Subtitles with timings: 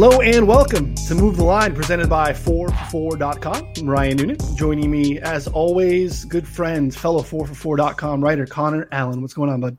[0.00, 3.72] Hello and welcome to Move the Line, presented by 4for4.com.
[3.78, 4.36] I'm Ryan Noonan.
[4.54, 9.22] Joining me, as always, good friend, fellow 4for4.com writer Connor Allen.
[9.22, 9.76] What's going on, bud?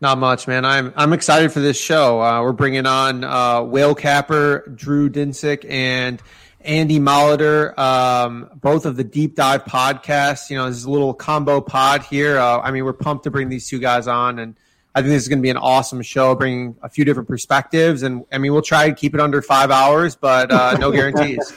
[0.00, 0.64] Not much, man.
[0.64, 2.22] I'm I'm excited for this show.
[2.22, 6.22] Uh, we're bringing on uh, Whale Capper, Drew Dinsick, and
[6.60, 10.48] Andy Molitor, um, both of the Deep Dive podcasts.
[10.48, 12.38] You know, this is a little combo pod here.
[12.38, 14.54] Uh, I mean, we're pumped to bring these two guys on, and
[14.98, 18.02] I think this is going to be an awesome show, bringing a few different perspectives.
[18.02, 21.56] And I mean, we'll try to keep it under five hours, but uh, no guarantees.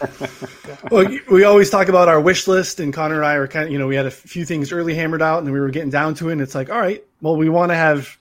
[0.92, 3.72] well, we always talk about our wish list, and Connor and I are kind of,
[3.72, 5.90] you know, we had a few things early hammered out, and then we were getting
[5.90, 6.34] down to it.
[6.34, 8.16] And it's like, all right, well, we want to have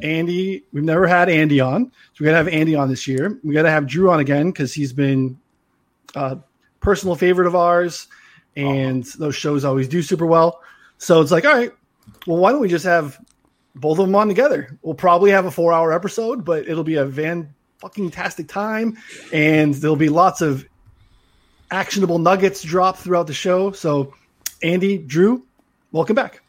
[0.00, 0.64] Andy.
[0.72, 3.38] We've never had Andy on, so we got to have Andy on this year.
[3.44, 5.38] We got to have Drew on again because he's been
[6.14, 6.38] a
[6.80, 8.06] personal favorite of ours,
[8.56, 9.18] and oh.
[9.18, 10.62] those shows always do super well.
[10.96, 11.72] So it's like, all right,
[12.26, 13.20] well, why don't we just have
[13.74, 14.78] both of them on together?
[14.82, 18.96] We'll probably have a four-hour episode, but it'll be a van fucking tastic time,
[19.32, 20.66] and there'll be lots of
[21.70, 23.72] actionable nuggets dropped throughout the show.
[23.72, 24.14] So,
[24.62, 25.44] Andy, Drew,
[25.92, 26.40] welcome back.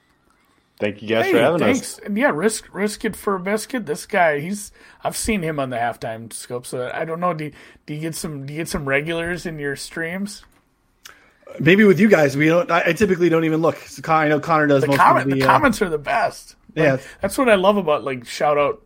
[0.80, 2.00] Thank you guys hey, for having thanks.
[2.00, 2.10] us.
[2.14, 3.86] Yeah, risk risk it for a biscuit.
[3.86, 6.66] This guy, he's I've seen him on the halftime scope.
[6.66, 7.34] So I don't know.
[7.34, 7.52] Do you,
[7.86, 10.44] do you get some do you get some regulars in your streams?
[11.60, 12.70] Maybe with you guys, we don't.
[12.70, 13.78] I, typically don't even look.
[13.78, 14.82] So I know Connor does.
[14.82, 16.58] The, most comment, the, the uh, comments are the best.
[16.76, 18.82] Yeah, like, that's what I love about like shout out.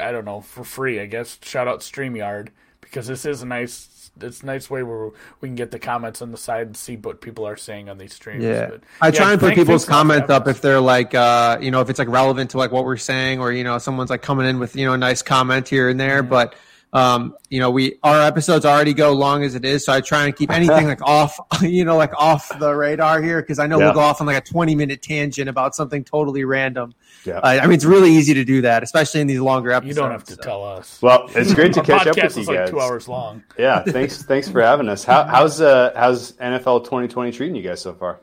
[0.00, 1.00] I don't know for free.
[1.00, 2.48] I guess shout out Streamyard
[2.80, 6.20] because this is a nice it's a nice way where we can get the comments
[6.20, 8.44] on the side and see what people are saying on these streams.
[8.44, 11.80] Yeah, but, I try and put people's comments up if they're like, uh, you know,
[11.80, 14.46] if it's like relevant to like what we're saying, or you know, someone's like coming
[14.46, 16.54] in with you know a nice comment here and there, but.
[16.94, 20.26] Um, you know, we our episodes already go long as it is, so I try
[20.26, 23.78] and keep anything like off, you know, like off the radar here because I know
[23.78, 23.86] yeah.
[23.86, 26.92] we'll go off on like a twenty minute tangent about something totally random.
[27.24, 29.96] Yeah, uh, I mean it's really easy to do that, especially in these longer episodes.
[29.96, 30.42] You don't have to so.
[30.42, 31.00] tell us.
[31.00, 32.48] Well, it's great to catch up with you guys.
[32.48, 33.44] Like two hours long.
[33.58, 35.04] Yeah, thanks, thanks for having us.
[35.04, 38.20] How, how's uh, how's NFL twenty twenty treating you guys so far?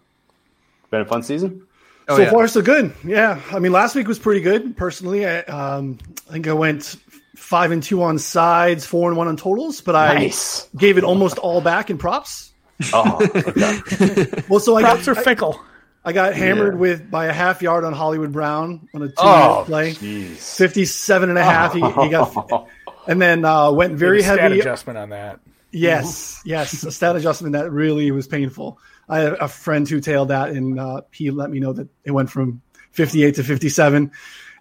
[0.89, 1.65] Been a fun season.
[2.07, 2.31] Oh, so yeah.
[2.31, 2.93] far, so good.
[3.03, 4.75] Yeah, I mean, last week was pretty good.
[4.75, 6.95] Personally, I, um, I think I went
[7.35, 10.67] five and two on sides, four and one on totals, but I nice.
[10.75, 12.51] gave it almost all back in props.
[12.93, 14.43] Oh, okay.
[14.49, 15.61] well, so I props got, are fickle.
[16.09, 16.79] I, got hammered yeah.
[16.79, 20.57] with by a half yard on Hollywood Brown on a two oh, play, geez.
[20.57, 21.73] 57 and a half.
[21.73, 22.67] He, he got,
[23.07, 25.39] and then uh, went very heavy adjustment on that.
[25.71, 28.79] Yes, yes, a stat adjustment that really was painful.
[29.07, 32.11] I had a friend who tailed that, and uh, he let me know that it
[32.11, 34.11] went from 58 to 57.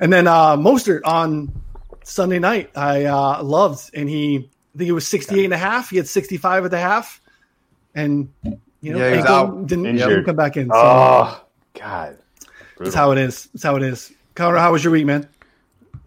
[0.00, 1.52] And then uh, Mostert on
[2.04, 5.90] Sunday night I uh, loved, and he I think it was 68 and a half.
[5.90, 7.20] He had 65 at the half,
[7.94, 8.32] and
[8.80, 9.66] you know, yeah, out.
[9.66, 10.68] didn't, didn't come back in.
[10.68, 10.72] So.
[10.74, 11.44] Oh
[11.74, 12.18] God,
[12.78, 13.46] that's how it is.
[13.52, 14.12] That's how it is.
[14.34, 15.28] Connor, how was your week, man?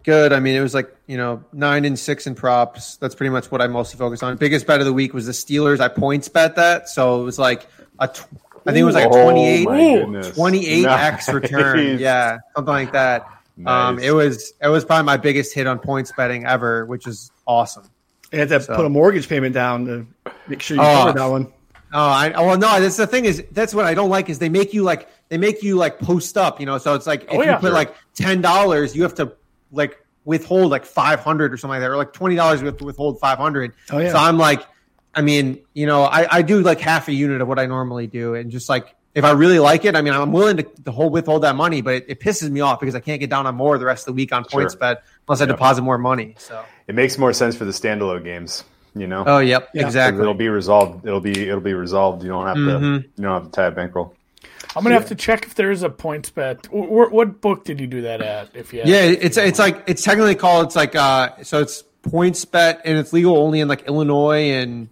[0.04, 0.32] Good.
[0.32, 2.96] I mean, it was like you know nine and six in props.
[2.96, 4.36] That's pretty much what I mostly focused on.
[4.36, 5.80] Biggest bet of the week was the Steelers.
[5.80, 7.66] I points bet that, so it was like
[7.98, 8.08] a.
[8.08, 8.26] Tw-
[8.64, 11.14] I think it was like 28, oh 28 nice.
[11.14, 11.98] x return.
[11.98, 13.22] Yeah, something like that.
[13.22, 13.88] Um, nice.
[13.88, 17.30] Um, it was it was probably my biggest hit on points betting ever, which is
[17.46, 17.90] awesome.
[18.32, 18.74] You had to so.
[18.74, 20.06] put a mortgage payment down to
[20.48, 21.52] make sure you oh, covered that one.
[21.92, 22.80] Oh, I oh, well no.
[22.80, 25.38] That's the thing is that's what I don't like is they make you like they
[25.38, 26.78] make you like post up, you know.
[26.78, 27.74] So it's like oh, if oh, yeah, you put sure.
[27.74, 29.32] like ten dollars, you have to
[29.70, 32.78] like withhold like five hundred or something like that, or like twenty dollars you have
[32.78, 33.74] to withhold five hundred.
[33.90, 34.12] Oh yeah.
[34.12, 34.66] So I'm like,
[35.14, 38.06] I mean, you know, I I do like half a unit of what I normally
[38.06, 40.90] do, and just like if I really like it, I mean, I'm willing to, to
[40.90, 43.46] hold withhold that money, but it, it, pisses me off because I can't get down
[43.46, 44.80] on more the rest of the week on points sure.
[44.80, 46.34] bet unless I deposit more money.
[46.38, 48.64] So it makes more sense for the standalone games,
[48.94, 49.24] you know.
[49.26, 49.86] Oh, yep, yeah.
[49.86, 50.20] exactly.
[50.20, 51.06] It'll be resolved.
[51.06, 52.22] It'll be it'll be resolved.
[52.22, 52.96] You don't have mm-hmm.
[52.96, 54.14] to you don't have to tie a bankroll.
[54.74, 56.72] I'm gonna have to check if there is a points bet.
[56.72, 58.48] What, what book did you do that at?
[58.54, 62.44] If you yeah, it's it's like it's technically called it's like uh so it's points
[62.44, 64.88] bet and it's legal only in like Illinois and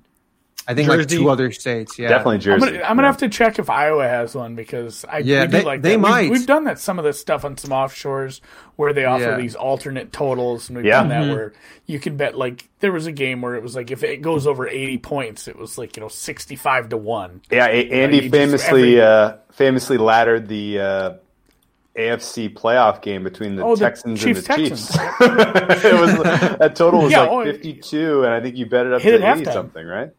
[0.69, 0.99] I think Jersey.
[0.99, 1.99] like two other states.
[1.99, 2.67] Yeah, definitely Jersey.
[2.67, 5.63] I'm gonna, I'm gonna, have to check if Iowa has one because I yeah they,
[5.63, 5.99] like they that.
[5.99, 6.23] might.
[6.23, 8.41] We've, we've, done that some of this stuff on some offshores
[8.77, 9.37] where they offer yeah.
[9.37, 11.01] these alternate totals, and we've yeah.
[11.01, 11.33] done that mm-hmm.
[11.33, 11.53] where
[11.87, 14.47] you can bet like there was a game where it was like if it goes
[14.47, 17.41] over 80 points, it was like you know 65 to one.
[17.51, 19.03] Yeah, Andy you know, famously every...
[19.03, 20.81] uh, famously laddered the.
[20.81, 21.15] Uh,
[21.99, 24.87] AFC playoff game between the oh, Texans the and the Texans.
[24.87, 24.97] Chiefs.
[25.21, 28.93] it was that total was yeah, like oh, 52, and I think you bet it
[28.93, 30.11] up to 80 something, right?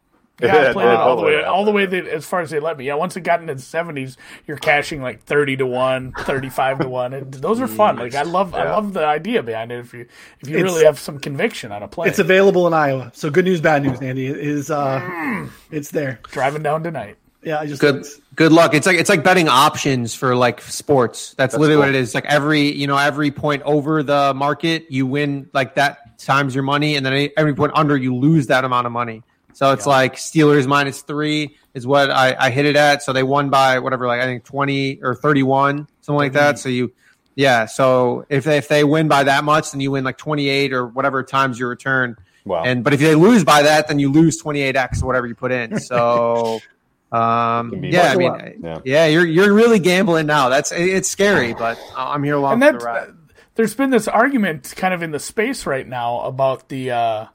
[0.42, 2.60] Yeah, I played it all the way, all the way that, as far as they
[2.60, 2.86] let me.
[2.86, 4.18] Yeah, once it got into the seventies,
[4.48, 7.14] you're cashing like thirty to one, 35 to one.
[7.14, 7.98] And those are fun.
[7.98, 8.60] Like I love, yeah.
[8.60, 9.80] I love the idea behind it.
[9.80, 10.08] If you,
[10.40, 13.12] if you it's, really have some conviction on a play, it's available in Iowa.
[13.14, 15.52] So good news, bad news, Andy is uh, mm.
[15.72, 16.20] it's there.
[16.30, 17.18] Driving down tonight.
[17.44, 18.06] Yeah, I just good.
[18.36, 18.74] Good luck.
[18.74, 21.30] It's like it's like betting options for like sports.
[21.30, 21.92] That's, That's literally cool.
[21.92, 22.14] what it is.
[22.14, 26.64] Like every you know every point over the market, you win like that times your
[26.64, 29.24] money, and then every point under you lose that amount of money.
[29.53, 29.92] So it's yeah.
[29.92, 33.03] like Steelers minus three is what I, I hit it at.
[33.03, 36.59] So they won by whatever, like I think twenty or thirty one, something like that.
[36.59, 36.92] So you,
[37.36, 37.65] yeah.
[37.65, 40.74] So if they, if they win by that much, then you win like twenty eight
[40.74, 42.18] or whatever times your return.
[42.45, 42.63] Wow.
[42.63, 45.27] And but if they lose by that, then you lose twenty eight x or whatever
[45.27, 45.80] you put in.
[45.80, 46.59] So.
[47.12, 48.80] Um, yeah, I mean, yeah.
[48.86, 49.06] yeah.
[49.07, 50.47] you're you're really gambling now.
[50.47, 53.09] That's it's scary, but I'm here along and for the ride.
[53.56, 57.25] There's been this argument kind of in the space right now about the uh,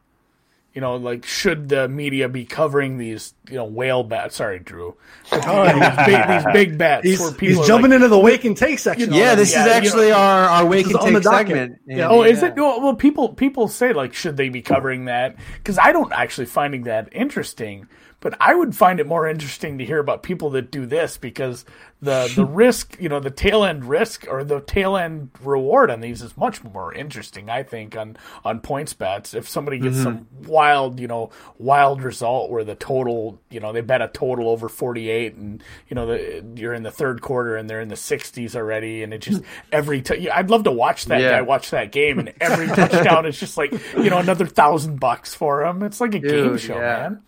[0.76, 4.37] you know, like should the media be covering these, you know, whale bats?
[4.37, 4.94] Sorry, Drew.
[5.32, 8.78] these, big, these big bets he's, where he's jumping like, into the wake and take
[8.78, 9.11] section.
[9.11, 11.81] Yeah, this yeah, is actually you know, our, our wake and take segment.
[11.87, 12.11] Yeah.
[12.11, 12.56] Oh, is it?
[12.56, 15.37] Well, people people say like, should they be covering that?
[15.55, 17.88] Because I don't actually finding that interesting.
[18.26, 21.64] But I would find it more interesting to hear about people that do this because
[22.02, 26.00] the the risk, you know, the tail end risk or the tail end reward on
[26.00, 29.32] these is much more interesting, I think, on on points bets.
[29.32, 30.02] If somebody gets mm-hmm.
[30.02, 34.49] some wild, you know, wild result where the total, you know, they bet a total
[34.49, 37.87] over forty eight, and you know, the, you're in the third quarter and they're in
[37.87, 39.40] the sixties already, and it just
[39.70, 41.31] every t- I'd love to watch that yeah.
[41.31, 45.32] guy watch that game, and every touchdown is just like you know another thousand bucks
[45.32, 45.84] for him.
[45.84, 47.08] It's like a Dude, game show, yeah.
[47.08, 47.22] man.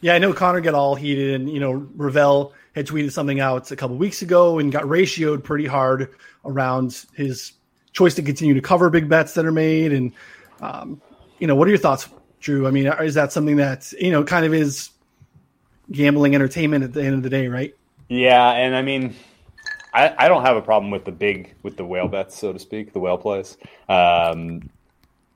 [0.00, 3.70] Yeah, I know Connor got all heated, and you know Rovell had tweeted something out
[3.70, 6.14] a couple weeks ago and got ratioed pretty hard
[6.44, 7.52] around his
[7.92, 9.92] choice to continue to cover big bets that are made.
[9.92, 10.12] And
[10.60, 11.00] um,
[11.38, 12.08] you know, what are your thoughts,
[12.40, 12.66] Drew?
[12.66, 14.90] I mean, is that something that you know kind of is
[15.90, 17.74] gambling entertainment at the end of the day, right?
[18.08, 19.14] Yeah, and I mean.
[19.94, 22.58] I, I don't have a problem with the big with the whale bets, so to
[22.58, 23.56] speak, the whale plays.
[23.88, 24.68] Um,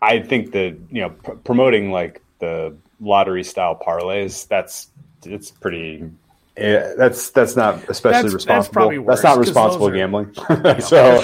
[0.02, 4.88] I think that you know pr- promoting like the lottery style parlays, that's
[5.24, 6.10] it's pretty.
[6.56, 8.90] Yeah, that's that's not especially that's, responsible.
[8.90, 10.34] That's, that's not responsible are, gambling.
[10.80, 11.22] so,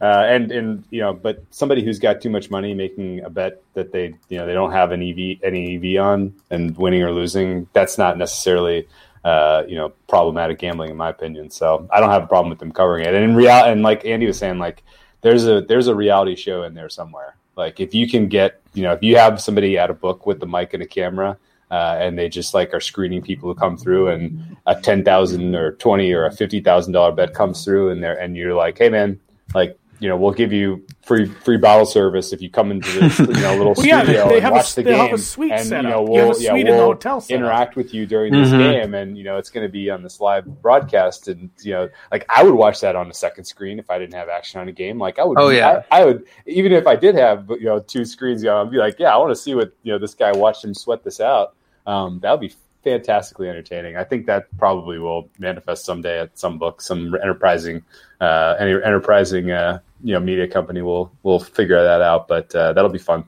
[0.00, 3.62] uh, and and you know, but somebody who's got too much money making a bet
[3.74, 7.12] that they you know they don't have an EV any EV on and winning or
[7.12, 8.88] losing, that's not necessarily
[9.24, 11.50] uh, you know problematic gambling in my opinion.
[11.50, 13.14] So I don't have a problem with them covering it.
[13.14, 14.82] And in real and like Andy was saying, like
[15.20, 17.36] there's a there's a reality show in there somewhere.
[17.56, 20.40] Like if you can get, you know, if you have somebody at a book with
[20.40, 21.36] the mic and a camera,
[21.70, 25.54] uh, and they just like are screening people who come through, and a ten thousand
[25.54, 28.78] or twenty or a fifty thousand dollar bet comes through, and there, and you're like,
[28.78, 29.18] hey man,
[29.54, 33.18] like you know, we'll give you free free bottle service if you come into this
[33.20, 35.14] you know little well, yeah, studio they, and watch a, the game.
[35.52, 38.58] and you know, we'll, yeah, we'll interact with you during this mm-hmm.
[38.58, 41.28] game, and you know, it's going to be on this live broadcast.
[41.28, 44.14] And you know, like I would watch that on the second screen if I didn't
[44.14, 44.98] have action on a game.
[44.98, 47.78] Like I would, oh yeah, I, I would even if I did have you know
[47.78, 50.00] two screens, you know, I'd be like, yeah, I want to see what you know
[50.00, 51.54] this guy watched him sweat this out.
[51.86, 52.52] Um, that would be
[52.82, 53.96] fantastically entertaining.
[53.96, 57.82] I think that probably will manifest someday at some book, some enterprising,
[58.22, 62.28] uh, any enterprising, uh, you know, media company will will figure that out.
[62.28, 63.24] But uh, that'll be fun.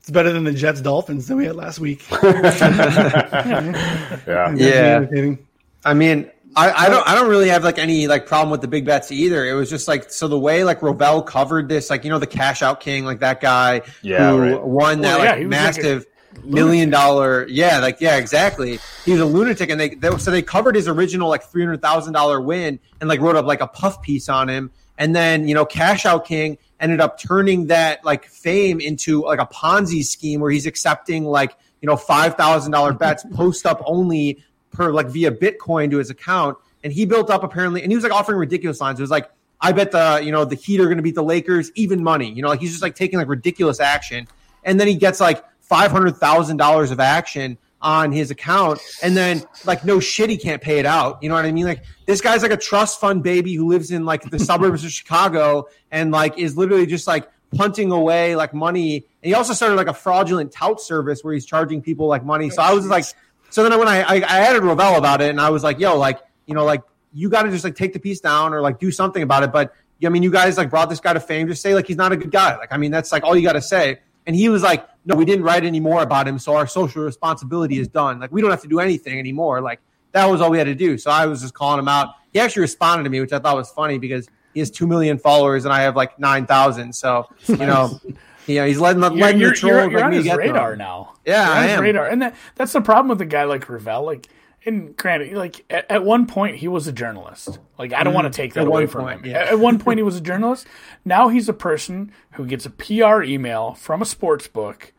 [0.00, 2.04] It's better than the Jets Dolphins that we had last week.
[2.22, 5.34] yeah, yeah.
[5.82, 8.68] I mean, I, I, don't I don't really have like any like problem with the
[8.68, 9.46] big bets either.
[9.46, 12.26] It was just like so the way like Rovell covered this, like you know the
[12.26, 14.62] cash out king, like that guy yeah, who right.
[14.62, 16.04] won that well, yeah, like massive
[16.44, 17.46] million dollar.
[17.48, 18.78] Yeah, like yeah, exactly.
[19.04, 22.12] He's a lunatic, and they, they so they covered his original like three hundred thousand
[22.12, 25.54] dollar win and like wrote up like a puff piece on him, and then you
[25.54, 30.40] know Cash Out King ended up turning that like fame into like a Ponzi scheme
[30.40, 35.06] where he's accepting like you know five thousand dollar bets post up only per like
[35.06, 38.38] via Bitcoin to his account, and he built up apparently, and he was like offering
[38.38, 38.98] ridiculous lines.
[38.98, 39.30] It was like.
[39.60, 42.30] I bet the you know the Heat are going to beat the Lakers even money.
[42.30, 44.28] You know, like he's just like taking like ridiculous action,
[44.62, 49.16] and then he gets like five hundred thousand dollars of action on his account, and
[49.16, 51.22] then like no shit, he can't pay it out.
[51.22, 51.66] You know what I mean?
[51.66, 54.90] Like this guy's like a trust fund baby who lives in like the suburbs of
[54.90, 58.96] Chicago and like is literally just like punting away like money.
[58.96, 62.50] And he also started like a fraudulent tout service where he's charging people like money.
[62.50, 63.04] So I was like,
[63.50, 65.98] so then when I I, I added Rovell about it, and I was like, yo,
[65.98, 68.78] like you know, like you got to just like take the piece down or like
[68.78, 69.52] do something about it.
[69.52, 71.48] But I mean, you guys like brought this guy to fame.
[71.48, 72.56] Just say like he's not a good guy.
[72.56, 74.00] Like I mean, that's like all you got to say.
[74.26, 77.02] And he was like, no, we didn't write any more about him, so our social
[77.02, 78.20] responsibility is done.
[78.20, 79.60] Like we don't have to do anything anymore.
[79.60, 79.80] Like
[80.12, 80.96] that was all we had to do.
[80.96, 82.14] So I was just calling him out.
[82.32, 85.18] He actually responded to me, which I thought was funny because he has two million
[85.18, 86.94] followers and I have like nine thousand.
[86.94, 88.00] So you know.
[88.46, 91.14] You know, he's letting, letting you're, you're, troll you're, you're on his radar now.
[91.24, 91.82] Yeah, I am.
[91.82, 94.04] radar, and that, that's the problem with a guy like Rovell.
[94.04, 94.28] Like,
[94.66, 97.58] and granted, like at, at, one point he was a journalist.
[97.78, 99.30] Like I don't mm, want to take that away from point, him.
[99.30, 99.38] Yeah.
[99.38, 100.66] At, at, one point he was a journalist.
[101.04, 104.92] Now he's a person who gets a PR email from a sports book,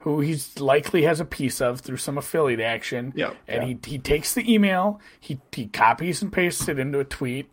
[0.00, 3.12] who he's likely has a piece of through some affiliate action.
[3.16, 7.04] Yeah, and he he takes the email, he he copies and pastes it into a
[7.04, 7.50] tweet,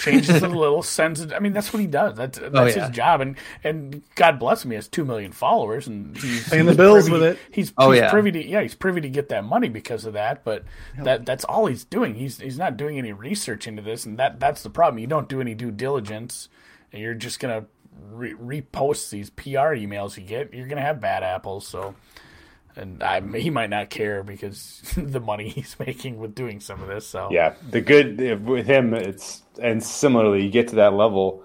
[0.00, 1.32] changes it a little, sends it.
[1.32, 2.16] I mean, that's what he does.
[2.16, 2.86] That's oh, that's oh, yeah.
[2.86, 3.20] his job.
[3.20, 7.08] And and God bless him, he has two million followers, and he's paying the bills
[7.08, 7.38] privy, with it.
[7.50, 8.10] He's, oh, he's yeah.
[8.10, 10.44] privy to yeah, he's privy to get that money because of that.
[10.44, 10.64] But
[10.98, 12.14] that that's all he's doing.
[12.14, 14.98] He's he's not doing any research into this, and that that's the problem.
[14.98, 16.48] You don't do any due diligence,
[16.92, 17.66] and you're just gonna
[18.10, 20.52] re- repost these PR emails you get.
[20.52, 21.66] You're gonna have bad apples.
[21.66, 21.94] So
[22.76, 26.88] and I, he might not care because the money he's making with doing some of
[26.88, 27.06] this.
[27.06, 31.42] So yeah, the good with him, it's and similarly, you get to that level,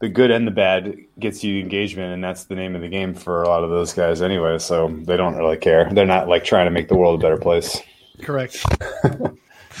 [0.00, 3.14] the good and the bad gets you engagement, and that's the name of the game
[3.14, 4.58] for a lot of those guys anyway.
[4.58, 5.88] So they don't really care.
[5.92, 7.80] They're not like trying to make the world a better place.
[8.22, 8.62] Correct.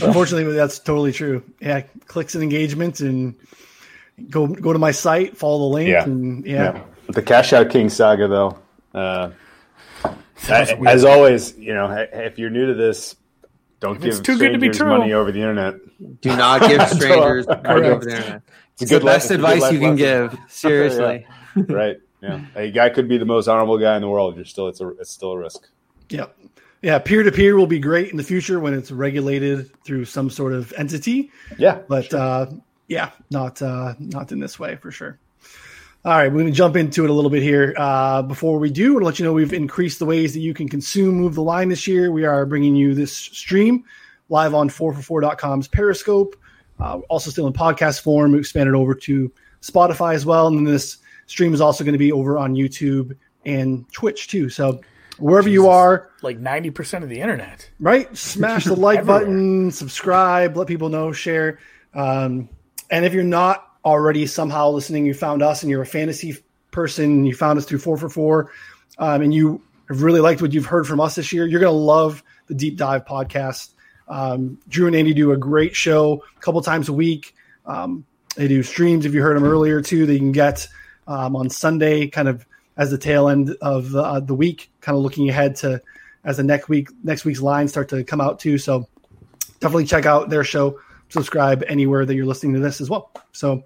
[0.02, 1.42] Unfortunately, that's totally true.
[1.60, 3.34] Yeah, clicks and engagement, and
[4.28, 6.04] go go to my site, follow the link, yeah.
[6.04, 6.74] and yeah.
[6.74, 6.82] yeah.
[7.08, 8.58] The Cash Out King saga, though.
[8.94, 9.30] Uh,
[10.48, 13.16] as always, you know, if you're new to this,
[13.80, 14.88] don't if give too good to be true.
[14.88, 15.74] money over the internet.
[16.20, 18.42] Do not give strangers money over the internet.
[18.74, 20.36] It's, it's the best advice you can give.
[20.48, 21.26] Seriously.
[21.56, 21.62] yeah.
[21.68, 22.00] Right.
[22.22, 22.44] Yeah.
[22.54, 24.36] A guy could be the most honorable guy in the world.
[24.36, 25.68] You're still it's a it's still a risk.
[26.10, 26.36] Yep.
[26.82, 30.30] Yeah, peer to peer will be great in the future when it's regulated through some
[30.30, 31.30] sort of entity.
[31.58, 31.80] Yeah.
[31.88, 32.20] But sure.
[32.20, 32.46] uh,
[32.88, 35.18] yeah, not uh, not in this way for sure.
[36.02, 37.74] All right, we're going to jump into it a little bit here.
[37.76, 40.54] Uh, before we do, want to let you know we've increased the ways that you
[40.54, 42.10] can consume Move the Line this year.
[42.10, 43.84] We are bringing you this stream
[44.30, 46.36] live on 4for4.com's Periscope.
[46.78, 48.32] Uh, also still in podcast form.
[48.32, 49.30] We expanded over to
[49.60, 50.46] Spotify as well.
[50.46, 53.14] And then this stream is also going to be over on YouTube
[53.44, 54.48] and Twitch too.
[54.48, 54.80] So
[55.18, 58.16] wherever Jesus, you are, like 90% of the internet, right?
[58.16, 61.58] Smash the like button, subscribe, let people know, share.
[61.92, 62.48] Um,
[62.90, 66.36] and if you're not already somehow listening, you found us and you're a fantasy
[66.70, 68.50] person, you found us through 4 for 4,
[68.98, 71.72] um, and you have really liked what you've heard from us this year, you're going
[71.72, 73.72] to love the Deep Dive podcast.
[74.08, 77.34] Um, Drew and Andy do a great show a couple times a week.
[77.66, 78.04] Um,
[78.36, 80.66] they do streams, if you heard them earlier, too, that you can get
[81.06, 82.44] um, on Sunday, kind of
[82.76, 85.80] as the tail end of the, uh, the week, kind of looking ahead to
[86.24, 88.58] as the next week next week's lines start to come out too.
[88.58, 88.88] So
[89.60, 93.12] definitely check out their show subscribe anywhere that you're listening to this as well.
[93.32, 93.64] So,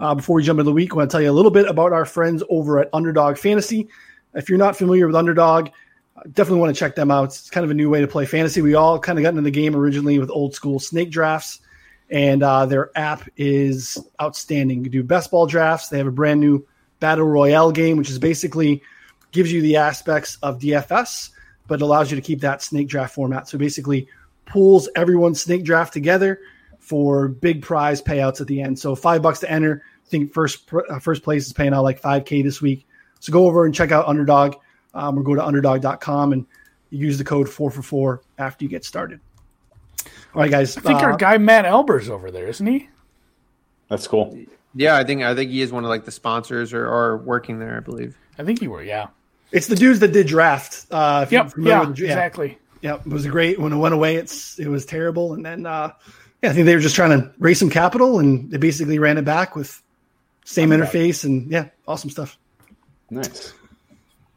[0.00, 1.66] uh, before we jump into the week, I want to tell you a little bit
[1.68, 3.88] about our friends over at Underdog Fantasy.
[4.34, 5.68] If you're not familiar with Underdog,
[6.32, 7.24] definitely want to check them out.
[7.24, 8.62] It's kind of a new way to play fantasy.
[8.62, 11.60] We all kind of got into the game originally with old school snake drafts,
[12.10, 14.84] and uh, their app is outstanding.
[14.84, 15.88] You do best ball drafts.
[15.88, 16.66] They have a brand new
[17.00, 18.82] battle royale game, which is basically
[19.32, 21.30] gives you the aspects of DFS,
[21.66, 23.48] but allows you to keep that snake draft format.
[23.48, 24.08] So basically,
[24.46, 26.40] pools everyone's snake draft together
[26.82, 28.78] for big prize payouts at the end.
[28.78, 29.82] So five bucks to enter.
[30.04, 32.86] I think first uh, first place is paying out like 5K this week.
[33.20, 34.56] So go over and check out Underdog
[34.92, 36.44] um, or go to underdog.com and
[36.90, 39.20] use the code 4 for 4 after you get started.
[40.34, 40.76] All right, guys.
[40.76, 42.88] I think uh, our guy Matt Elber's over there, isn't he?
[43.88, 44.36] That's cool.
[44.74, 47.58] Yeah, I think I think he is one of like the sponsors or, or working
[47.58, 48.16] there, I believe.
[48.38, 49.08] I think you were, yeah.
[49.52, 50.86] It's the dudes that did draft.
[50.90, 52.58] Uh, yep, yeah, exactly.
[52.80, 53.60] Yeah, it was great.
[53.60, 55.92] When it went away, it's it was terrible, and then uh,
[56.42, 59.16] yeah, I think they were just trying to raise some capital, and they basically ran
[59.16, 59.80] it back with
[60.44, 62.36] same interface, and yeah, awesome stuff.
[63.10, 63.52] Nice.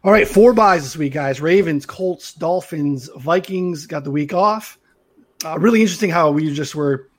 [0.04, 1.42] All right, four buys this week, guys.
[1.42, 4.78] Ravens, Colts, Dolphins, Vikings got the week off.
[5.44, 7.10] Uh, really interesting how we just were.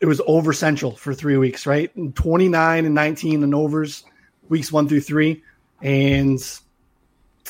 [0.00, 1.90] It was over central for three weeks, right?
[2.14, 4.04] Twenty nine and nineteen and overs,
[4.48, 5.42] weeks one through three,
[5.80, 6.38] and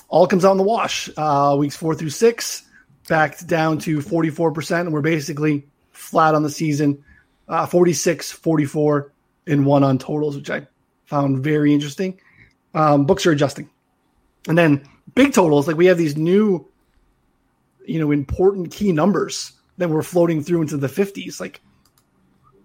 [0.09, 1.11] all comes out in the wash.
[1.17, 2.63] Uh, weeks four through six,
[3.09, 7.05] back down to forty four percent, and we're basically flat on the season,
[7.49, 9.13] uh, 46, 44,
[9.47, 10.67] and one on totals, which I
[11.05, 12.21] found very interesting.
[12.75, 13.69] Um, books are adjusting.
[14.49, 16.67] And then big totals, like we have these new,
[17.87, 21.61] you know, important key numbers that we're floating through into the 50s, like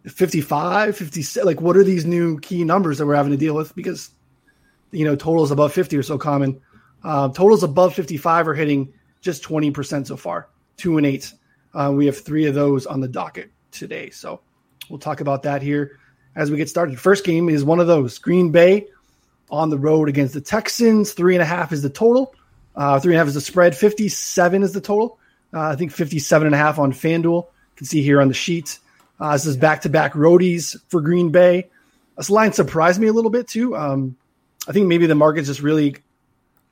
[0.07, 1.45] 55, 56.
[1.45, 3.75] Like, what are these new key numbers that we're having to deal with?
[3.75, 4.11] Because,
[4.91, 6.61] you know, totals above 50 are so common.
[7.03, 11.33] Uh, totals above 55 are hitting just 20% so far, two and eight.
[11.73, 14.09] Uh, we have three of those on the docket today.
[14.09, 14.41] So
[14.89, 15.99] we'll talk about that here
[16.35, 16.99] as we get started.
[16.99, 18.87] First game is one of those Green Bay
[19.49, 21.13] on the road against the Texans.
[21.13, 22.33] Three and a half is the total.
[22.75, 23.75] Uh, three and a half is the spread.
[23.75, 25.19] 57 is the total.
[25.53, 27.43] Uh, I think 57 and a half on FanDuel.
[27.43, 28.79] You can see here on the sheet.
[29.19, 31.69] Uh, this is back to back roadies for Green Bay.
[32.17, 33.75] This line surprised me a little bit too.
[33.75, 34.15] Um,
[34.67, 35.95] I think maybe the market's just really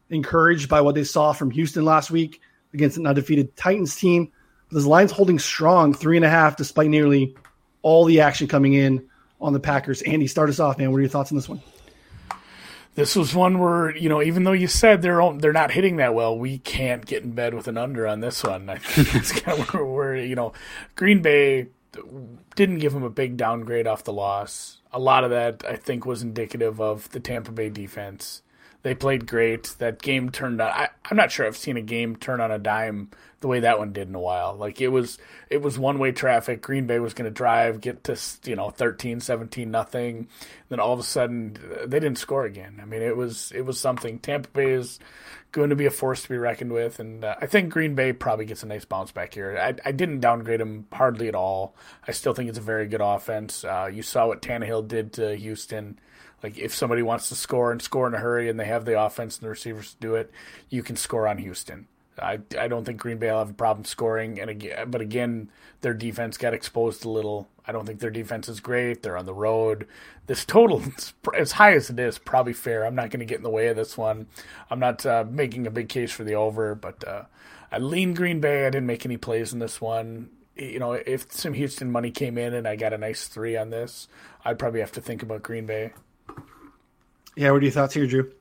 [0.09, 2.41] encouraged by what they saw from Houston last week
[2.73, 4.31] against an undefeated Titans team.
[4.71, 7.35] This line's holding strong, three and a half, despite nearly
[7.81, 9.07] all the action coming in
[9.39, 10.01] on the Packers.
[10.01, 10.91] Andy, start us off, man.
[10.91, 11.61] What are your thoughts on this one?
[12.95, 16.13] This was one where you know, even though you said they're they're not hitting that
[16.13, 18.69] well, we can't get in bed with an under on this one.
[18.69, 20.53] I think that's kind of where, where you know,
[20.95, 21.67] Green Bay
[22.55, 24.77] didn't give them a big downgrade off the loss.
[24.91, 28.41] A lot of that, I think, was indicative of the Tampa Bay defense.
[28.85, 29.73] They played great.
[29.79, 30.67] That game turned on.
[30.67, 33.79] I, I'm not sure I've seen a game turn on a dime the way that
[33.79, 34.53] one did in a while.
[34.53, 35.17] Like it was
[35.49, 36.61] it was one way traffic.
[36.61, 40.27] Green Bay was going to drive, get to you know 13, 17 nothing.
[40.69, 42.79] Then all of a sudden they didn't score again.
[42.79, 44.19] I mean it was it was something.
[44.19, 44.99] Tampa Bay is
[45.51, 48.13] going to be a force to be reckoned with, and uh, I think Green Bay
[48.13, 49.57] probably gets a nice bounce back here.
[49.57, 51.73] I, I didn't downgrade them hardly at all.
[52.07, 53.63] I still think it's a very good offense.
[53.63, 55.97] Uh, you saw what Tannehill did to Houston.
[56.45, 59.01] Like if somebody wants to score and score in a hurry, and they have the
[59.01, 60.29] offense and the receivers to do it,
[60.69, 61.87] you can score on Houston.
[62.19, 64.39] I, I don't think Green Bay will have a problem scoring.
[64.39, 65.49] And again, but again,
[65.81, 67.47] their defense got exposed a little.
[67.65, 69.01] I don't think their defense is great.
[69.01, 69.87] They're on the road.
[70.27, 70.83] This total,
[71.35, 72.85] as high as it is, probably fair.
[72.85, 74.27] I'm not going to get in the way of this one.
[74.69, 77.23] I'm not uh, making a big case for the over, but uh,
[77.71, 78.67] I lean Green Bay.
[78.67, 80.29] I didn't make any plays in this one.
[80.55, 83.71] You know, if some Houston money came in and I got a nice three on
[83.71, 84.07] this,
[84.45, 85.93] I'd probably have to think about Green Bay.
[87.35, 88.31] Yeah, what are your thoughts here, Drew?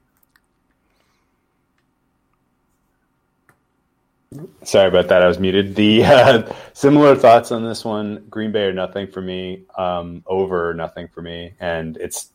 [4.65, 5.23] Sorry about that.
[5.23, 5.75] I was muted.
[5.75, 9.65] The uh, similar thoughts on this one: Green Bay or nothing for me.
[9.77, 12.31] Um, over nothing for me, and it's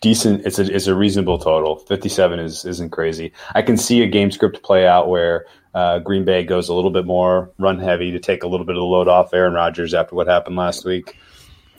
[0.00, 0.46] decent.
[0.46, 1.76] It's a it's a reasonable total.
[1.76, 3.32] Fifty seven is isn't crazy.
[3.54, 6.90] I can see a game script play out where uh, Green Bay goes a little
[6.90, 9.94] bit more run heavy to take a little bit of the load off Aaron Rodgers
[9.94, 11.16] after what happened last week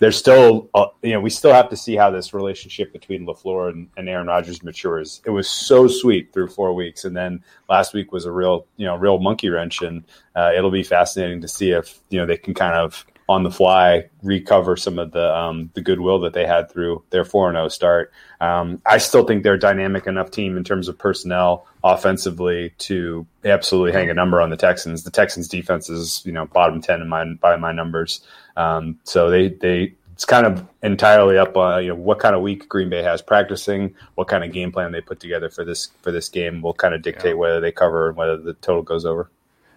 [0.02, 3.70] there's still, uh, you know, we still have to see how this relationship between LaFleur
[3.70, 5.22] and, and Aaron Rodgers matures.
[5.28, 8.88] It was so sweet through four weeks, and then last week was a real, you
[8.88, 10.04] know, real monkey wrench, and
[10.36, 13.52] uh, it'll be fascinating to see if you know they can kind of on the
[13.52, 17.56] fly recover some of the um, the goodwill that they had through their four and
[17.56, 18.12] zero oh start.
[18.40, 23.26] Um, I still think they're a dynamic enough team in terms of personnel offensively to
[23.46, 25.04] absolutely hang a number on the Texans.
[25.04, 28.22] The Texans defense is you know bottom ten in my by my numbers.
[28.58, 32.42] Um, so they they it's kind of entirely up on you know what kind of
[32.42, 35.90] week Green Bay has practicing, what kind of game plan they put together for this
[36.02, 37.34] for this game will kind of dictate yeah.
[37.34, 39.32] whether they cover and whether the total goes over.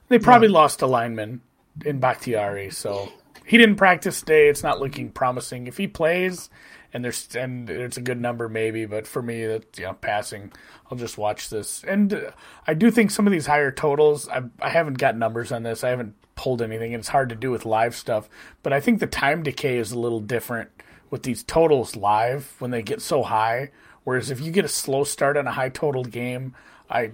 [0.09, 0.55] They probably yeah.
[0.55, 1.41] lost a lineman
[1.87, 3.11] in Bakhtiari, so
[3.47, 4.49] he didn't practice today.
[4.49, 5.67] It's not looking promising.
[5.67, 6.51] If he plays
[6.93, 10.53] and there's and it's a good number maybe, but for me that you know passing,
[10.91, 11.85] I'll just watch this.
[11.85, 12.31] And uh,
[12.67, 15.85] I do think some of these higher totals, I I haven't got numbers on this.
[15.85, 18.29] I haven't pulled anything, and it's hard to do with live stuff.
[18.63, 20.71] But I think the time decay is a little different
[21.11, 23.71] with these totals live when they get so high.
[24.05, 26.55] Whereas if you get a slow start on a high total game,
[26.95, 27.11] I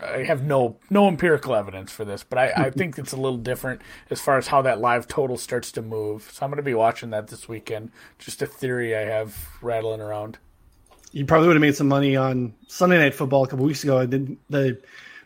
[0.00, 3.38] I have no no empirical evidence for this, but I, I think it's a little
[3.38, 6.30] different as far as how that live total starts to move.
[6.32, 7.90] So I'm going to be watching that this weekend.
[8.20, 10.38] Just a theory I have rattling around.
[11.10, 13.98] You probably would have made some money on Sunday Night Football a couple weeks ago.
[13.98, 14.80] I The, the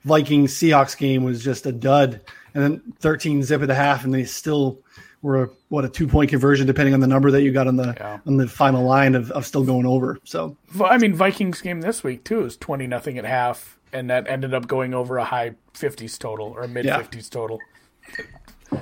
[0.04, 2.22] Vikings Seahawks game was just a dud
[2.54, 4.80] and then 13 zip at the half, and they still
[5.22, 7.94] were what a two point conversion, depending on the number that you got on the
[7.98, 8.18] yeah.
[8.26, 10.18] on the final line of, of still going over.
[10.24, 14.28] So, I mean, Vikings game this week too is 20 nothing at half, and that
[14.28, 17.20] ended up going over a high 50s total or mid 50s yeah.
[17.30, 17.58] total.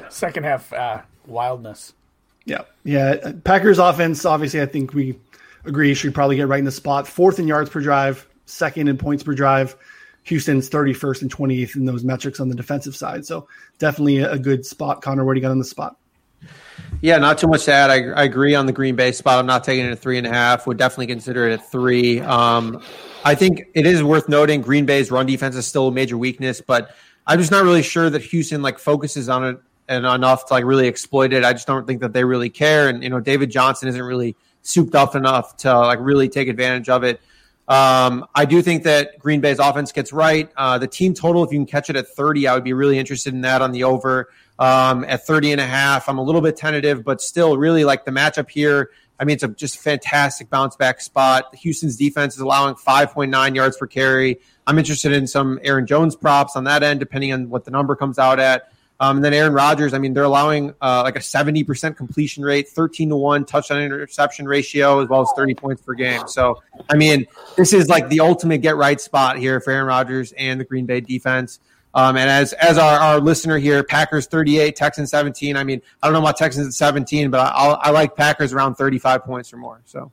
[0.09, 1.93] Second half uh, wildness.
[2.45, 3.33] Yeah, yeah.
[3.45, 5.19] Packers offense, obviously, I think we
[5.65, 7.07] agree should probably get right in the spot.
[7.07, 9.77] Fourth in yards per drive, second in points per drive.
[10.25, 13.25] Houston's 31st and 28th in those metrics on the defensive side.
[13.25, 15.01] So definitely a good spot.
[15.01, 15.97] Connor, where do you got on the spot?
[17.01, 17.91] Yeah, not too much to add.
[17.91, 19.39] I, I, agree on the Green Bay spot.
[19.39, 20.67] I'm not taking it at three and a half.
[20.67, 22.21] Would definitely consider it at three.
[22.21, 22.83] Um,
[23.25, 26.61] I think it is worth noting Green Bay's run defense is still a major weakness,
[26.61, 26.95] but
[27.27, 30.65] I'm just not really sure that Houston like focuses on it and enough to like
[30.65, 31.45] really exploit it.
[31.45, 32.89] I just don't think that they really care.
[32.89, 36.89] And you know, David Johnson isn't really souped up enough to like really take advantage
[36.89, 37.21] of it.
[37.69, 40.51] Um, I do think that Green Bay's offense gets right.
[40.57, 42.99] Uh, the team total, if you can catch it at 30, I would be really
[42.99, 44.31] interested in that on the over.
[44.59, 48.05] Um, at 30 and a half, I'm a little bit tentative, but still really like
[48.05, 48.91] the matchup here.
[49.21, 51.55] I mean, it's a just fantastic bounce back spot.
[51.57, 54.41] Houston's defense is allowing 5.9 yards per carry.
[54.67, 57.97] I'm interested in some Aaron Jones props on that end, depending on what the number
[57.97, 58.71] comes out at.
[59.01, 62.69] Um, and then Aaron Rodgers, I mean, they're allowing uh, like a 70% completion rate,
[62.69, 66.27] 13 to 1 touchdown interception ratio, as well as 30 points per game.
[66.27, 70.33] So, I mean, this is like the ultimate get right spot here for Aaron Rodgers
[70.33, 71.61] and the Green Bay defense.
[71.95, 75.57] Um, and as as our, our listener here, Packers 38, Texans 17.
[75.57, 78.75] I mean, I don't know about Texans at 17, but I, I like Packers around
[78.75, 79.81] 35 points or more.
[79.87, 80.13] So.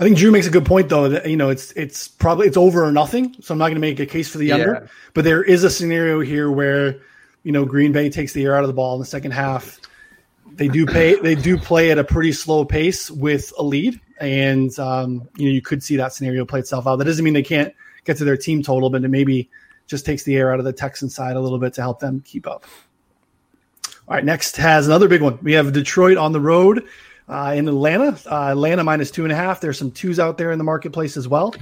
[0.00, 2.56] I think Drew makes a good point though that you know it's it's probably it's
[2.56, 3.34] over or nothing.
[3.40, 4.88] So I'm not going to make a case for the under, yeah.
[5.12, 7.00] but there is a scenario here where
[7.48, 9.80] you know, Green Bay takes the air out of the ball in the second half.
[10.52, 11.14] They do pay.
[11.18, 15.54] They do play at a pretty slow pace with a lead, and um, you know
[15.54, 16.96] you could see that scenario play itself out.
[16.96, 19.48] That doesn't mean they can't get to their team total, but it maybe
[19.88, 22.22] just takes the air out of the Texan side a little bit to help them
[22.24, 22.64] keep up.
[24.06, 25.38] All right, next has another big one.
[25.42, 26.86] We have Detroit on the road
[27.28, 28.18] uh, in Atlanta.
[28.30, 29.60] Uh, Atlanta minus two and a half.
[29.60, 31.54] There's some twos out there in the marketplace as well.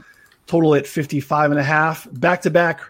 [0.47, 2.07] Total at 55 and a half.
[2.13, 2.83] Back to back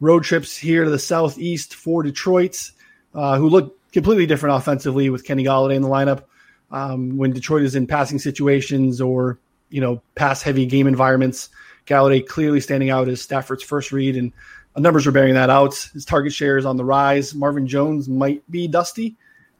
[0.00, 2.70] road trips here to the southeast for Detroit,
[3.14, 6.24] uh, who look completely different offensively with Kenny Golladay in the lineup.
[6.70, 9.38] Um, when Detroit is in passing situations or
[9.70, 11.48] you know pass heavy game environments,
[11.86, 14.32] Golladay clearly standing out as Stafford's first read, and
[14.76, 15.74] numbers are bearing that out.
[15.92, 17.34] His target share is on the rise.
[17.34, 19.16] Marvin Jones might be dusty.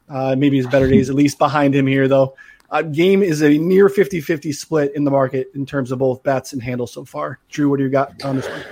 [0.09, 2.35] Uh, maybe his better days at least behind him here, though.
[2.69, 6.23] Uh, game is a near 50 50 split in the market in terms of both
[6.23, 7.39] bets and handles so far.
[7.49, 8.63] Drew, what do you got on this one?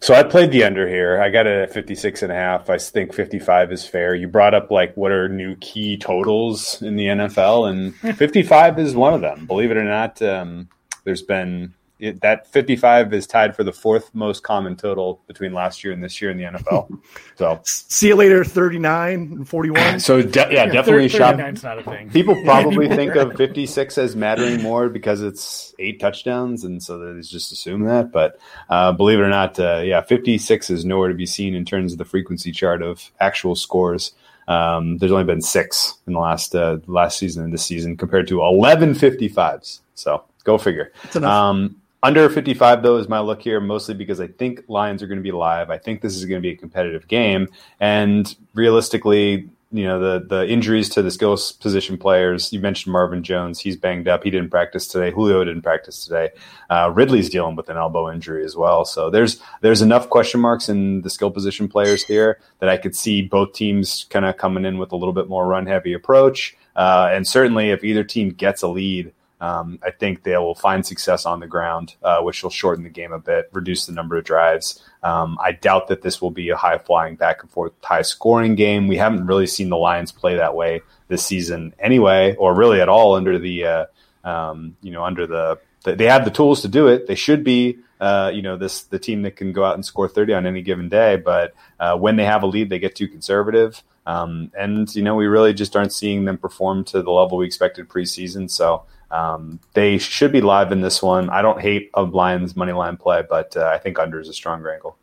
[0.00, 1.20] So I played the under here.
[1.20, 2.68] I got it at 56 and a half.
[2.68, 4.14] I think 55 is fair.
[4.14, 8.94] You brought up like what are new key totals in the NFL and 55 is
[8.94, 9.46] one of them.
[9.46, 10.68] Believe it or not, um,
[11.04, 11.72] there's been
[12.04, 16.02] it, that 55 is tied for the fourth most common total between last year and
[16.02, 17.00] this year in the NFL.
[17.36, 19.98] So see you later, 39 and 41.
[19.98, 21.36] So de- yeah, yeah, definitely shop.
[21.36, 22.08] Not a thing.
[22.10, 27.20] People probably think of 56 as mattering more because it's eight touchdowns, and so they
[27.22, 28.12] just assume that.
[28.12, 28.38] But
[28.68, 31.90] uh, believe it or not, uh, yeah, 56 is nowhere to be seen in terms
[31.90, 34.12] of the frequency chart of actual scores.
[34.46, 38.28] Um, there's only been six in the last uh, last season and this season compared
[38.28, 39.80] to 11 55s.
[39.94, 40.92] So go figure.
[41.22, 45.18] Um, under 55, though, is my look here, mostly because I think Lions are going
[45.18, 45.70] to be live.
[45.70, 47.48] I think this is going to be a competitive game.
[47.80, 53.24] And realistically, you know, the the injuries to the skill position players, you mentioned Marvin
[53.24, 53.58] Jones.
[53.58, 54.22] He's banged up.
[54.22, 55.10] He didn't practice today.
[55.10, 56.30] Julio didn't practice today.
[56.68, 58.84] Uh, Ridley's dealing with an elbow injury as well.
[58.84, 62.94] So there's there's enough question marks in the skill position players here that I could
[62.94, 66.54] see both teams kind of coming in with a little bit more run heavy approach.
[66.76, 69.10] Uh, and certainly, if either team gets a lead,
[69.44, 72.88] um, I think they will find success on the ground, uh, which will shorten the
[72.88, 74.82] game a bit, reduce the number of drives.
[75.02, 78.54] Um, I doubt that this will be a high flying back and forth, high scoring
[78.54, 78.88] game.
[78.88, 82.88] We haven't really seen the Lions play that way this season anyway, or really at
[82.88, 83.84] all under the, uh,
[84.24, 87.06] um, you know, under the, the, they have the tools to do it.
[87.06, 90.08] They should be, uh, you know, this the team that can go out and score
[90.08, 91.16] 30 on any given day.
[91.16, 93.82] But uh, when they have a lead, they get too conservative.
[94.06, 97.46] Um, and, you know, we really just aren't seeing them perform to the level we
[97.46, 98.50] expected preseason.
[98.50, 101.30] So, um, they should be live in this one.
[101.30, 104.32] I don't hate a Lions money line play, but uh, I think under is a
[104.32, 104.96] stronger angle.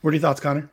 [0.00, 0.68] What are your thoughts, Connor?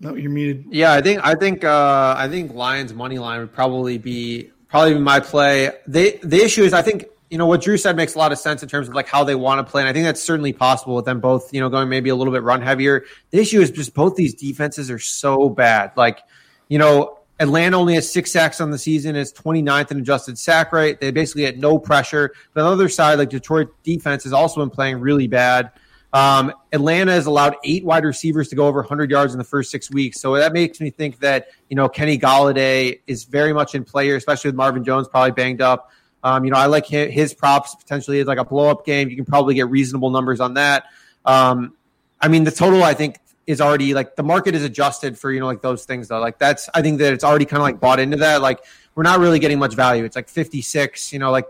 [0.00, 0.64] No, you're muted.
[0.70, 4.94] Yeah, I think I think uh, I think Lions money line would probably be probably
[4.94, 5.70] be my play.
[5.86, 8.38] They the issue is I think you know what Drew said makes a lot of
[8.38, 10.52] sense in terms of like how they want to play, and I think that's certainly
[10.52, 11.54] possible with them both.
[11.54, 13.04] You know, going maybe a little bit run heavier.
[13.30, 15.92] The issue is just both these defenses are so bad.
[15.96, 16.20] Like,
[16.68, 19.14] you know, Atlanta only has six sacks on the season.
[19.14, 21.00] It's 29th in adjusted sack rate.
[21.00, 22.32] They basically had no pressure.
[22.52, 25.70] But on the other side, like Detroit defense has also been playing really bad.
[26.12, 29.70] Um, Atlanta has allowed eight wide receivers to go over 100 yards in the first
[29.70, 30.20] six weeks.
[30.20, 34.06] So that makes me think that, you know, Kenny Golladay is very much in play
[34.06, 35.92] here, especially with Marvin Jones probably banged up.
[36.24, 39.08] Um, you know, I like his props potentially as like a blow up game.
[39.10, 40.84] You can probably get reasonable numbers on that.
[41.24, 41.74] Um,
[42.20, 45.40] I mean, the total, I think, is already like the market is adjusted for you
[45.40, 46.20] know like those things though.
[46.20, 48.42] Like that's i think that it's already kind of like bought into that.
[48.42, 48.60] Like
[48.94, 50.04] we're not really getting much value.
[50.04, 51.46] It's like 56 you know like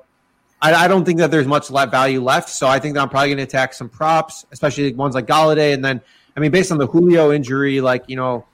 [0.62, 2.50] i, I don't think that there's much value left.
[2.50, 5.74] So i think that i'm probably going to attack some props especially ones like Golladay
[5.74, 6.00] and then
[6.36, 8.46] i mean based on the julio injury like you know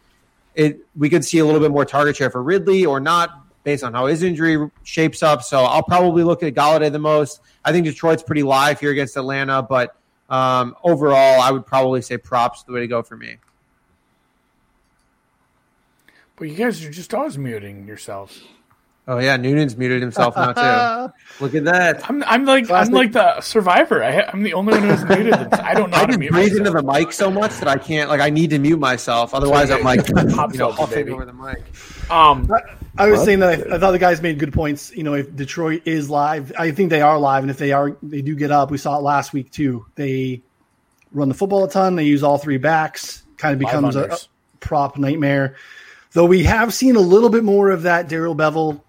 [0.55, 3.85] it we could see a little bit more target share for ridley or not based
[3.85, 5.43] on how his injury shapes up.
[5.43, 7.41] So i'll probably look at Golladay the most.
[7.63, 9.97] I think detroit's pretty live here against atlanta but
[10.35, 13.37] um, overall, I would probably say props the way to go for me.
[16.35, 18.43] But you guys are just always muting yourselves.
[19.07, 21.13] Oh yeah, Noonan's muted himself now too.
[21.41, 22.09] Look at that.
[22.09, 24.03] I'm, I'm like I'm like the survivor.
[24.03, 25.35] I, am the only one who's muted.
[25.53, 25.99] I don't know.
[25.99, 26.57] I can breathe myself.
[26.57, 28.09] into the mic so much that I can't.
[28.09, 29.35] Like I need to mute myself.
[29.35, 31.63] Otherwise, I'm like you know huffing over the mic.
[32.11, 33.25] Um, I, I was what?
[33.27, 34.91] saying that I, I, thought the guys made good points.
[34.97, 37.99] You know, if Detroit is live, I think they are live, and if they are,
[38.03, 38.71] they do get up.
[38.71, 39.85] We saw it last week too.
[39.97, 40.41] They
[41.13, 41.97] run the football a ton.
[41.97, 43.23] They use all three backs.
[43.37, 44.19] Kind of becomes a, a
[44.61, 45.57] prop nightmare.
[46.13, 48.81] Though we have seen a little bit more of that Darrell Bevell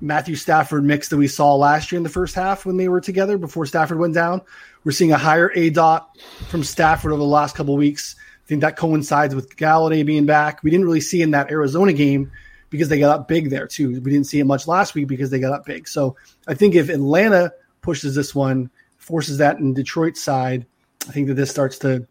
[0.00, 3.00] Matthew Stafford mix that we saw last year in the first half when they were
[3.00, 4.42] together before Stafford went down.
[4.84, 6.16] We're seeing a higher A dot
[6.48, 8.14] from Stafford over the last couple weeks.
[8.18, 10.62] I think that coincides with Golladay being back.
[10.62, 12.30] We didn't really see in that Arizona game
[12.70, 14.00] because they got up big there too.
[14.00, 15.88] We didn't see it much last week because they got up big.
[15.88, 20.66] So I think if Atlanta pushes this one, forces that in Detroit's side,
[21.08, 22.06] I think that this starts to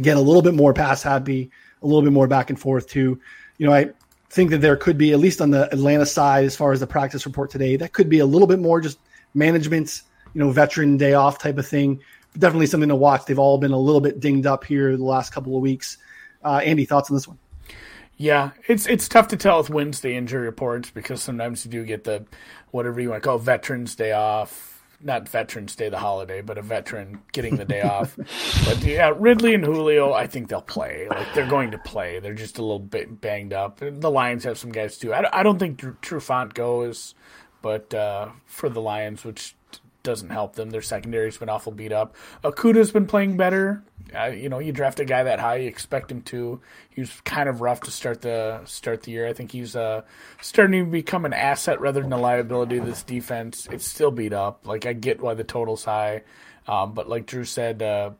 [0.00, 1.50] get a little bit more pass happy,
[1.82, 3.20] a little bit more back and forth too.
[3.58, 3.90] You know, I
[4.30, 6.86] think that there could be, at least on the Atlanta side, as far as the
[6.86, 8.98] practice report today, that could be a little bit more just
[9.34, 10.02] management,
[10.34, 12.00] you know, veteran day off type of thing.
[12.32, 13.26] But definitely something to watch.
[13.26, 15.98] They've all been a little bit dinged up here the last couple of weeks.
[16.44, 17.38] Uh, Andy, thoughts on this one?
[18.16, 22.04] Yeah, it's it's tough to tell with Wednesday injury reports because sometimes you do get
[22.04, 22.26] the
[22.70, 24.69] whatever you want to call Veterans Day off.
[25.02, 28.18] Not Veterans Day, the holiday, but a veteran getting the day off.
[28.64, 31.08] But yeah, Ridley and Julio, I think they'll play.
[31.08, 32.20] Like they're going to play.
[32.20, 33.78] They're just a little bit banged up.
[33.80, 35.12] The Lions have some guys too.
[35.12, 37.14] I, I don't think Trufant goes,
[37.62, 39.54] but uh, for the Lions, which
[40.02, 40.70] doesn't help them.
[40.70, 42.14] Their secondary's been awful beat up.
[42.42, 43.82] Okudah's been playing better.
[44.18, 46.60] Uh, you know, you draft a guy that high, you expect him to.
[46.90, 49.26] He was kind of rough to start the start the year.
[49.26, 50.02] I think he's uh,
[50.40, 53.68] starting to become an asset rather than a liability of this defense.
[53.70, 54.66] It's still beat up.
[54.66, 56.22] Like I get why the total's high,
[56.66, 58.10] um, but like Drew said, uh,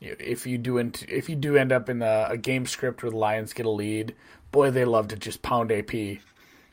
[0.00, 3.16] if you do if you do end up in a, a game script where the
[3.16, 4.14] Lions get a lead,
[4.52, 6.18] boy, they love to just pound AP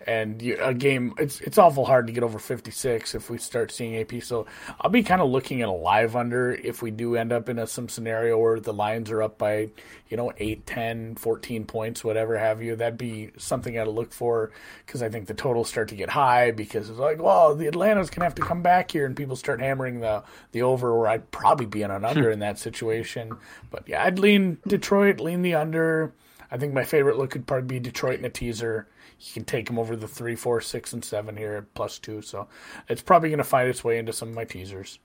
[0.05, 3.71] and you, a game it's it's awful hard to get over 56 if we start
[3.71, 4.21] seeing AP.
[4.21, 4.45] So
[4.79, 7.57] I'll be kind of looking at a live under if we do end up in
[7.59, 9.69] a, some scenario where the Lions are up by
[10.09, 12.75] you know 8, 10, 14 points, whatever have you.
[12.75, 14.51] That'd be something I'd look for
[14.85, 18.09] because I think the totals start to get high because it's like, well, the Atlanta's
[18.09, 21.31] gonna have to come back here and people start hammering the the over, where I'd
[21.31, 22.33] probably be in an under hmm.
[22.33, 23.37] in that situation.
[23.71, 26.13] But yeah, I'd lean Detroit, lean the under.
[26.51, 28.87] I think my favorite look could probably be Detroit in a teaser
[29.19, 32.21] you can take them over the three, four, six, and seven here at plus two.
[32.21, 32.47] So
[32.89, 34.99] it's probably going to find its way into some of my teasers.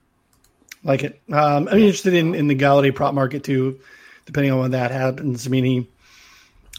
[0.82, 1.20] Like it.
[1.30, 3.80] Um, I'm interested in, in the Golladay prop market too,
[4.26, 5.46] depending on when that happens.
[5.46, 5.88] I mean, he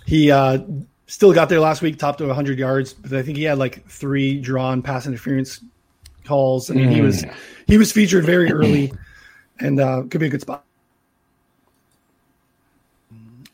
[0.05, 0.59] he uh,
[1.07, 3.85] still got there last week, topped to 100 yards, but I think he had like
[3.87, 5.61] three drawn pass interference
[6.25, 6.71] calls.
[6.71, 6.93] I mean, mm.
[6.93, 7.25] he was
[7.67, 8.91] he was featured very early,
[9.59, 10.65] and uh, could be a good spot.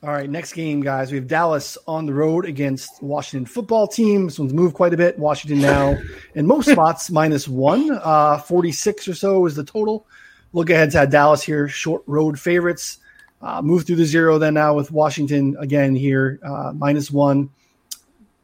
[0.04, 1.12] All right, next game, guys.
[1.12, 4.26] We have Dallas on the road against Washington football team.
[4.26, 5.18] This one's moved quite a bit.
[5.18, 5.98] Washington now
[6.36, 10.06] in most spots minus one, uh, 46 or so is the total.
[10.54, 13.00] Look ahead's had Dallas here, short road favorites.
[13.42, 17.50] Uh, move through the zero then now with Washington again here, uh, minus one.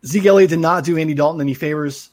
[0.03, 2.09] Zeke Elliott did not do Andy Dalton any favors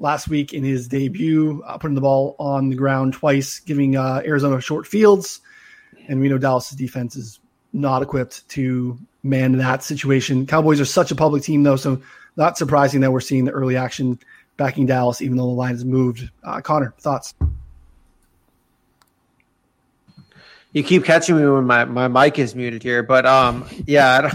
[0.00, 4.20] last week in his debut, uh, putting the ball on the ground twice, giving uh,
[4.24, 5.40] Arizona short fields.
[6.08, 7.38] And we know Dallas' defense is
[7.72, 10.46] not equipped to man that situation.
[10.46, 12.00] Cowboys are such a public team, though, so
[12.36, 14.18] not surprising that we're seeing the early action
[14.56, 16.28] backing Dallas, even though the line has moved.
[16.44, 17.34] Uh, Connor, thoughts?
[20.72, 24.30] You keep catching me when my, my mic is muted here, but um, yeah,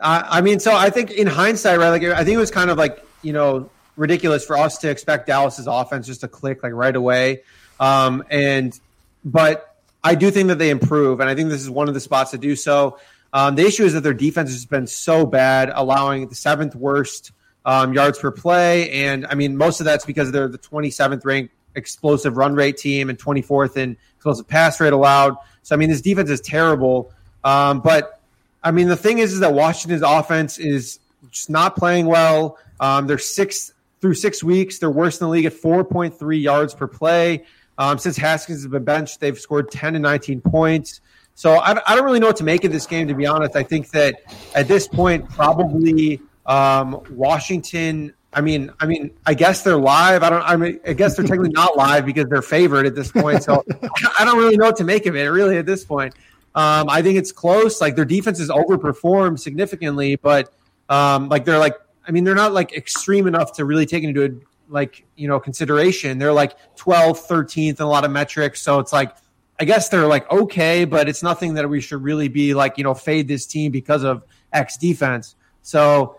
[0.00, 1.90] I, I mean, so I think in hindsight, right?
[1.90, 5.26] Like, I think it was kind of like you know ridiculous for us to expect
[5.26, 7.42] Dallas's offense just to click like right away,
[7.80, 8.78] um, and
[9.24, 9.69] but
[10.02, 12.30] I do think that they improve, and I think this is one of the spots
[12.30, 12.98] to do so.
[13.32, 17.32] Um, the issue is that their defense has been so bad, allowing the seventh worst
[17.64, 21.54] um, yards per play, and I mean most of that's because they're the 27th ranked
[21.76, 25.36] explosive run rate team and 24th in explosive pass rate allowed.
[25.62, 27.12] So I mean this defense is terrible.
[27.44, 28.20] Um, but
[28.64, 30.98] I mean the thing is, is that Washington's offense is
[31.30, 32.58] just not playing well.
[32.80, 34.78] Um, they're six through six weeks.
[34.78, 37.44] They're worse in the league at 4.3 yards per play.
[37.80, 41.00] Um, since Haskins has been benched, they've scored 10 and 19 points.
[41.34, 43.56] So I, I, don't really know what to make of this game, to be honest.
[43.56, 44.16] I think that
[44.54, 48.12] at this point, probably um, Washington.
[48.34, 50.22] I mean, I mean, I guess they're live.
[50.22, 50.42] I don't.
[50.42, 53.42] I mean, I guess they're technically not live because they're favored at this point.
[53.42, 53.64] So
[54.18, 55.24] I don't really know what to make of it.
[55.24, 56.14] Really, at this point,
[56.54, 57.80] um, I think it's close.
[57.80, 60.52] Like their defense has overperformed significantly, but
[60.90, 61.76] um, like they're like.
[62.06, 64.22] I mean, they're not like extreme enough to really take into
[64.70, 66.18] like you know consideration.
[66.18, 68.62] They're like 12th, 13th in a lot of metrics.
[68.62, 69.14] So it's like
[69.58, 72.84] I guess they're like okay, but it's nothing that we should really be like you
[72.84, 75.34] know fade this team because of X defense.
[75.62, 76.16] So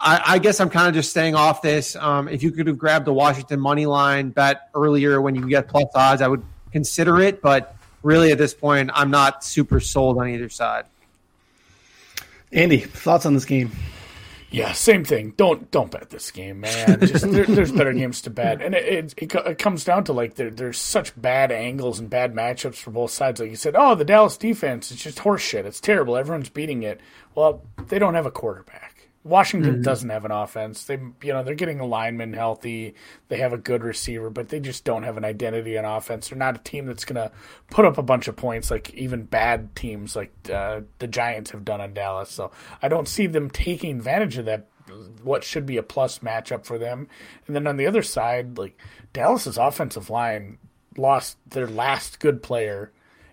[0.00, 1.96] I, I guess I'm kind of just staying off this.
[1.96, 5.68] Um, if you could have grabbed the Washington money line bet earlier when you get
[5.68, 7.42] plus odds, I would consider it.
[7.42, 10.84] But really, at this point, I'm not super sold on either side.
[12.52, 13.72] Andy, thoughts on this game?
[14.50, 15.34] Yeah, same thing.
[15.36, 17.00] Don't don't bet this game, man.
[17.06, 20.36] Just there, there's better games to bet, and it, it, it comes down to like
[20.36, 23.40] there, there's such bad angles and bad matchups for both sides.
[23.40, 25.66] Like you said, oh, the Dallas defense is just horseshit.
[25.66, 26.16] It's terrible.
[26.16, 27.00] Everyone's beating it.
[27.34, 28.97] Well, they don't have a quarterback.
[29.28, 29.82] Washington mm-hmm.
[29.82, 30.84] doesn't have an offense.
[30.84, 32.94] They, you know, they're getting a lineman healthy.
[33.28, 36.28] They have a good receiver, but they just don't have an identity on offense.
[36.28, 37.30] They're not a team that's going to
[37.70, 41.64] put up a bunch of points like even bad teams like uh, the Giants have
[41.64, 42.30] done on Dallas.
[42.30, 42.50] So
[42.82, 44.66] I don't see them taking advantage of that.
[45.22, 47.08] What should be a plus matchup for them.
[47.46, 48.80] And then on the other side, like
[49.12, 50.58] Dallas's offensive line
[50.96, 52.90] lost their last good player,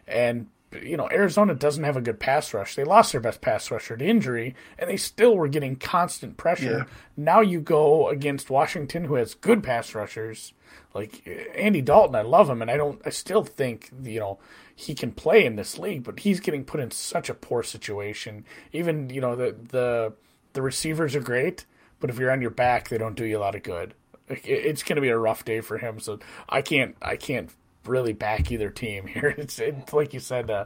[0.08, 0.48] and
[0.84, 2.76] you know, Arizona doesn't have a good pass rush.
[2.76, 6.80] They lost their best pass rusher to injury, and they still were getting constant pressure.
[6.80, 6.96] Yeah.
[7.18, 10.54] Now you go against Washington, who has good pass rushers,
[10.94, 12.16] like eh, Andy Dalton.
[12.16, 13.02] I love him, and I don't.
[13.06, 14.40] I still think you know
[14.76, 18.46] he can play in this league, but he's getting put in such a poor situation.
[18.74, 20.14] Even you know the the
[20.54, 21.66] the receivers are great,
[22.00, 23.94] but if you're on your back, they don't do you a lot of good.
[24.28, 26.00] It's going to be a rough day for him.
[26.00, 27.52] So I can't I can't
[27.88, 29.34] really back either team here.
[29.38, 30.66] It's, it's like you said, uh,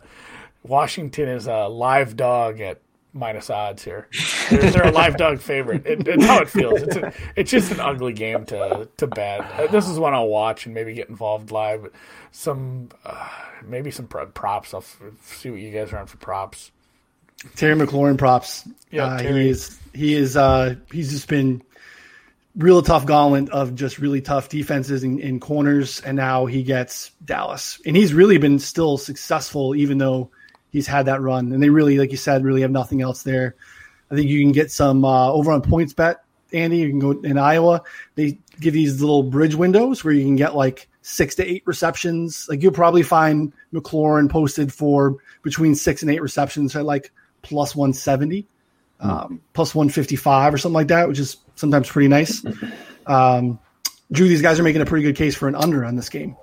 [0.63, 2.81] Washington is a live dog at
[3.13, 4.07] minus odds here.
[4.49, 5.85] They're, they're a live dog favorite.
[5.85, 6.81] It, it's how it feels.
[6.81, 9.41] It's a, it's just an ugly game to to bet.
[9.41, 11.91] Uh, this is one I'll watch and maybe get involved live.
[12.31, 13.29] Some uh,
[13.65, 14.73] maybe some props.
[14.73, 14.83] I'll
[15.23, 16.71] see what you guys are on for props.
[17.55, 18.67] Terry McLaurin props.
[18.91, 21.61] Yeah, uh, he is he is uh, he's just been
[22.55, 27.11] real tough gauntlet of just really tough defenses in, in corners, and now he gets
[27.23, 30.29] Dallas, and he's really been still successful even though
[30.71, 33.55] he's had that run, and they really, like you said, really have nothing else there.
[34.11, 36.15] I think you can get some uh, over on PointsBet,
[36.53, 36.77] Andy.
[36.77, 37.83] You can go in Iowa.
[38.15, 42.47] They give these little bridge windows where you can get like six to eight receptions.
[42.49, 47.75] Like you'll probably find McLaurin posted for between six and eight receptions at like plus
[47.75, 48.45] 170, mm.
[48.99, 52.43] Um, plus 155 or something like that, which is sometimes pretty nice.
[53.07, 53.57] Um,
[54.11, 56.35] Drew, these guys are making a pretty good case for an under on this game.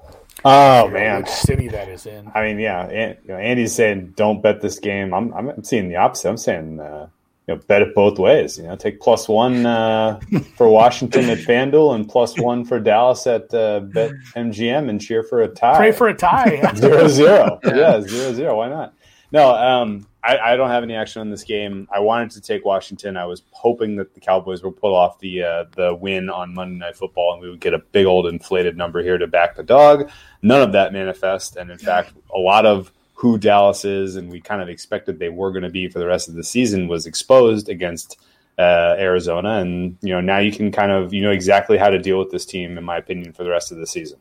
[0.45, 2.31] Oh man, Which city that is in.
[2.35, 5.14] I mean, yeah, and, you know, Andy's saying don't bet this game.
[5.14, 6.29] I'm, I'm seeing the opposite.
[6.29, 7.09] I'm saying uh,
[7.47, 8.59] you know, bet it both ways.
[8.59, 10.21] You know, take plus one uh,
[10.57, 15.23] for Washington at FanDuel and plus one for Dallas at uh, Bet MGM and cheer
[15.23, 15.77] for a tie.
[15.77, 16.61] Pray for a tie.
[16.77, 17.61] zero zero.
[17.64, 18.57] Yeah, zero zero.
[18.57, 18.95] Why not?
[19.33, 21.89] No, um, I, I, don't have any action on this game.
[21.93, 23.17] I wanted to take Washington.
[23.17, 26.79] I was hoping that the Cowboys would pull off the uh, the win on Monday
[26.79, 29.62] Night Football, and we would get a big old inflated number here to back the
[29.62, 30.11] dog.
[30.43, 34.41] None of that manifest, and in fact, a lot of who Dallas is, and we
[34.41, 37.07] kind of expected they were going to be for the rest of the season, was
[37.07, 38.19] exposed against
[38.59, 41.99] uh, Arizona, and you know now you can kind of you know exactly how to
[41.99, 44.19] deal with this team, in my opinion, for the rest of the season.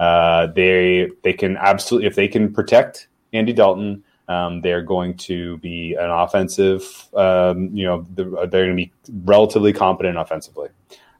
[0.00, 5.58] Uh, they they can absolutely if they can protect Andy Dalton um, they're going to
[5.58, 8.92] be an offensive, um, you know, they're going to be
[9.24, 10.68] relatively competent offensively.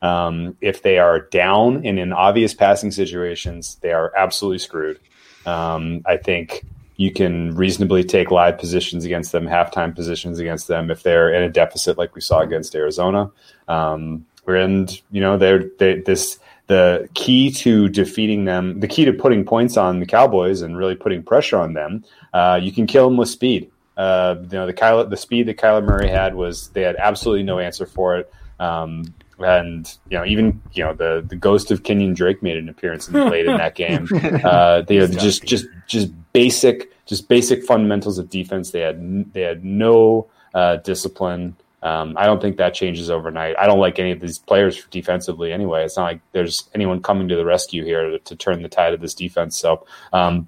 [0.00, 4.98] Um, if they are down and in obvious passing situations, they are absolutely screwed.
[5.46, 6.64] Um, I think
[6.96, 11.42] you can reasonably take live positions against them, halftime positions against them if they're in
[11.42, 13.30] a deficit like we saw against Arizona.
[13.68, 16.38] Um, we're and you know, they're they, this
[16.72, 20.94] the key to defeating them, the key to putting points on the Cowboys and really
[20.94, 23.70] putting pressure on them, uh, you can kill them with speed.
[23.94, 27.42] Uh, you know, the Kyler, the speed that Kyler Murray had was they had absolutely
[27.42, 28.32] no answer for it.
[28.58, 32.70] Um, and you know, even you know the the ghost of Kenyon Drake made an
[32.70, 34.08] appearance and played in that game.
[34.42, 38.70] Uh, they had just just just basic just basic fundamentals of defense.
[38.70, 41.54] They had they had no uh, discipline.
[41.82, 43.56] Um, I don't think that changes overnight.
[43.58, 45.84] I don't like any of these players defensively anyway.
[45.84, 48.94] It's not like there's anyone coming to the rescue here to, to turn the tide
[48.94, 49.58] of this defense.
[49.58, 50.46] So um,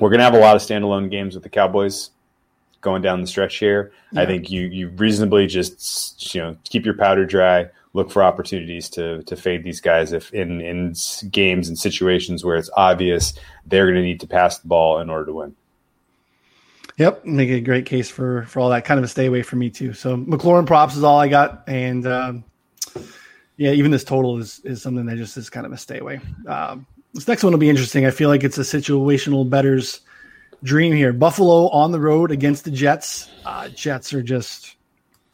[0.00, 2.10] we're going to have a lot of standalone games with the Cowboys
[2.80, 3.92] going down the stretch here.
[4.12, 4.22] Yeah.
[4.22, 7.68] I think you you reasonably just you know keep your powder dry.
[7.94, 10.94] Look for opportunities to to fade these guys if in in
[11.30, 13.34] games and situations where it's obvious
[13.66, 15.56] they're going to need to pass the ball in order to win.
[16.98, 18.84] Yep, make a great case for for all that.
[18.84, 19.92] Kind of a stay away from me too.
[19.92, 22.44] So McLaurin props is all I got, and um,
[23.56, 26.20] yeah, even this total is is something that just is kind of a stay away.
[26.46, 28.06] Um, this next one will be interesting.
[28.06, 30.00] I feel like it's a situational betters
[30.62, 31.12] dream here.
[31.12, 33.28] Buffalo on the road against the Jets.
[33.44, 34.76] Uh, Jets are just,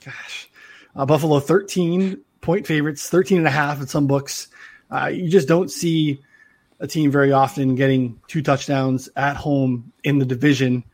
[0.05, 0.51] gosh,
[0.97, 4.49] uh, Buffalo 13 point favorites, 13 and a half at some books.
[4.91, 6.21] Uh, you just don't see
[6.81, 10.85] a team very often getting two touchdowns at home in the division.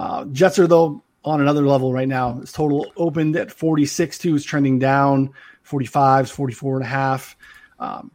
[0.00, 2.32] Uh, Jets are though on another level right now.
[2.32, 5.34] This total opened at 46 2 is trending down
[5.68, 7.36] 45s, 44 and a half.
[7.78, 8.10] Um,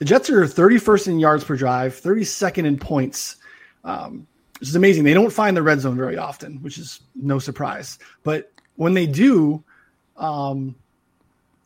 [0.00, 3.36] the Jets are 31st in yards per drive, 32nd in points,
[3.84, 4.26] um,
[4.58, 5.04] which is amazing.
[5.04, 8.00] They don't find the red zone very often, which is no surprise.
[8.24, 9.62] But when they do,
[10.16, 10.74] um,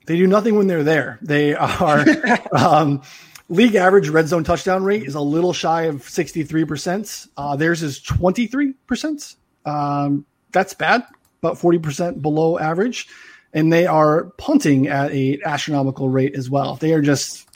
[0.05, 1.19] they do nothing when they're there.
[1.23, 2.05] They are
[2.53, 3.01] um,
[3.49, 7.29] league average red zone touchdown rate is a little shy of 63%.
[7.37, 9.37] Uh, theirs is 23%.
[9.65, 11.05] Um, that's bad,
[11.43, 13.09] about 40% below average.
[13.53, 16.77] And they are punting at a astronomical rate as well.
[16.77, 17.49] They are just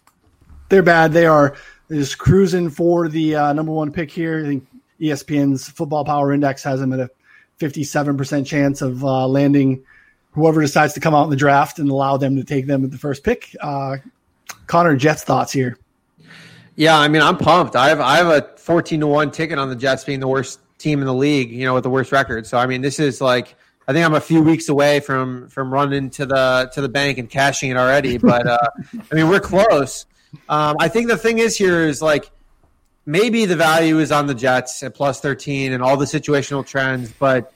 [0.69, 1.13] they're bad.
[1.13, 1.57] They are
[1.91, 4.41] just cruising for the uh, number one pick here.
[4.41, 4.67] I think
[5.01, 7.11] ESPN's Football Power Index has them at a
[7.59, 9.85] 57% chance of uh, landing
[10.33, 12.91] whoever decides to come out in the draft and allow them to take them at
[12.91, 13.55] the first pick.
[13.61, 13.97] Uh,
[14.71, 15.77] Connor, Jets thoughts here.
[16.77, 17.75] Yeah, I mean, I'm pumped.
[17.75, 20.61] I have I have a 14 to one ticket on the Jets being the worst
[20.79, 21.51] team in the league.
[21.51, 22.47] You know, with the worst record.
[22.47, 23.57] So I mean, this is like
[23.89, 27.19] I think I'm a few weeks away from from running to the to the bank
[27.19, 28.17] and cashing it already.
[28.17, 28.59] But uh,
[29.13, 30.07] I mean, we're close.
[30.49, 32.31] Um, I think the thing is here is like
[33.05, 37.11] maybe the value is on the Jets at plus 13 and all the situational trends,
[37.19, 37.53] but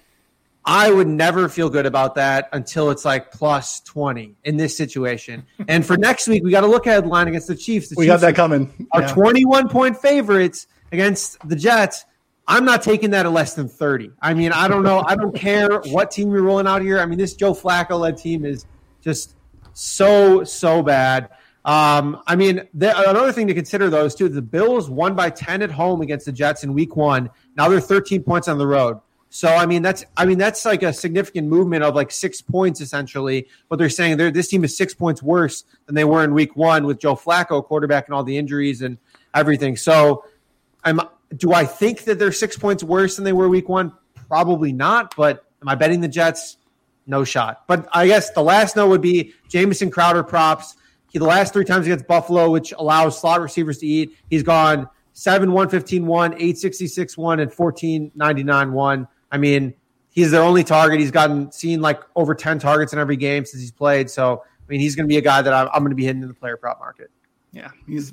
[0.66, 5.44] I would never feel good about that until it's like plus 20 in this situation.
[5.68, 7.88] and for next week, we got to look at the line against the Chiefs.
[7.88, 8.88] The we Chiefs got that coming.
[8.92, 9.12] Our yeah.
[9.12, 12.06] 21 point favorites against the Jets.
[12.46, 14.10] I'm not taking that at less than 30.
[14.20, 15.02] I mean, I don't know.
[15.06, 16.98] I don't care what team you're rolling out here.
[16.98, 18.66] I mean, this Joe Flacco led team is
[19.00, 19.34] just
[19.72, 21.30] so, so bad.
[21.64, 25.62] Um, I mean, another thing to consider though is too the Bills won by 10
[25.62, 27.30] at home against the Jets in week one.
[27.56, 29.00] Now they're 13 points on the road.
[29.34, 32.80] So I mean that's I mean that's like a significant movement of like six points
[32.80, 33.48] essentially.
[33.68, 36.54] But they're saying they're, this team is six points worse than they were in week
[36.54, 38.96] one with Joe Flacco quarterback and all the injuries and
[39.34, 39.76] everything.
[39.76, 40.24] So
[40.84, 41.00] I'm
[41.36, 43.92] do I think that they're six points worse than they were week one?
[44.28, 45.16] Probably not.
[45.16, 46.56] But am I betting the Jets?
[47.08, 47.64] No shot.
[47.66, 50.76] But I guess the last note would be Jamison Crowder props.
[51.10, 54.88] He the last three times against Buffalo, which allows slot receivers to eat, he's gone
[55.14, 59.08] 7 1 15 1, 866 1, and 14 99 1.
[59.34, 59.74] I mean,
[60.10, 61.00] he's their only target.
[61.00, 64.08] He's gotten seen like over 10 targets in every game since he's played.
[64.08, 66.04] So, I mean, he's going to be a guy that I'm, I'm going to be
[66.04, 67.10] hitting in the player prop market.
[67.50, 68.12] Yeah, he's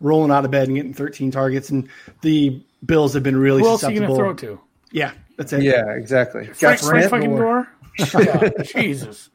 [0.00, 1.88] rolling out of bed and getting 13 targets, and
[2.22, 4.04] the Bills have been really Who susceptible.
[4.04, 4.60] else are you going to throw to?
[4.92, 5.62] Yeah, that's it.
[5.64, 6.46] Yeah, exactly.
[6.46, 7.68] Frank, Frank fucking Gore.
[7.98, 9.28] yeah, Jesus.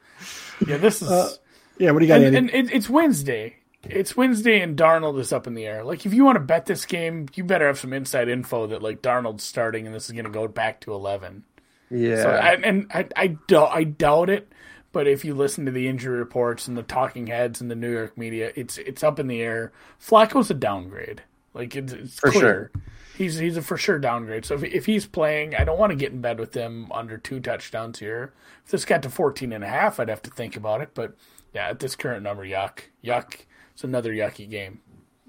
[0.66, 1.12] Yeah, this is.
[1.12, 1.32] Uh,
[1.78, 2.22] yeah, what do you got?
[2.22, 3.58] And, and it, it's Wednesday.
[3.90, 5.84] It's Wednesday, and Darnold is up in the air.
[5.84, 8.82] Like, if you want to bet this game, you better have some inside info that
[8.82, 11.44] like Darnold's starting, and this is going to go back to eleven.
[11.90, 14.52] Yeah, so, I, and I, I, doubt, I doubt it.
[14.92, 17.92] But if you listen to the injury reports and the talking heads and the New
[17.92, 19.74] York media, it's it's up in the air.
[20.00, 21.22] Flacco's a downgrade.
[21.54, 22.42] Like it's, it's for clear.
[22.42, 22.72] sure.
[23.18, 24.46] He's he's a for sure downgrade.
[24.46, 27.18] So if, if he's playing, I don't want to get in bed with him under
[27.18, 28.34] two touchdowns here.
[28.64, 30.92] If this got to 14 and a half, I'd have to think about it.
[30.94, 31.16] But
[31.54, 33.42] yeah, at this current number, yuck, yuck.
[33.76, 34.80] It's another yucky game.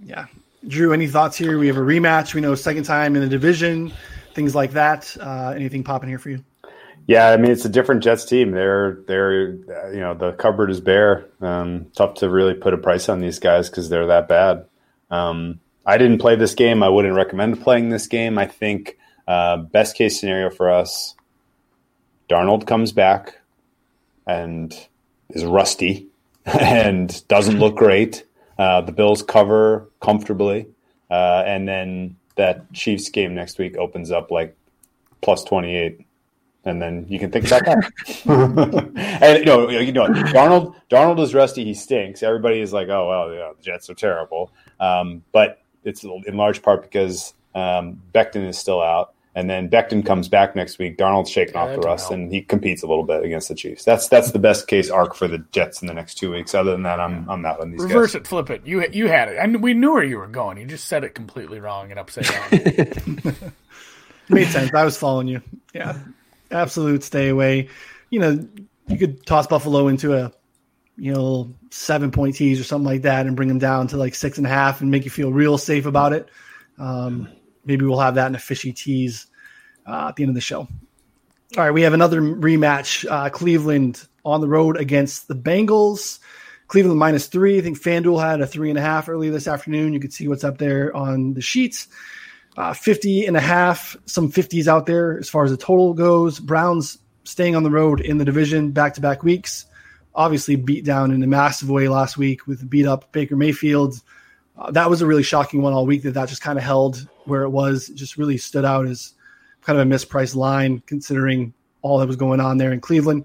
[0.00, 0.26] Yeah.
[0.66, 1.58] Drew, any thoughts here?
[1.58, 2.32] We have a rematch.
[2.32, 3.92] We know second time in the division,
[4.34, 5.16] things like that.
[5.20, 6.44] Uh, anything popping here for you?
[7.08, 8.52] Yeah, I mean it's a different Jets team.
[8.52, 9.50] They're they're
[9.92, 11.26] you know the cupboard is bare.
[11.40, 14.66] Um, tough to really put a price on these guys because they're that bad.
[15.10, 16.82] Um, I didn't play this game.
[16.82, 18.38] I wouldn't recommend playing this game.
[18.38, 21.14] I think uh, best case scenario for us,
[22.28, 23.40] Darnold comes back
[24.24, 24.72] and
[25.30, 26.08] is rusty
[26.44, 28.24] and doesn't look great.
[28.58, 30.66] Uh, the Bills cover comfortably,
[31.10, 34.56] uh, and then that Chiefs game next week opens up like
[35.20, 36.06] plus twenty eight
[36.66, 37.92] and then you can think about that.
[39.22, 41.64] and you know, you know, Darnold, Darnold is rusty.
[41.64, 42.24] He stinks.
[42.24, 44.50] Everybody is like, oh well, yeah, the Jets are terrible.
[44.80, 50.04] Um, but it's in large part because um, Becton is still out, and then Becton
[50.04, 50.98] comes back next week.
[50.98, 53.84] Darnold's shaking yeah, off the rust, and he competes a little bit against the Chiefs.
[53.84, 56.54] That's that's the best case arc for the Jets in the next two weeks.
[56.54, 57.82] Other than that, I'm I'm out on these.
[57.82, 58.22] Reverse guys.
[58.22, 58.66] it, flip it.
[58.66, 60.58] You you had it, and we knew where you were going.
[60.58, 63.34] You just said it completely wrong and upside down.
[64.28, 64.74] Made sense.
[64.74, 65.40] I was following you.
[65.72, 65.98] Yeah
[66.50, 67.68] absolute stay away.
[68.10, 68.48] You know,
[68.88, 70.32] you could toss Buffalo into a
[70.96, 74.14] you know seven point tease or something like that and bring them down to like
[74.14, 76.28] six and a half and make you feel real safe about it.
[76.78, 77.28] Um,
[77.66, 79.26] maybe we'll have that in a fishy tease
[79.86, 80.60] uh, at the end of the show.
[81.56, 83.08] All right, we have another rematch.
[83.08, 86.18] Uh, Cleveland on the road against the Bengals.
[86.68, 87.58] Cleveland minus three.
[87.58, 89.92] I think FanDuel had a three and a half earlier this afternoon.
[89.92, 91.86] You could see what's up there on the sheets
[92.56, 96.40] uh, 50 and a half, some 50s out there as far as the total goes.
[96.40, 99.66] Browns staying on the road in the division back to back weeks.
[100.14, 104.00] Obviously, beat down in a massive way last week with beat up Baker Mayfield.
[104.58, 107.08] Uh, that was a really shocking one all week that that just kind of held
[107.24, 107.88] where it was.
[107.88, 109.14] Just really stood out as
[109.62, 111.52] kind of a mispriced line considering
[111.82, 113.24] all that was going on there in Cleveland.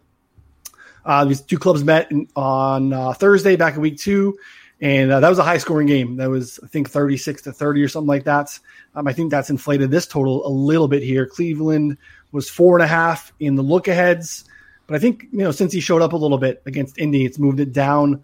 [1.06, 4.38] Uh, these two clubs met in, on uh, Thursday back in week two,
[4.82, 6.18] and uh, that was a high scoring game.
[6.18, 8.58] That was, I think, 36 to 30 or something like that.
[8.96, 11.26] Um, I think that's inflated this total a little bit here.
[11.26, 11.98] Cleveland
[12.32, 14.46] was four and a half in the look aheads.
[14.88, 17.60] But I think, you know, Cincy showed up a little bit against Indy, it's moved
[17.60, 18.24] it down.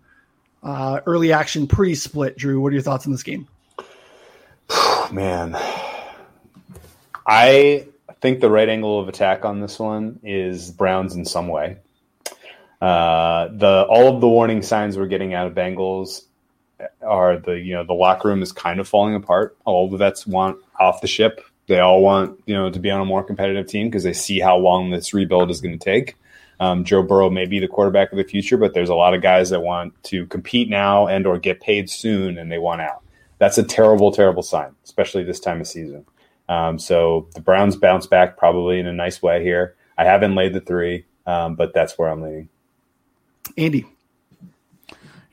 [0.63, 2.37] Uh, early action, pretty split.
[2.37, 3.47] Drew, what are your thoughts on this game?
[5.11, 5.57] Man,
[7.25, 7.87] I
[8.21, 11.77] think the right angle of attack on this one is Browns in some way.
[12.81, 16.23] Uh, the all of the warning signs we're getting out of Bengals
[17.01, 19.57] are the you know the locker room is kind of falling apart.
[19.65, 21.41] All the vets want off the ship.
[21.67, 24.39] They all want you know to be on a more competitive team because they see
[24.39, 26.15] how long this rebuild is going to take.
[26.59, 29.21] Um, Joe Burrow may be the quarterback of the future, but there's a lot of
[29.21, 33.03] guys that want to compete now and or get paid soon, and they want out.
[33.37, 36.05] That's a terrible, terrible sign, especially this time of season.
[36.49, 39.75] Um, so the Browns bounce back probably in a nice way here.
[39.97, 42.49] I haven't laid the three, um, but that's where I'm leaning.
[43.57, 43.85] Andy,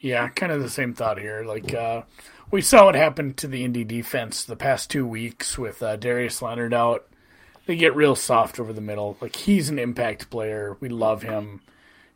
[0.00, 1.44] yeah, kind of the same thought here.
[1.44, 2.02] Like uh,
[2.50, 6.42] we saw what happened to the Indy defense the past two weeks with uh, Darius
[6.42, 7.06] Leonard out.
[7.66, 9.16] They get real soft over the middle.
[9.20, 10.76] Like he's an impact player.
[10.80, 11.60] We love him.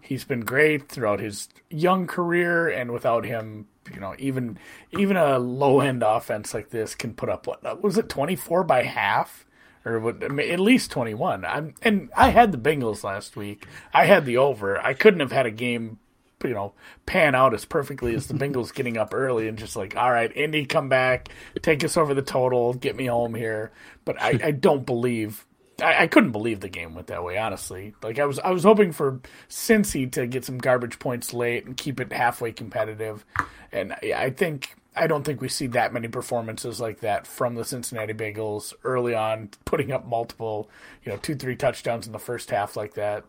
[0.00, 4.58] He's been great throughout his young career, and without him, you know, even
[4.92, 8.64] even a low end offense like this can put up what was it twenty four
[8.64, 9.44] by half
[9.84, 11.44] or what, at least twenty one.
[11.44, 13.66] I'm and I had the Bengals last week.
[13.92, 14.78] I had the over.
[14.78, 15.98] I couldn't have had a game
[16.44, 16.72] you know
[17.06, 20.34] pan out as perfectly as the Bengals getting up early and just like, all right,
[20.36, 21.28] Indy, come back,
[21.62, 23.72] take us over the total, get me home here.
[24.04, 25.44] But I, I don't believe
[25.82, 27.38] I, couldn't believe the game went that way.
[27.38, 31.66] Honestly, like I was I was hoping for Cincy to get some garbage points late
[31.66, 33.24] and keep it halfway competitive,
[33.70, 37.64] and I think I don't think we see that many performances like that from the
[37.64, 40.68] Cincinnati Bengals early on, putting up multiple,
[41.04, 43.24] you know, two, three touchdowns in the first half like that.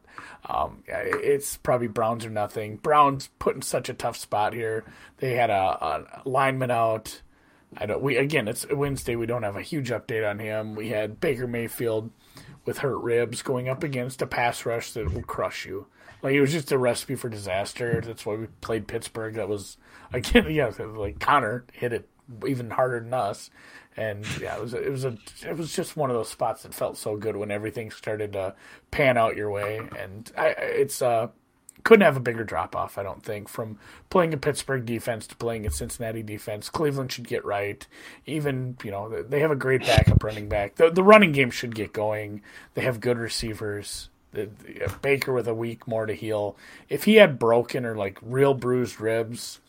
[0.45, 2.77] Um, it's probably Browns or nothing.
[2.77, 4.83] Browns put in such a tough spot here.
[5.17, 7.21] They had a, a lineman out.
[7.77, 8.01] I don't.
[8.01, 9.15] We again, it's Wednesday.
[9.15, 10.75] We don't have a huge update on him.
[10.75, 12.09] We had Baker Mayfield
[12.65, 15.85] with hurt ribs going up against a pass rush that will crush you.
[16.21, 18.01] Like it was just a recipe for disaster.
[18.01, 19.35] That's why we played Pittsburgh.
[19.35, 19.77] That was
[20.13, 22.07] again, yeah, like Connor hit it
[22.45, 23.49] even harder than us,
[23.97, 26.73] and yeah, it was it was a it was just one of those spots that
[26.73, 28.55] felt so good when everything started to
[28.91, 31.29] pan out your way, and I it's uh
[31.83, 33.77] couldn't have a bigger drop off, I don't think, from
[34.09, 36.69] playing a Pittsburgh defense to playing a Cincinnati defense.
[36.69, 37.85] Cleveland should get right.
[38.25, 40.75] Even, you know, they have a great backup running back.
[40.75, 42.41] The, the running game should get going.
[42.73, 44.09] They have good receivers.
[44.31, 46.57] The, the, Baker with a week more to heal.
[46.89, 49.59] If he had broken or like real bruised ribs,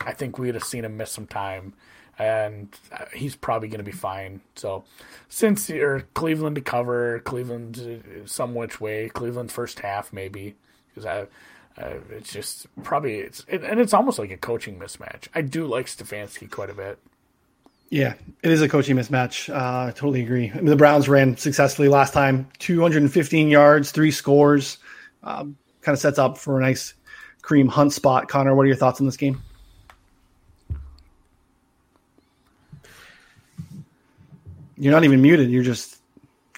[0.00, 1.74] I think we'd have seen him miss some time,
[2.18, 4.40] and uh, he's probably going to be fine.
[4.56, 4.84] So,
[5.28, 10.54] since or Cleveland to cover, Cleveland uh, some which way, Cleveland first half maybe
[10.88, 11.26] because I.
[11.76, 15.26] It's just probably it's it, and it's almost like a coaching mismatch.
[15.34, 17.00] I do like Stefanski quite a bit.
[17.90, 19.52] Yeah, it is a coaching mismatch.
[19.52, 20.50] Uh, I totally agree.
[20.50, 24.78] I mean, the Browns ran successfully last time, 215 yards, three scores.
[25.22, 26.94] Um, kind of sets up for a nice
[27.42, 28.28] Kareem Hunt spot.
[28.28, 29.42] Connor, what are your thoughts on this game?
[34.76, 35.50] You're not even muted.
[35.50, 35.98] You're just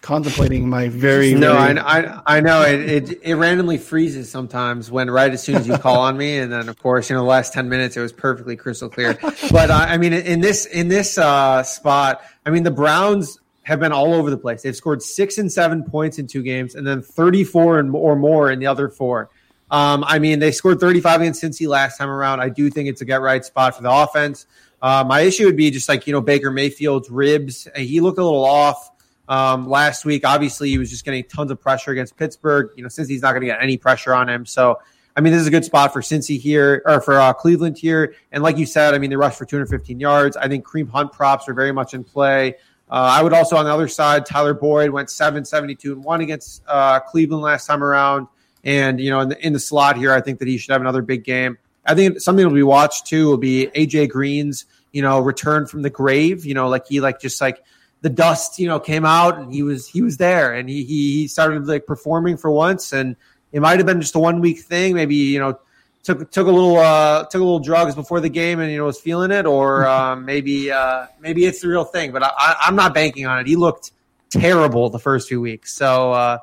[0.06, 1.54] contemplating my very no.
[1.54, 1.78] Very...
[1.78, 5.66] I, I, I know it, it, it randomly freezes sometimes when right as soon as
[5.66, 8.00] you call on me, and then of course you know the last ten minutes it
[8.00, 9.18] was perfectly crystal clear.
[9.50, 13.80] But uh, I mean in this in this uh, spot, I mean the Browns have
[13.80, 14.62] been all over the place.
[14.62, 18.16] They've scored six and seven points in two games, and then thirty four and or
[18.16, 19.30] more in the other four.
[19.68, 22.40] Um, I mean, they scored 35 against Cincy last time around.
[22.40, 24.46] I do think it's a get right spot for the offense.
[24.82, 27.66] Uh, my issue would be just like, you know, Baker Mayfield's ribs.
[27.76, 28.90] He looked a little off
[29.28, 30.26] um, last week.
[30.26, 32.70] Obviously, he was just getting tons of pressure against Pittsburgh.
[32.76, 34.46] You know, Cincy's not going to get any pressure on him.
[34.46, 34.78] So,
[35.16, 38.14] I mean, this is a good spot for Cincy here or for uh, Cleveland here.
[38.32, 40.36] And like you said, I mean, they rushed for 215 yards.
[40.36, 42.56] I think Kareem Hunt props are very much in play.
[42.88, 46.20] Uh, I would also on the other side, Tyler Boyd went 7 72 and 1
[46.20, 48.28] against uh, Cleveland last time around.
[48.62, 50.80] And, you know, in the, in the slot here, I think that he should have
[50.80, 51.56] another big game.
[51.86, 55.82] I think something will be watched too will be AJ Green's, you know, return from
[55.82, 56.44] the grave.
[56.44, 57.62] You know, like he like just like
[58.02, 61.28] the dust, you know, came out and he was he was there and he he
[61.28, 63.16] started like performing for once and
[63.52, 64.94] it might have been just a one week thing.
[64.94, 65.58] Maybe you know
[66.06, 68.84] took took a little uh, took a little drugs before the game and you know
[68.84, 72.12] was feeling it, or um, maybe uh, maybe it's the real thing.
[72.12, 73.46] But I, am not banking on it.
[73.46, 73.92] He looked
[74.30, 76.38] terrible the first few weeks, so uh,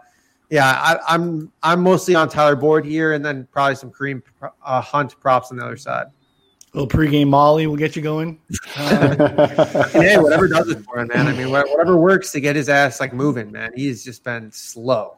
[0.53, 4.21] yeah, I, am I'm, I'm mostly on Tyler Boyd here, and then probably some Kareem
[4.63, 6.05] uh, Hunt props on the other side.
[6.05, 8.39] A little pregame Molly will get you going.
[8.75, 11.25] Uh, hey, whatever does it for him, man.
[11.25, 13.71] I mean, whatever works to get his ass like moving, man.
[13.75, 15.17] He's just been slow.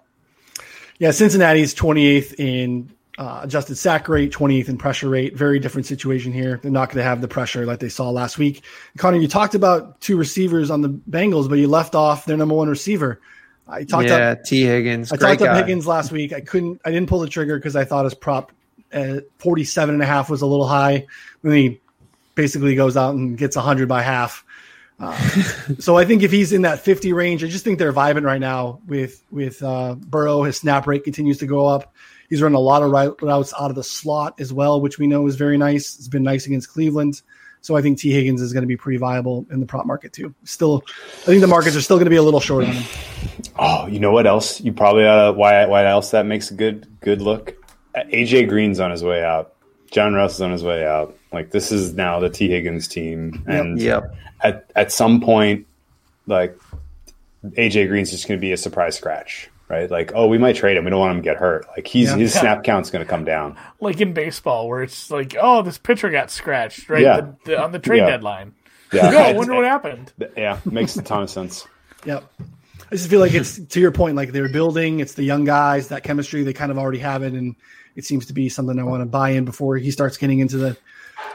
[1.00, 5.36] Yeah, Cincinnati's 28th in uh, adjusted sack rate, 28th in pressure rate.
[5.36, 6.62] Very different situation here.
[6.64, 8.64] They're not going to have the pressure like they saw last week.
[8.98, 12.56] Connor, you talked about two receivers on the Bengals, but you left off their number
[12.56, 13.20] one receiver.
[13.68, 15.12] I talked yeah, up Tee Higgins.
[15.12, 15.48] I talked guy.
[15.48, 16.34] up Higgins last week.
[16.34, 16.82] I couldn't.
[16.86, 18.52] I didn't pull the trigger because I thought his prop
[18.92, 21.08] at 47 and a half was a little high.
[21.42, 21.82] Then he
[22.36, 24.46] basically goes out and gets 100 by half.
[25.00, 25.18] Uh,
[25.80, 28.40] so I think if he's in that 50 range, I just think they're vibing right
[28.40, 30.44] now with with uh, Burrow.
[30.44, 31.94] His snap rate continues to go up.
[32.30, 32.92] He's running a lot of
[33.22, 35.98] routes out of the slot as well, which we know is very nice.
[35.98, 37.22] It's been nice against Cleveland.
[37.66, 40.14] So I think Tee Higgins is going to be pretty viable in the prop market
[40.14, 40.36] too.
[40.44, 40.84] Still,
[41.24, 42.84] I think the markets are still going to be a little short on him.
[43.58, 44.62] Oh, you know what else?
[44.62, 47.56] You probably uh, why why else that makes a good good look.
[47.96, 49.56] AJ Green's on his way out.
[49.90, 51.18] John Ross is on his way out.
[51.34, 54.14] Like this is now the Tee Higgins team, and yep.
[54.42, 55.66] at at some point,
[56.28, 56.56] like
[57.44, 59.90] AJ Green's just going to be a surprise scratch right?
[59.90, 60.84] Like, oh, we might trade him.
[60.86, 61.68] We don't want him to get hurt.
[61.70, 62.18] Like he's yeah.
[62.18, 63.58] his snap count's going to come down.
[63.80, 67.02] Like in baseball, where it's like, oh, this pitcher got scratched, right?
[67.02, 67.22] Yeah.
[67.22, 68.08] The, the, on the trade yeah.
[68.08, 68.54] deadline.
[68.94, 69.12] Yeah.
[69.12, 70.14] Go, I wonder what happened.
[70.38, 71.68] Yeah, makes a ton of sense.
[72.06, 72.24] Yep.
[72.92, 75.00] I just feel like it's to your point, like they're building.
[75.00, 76.44] It's the young guys, that chemistry.
[76.44, 77.56] They kind of already have it, and
[77.96, 80.58] it seems to be something I want to buy in before he starts getting into
[80.58, 80.78] the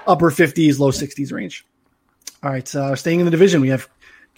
[0.07, 1.66] upper 50s, low 60s range.
[2.45, 3.89] All right, uh, staying in the division, we have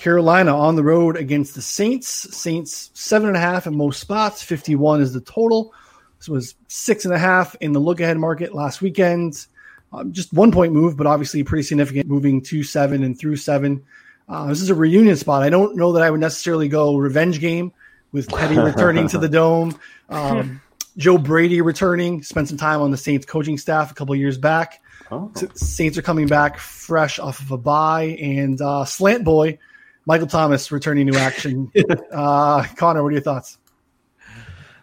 [0.02, 2.08] Carolina on the road against the Saints.
[2.08, 4.42] Saints seven and a half in most spots.
[4.42, 5.72] 51 is the total.
[6.18, 9.46] This was six and a half in the look ahead market last weekend.
[9.92, 13.84] Um, just one point move, but obviously pretty significant moving to seven and through seven.
[14.28, 15.44] Uh, this is a reunion spot.
[15.44, 17.72] I don't know that I would necessarily go revenge game
[18.10, 19.78] with Teddy returning to the dome.
[20.08, 20.60] Um,
[20.96, 24.82] Joe Brady returning, spent some time on the Saints coaching staff a couple years back.
[25.12, 25.30] Oh.
[25.54, 29.58] Saints are coming back fresh off of a bye, and uh, Slant Boy,
[30.06, 31.70] Michael Thomas returning to action.
[32.12, 33.58] uh, Connor, what are your thoughts?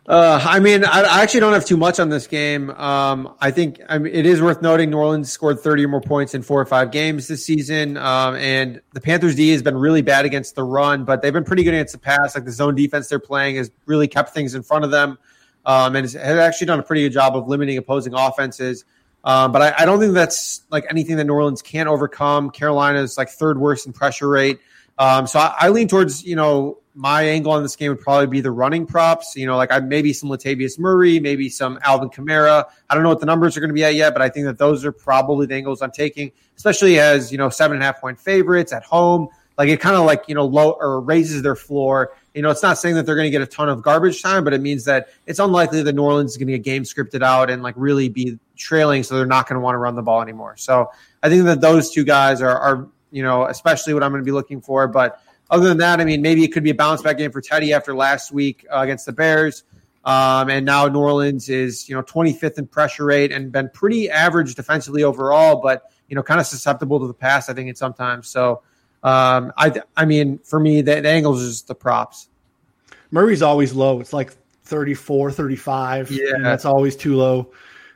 [0.10, 2.72] Uh, I mean, I, I, actually don't have too much on this game.
[2.72, 6.02] Um, I think I mean, it is worth noting New Orleans scored 30 or more
[6.02, 7.96] points in four or five games this season.
[7.96, 11.44] Um, and the Panthers D has been really bad against the run, but they've been
[11.44, 12.34] pretty good against the pass.
[12.34, 15.20] Like the zone defense they're playing has really kept things in front of them.
[15.64, 18.86] Um, and has actually done a pretty good job of limiting opposing offenses.
[19.24, 22.50] Um, but I, I, don't think that's like anything that New Orleans can't overcome.
[22.50, 24.60] Carolina's like third worst in pressure rate.
[25.00, 28.28] Um, so I, I, lean towards, you know, my angle on this game would probably
[28.28, 29.34] be the running props.
[29.38, 32.66] You know, like I maybe some Latavius Murray, maybe some Alvin Kamara.
[32.90, 34.46] I don't know what the numbers are going to be at yet, but I think
[34.46, 37.86] that those are probably the angles I'm taking, especially as you know seven and a
[37.86, 39.30] half point favorites at home.
[39.58, 42.12] Like it kind of like you know low or raises their floor.
[42.34, 44.44] You know, it's not saying that they're going to get a ton of garbage time,
[44.44, 47.24] but it means that it's unlikely that New Orleans is going to get game scripted
[47.24, 50.02] out and like really be trailing, so they're not going to want to run the
[50.02, 50.56] ball anymore.
[50.58, 50.92] So
[51.24, 54.26] I think that those two guys are, are you know especially what I'm going to
[54.26, 57.02] be looking for, but other than that, I mean, maybe it could be a bounce
[57.02, 59.64] back game for Teddy after last week uh, against the Bears.
[60.06, 64.10] Um, and now New Orleans is, you know, 25th in pressure rate and been pretty
[64.10, 67.76] average defensively overall, but, you know, kind of susceptible to the pass, I think, in
[67.76, 68.28] sometimes.
[68.28, 68.62] So,
[69.04, 72.30] um, I, I mean, for me, the, the angles is the props.
[73.12, 74.00] Murray's always low.
[74.00, 74.32] It's like
[74.64, 76.12] 34, 35.
[76.12, 76.32] Yeah.
[76.42, 77.52] that's always too low.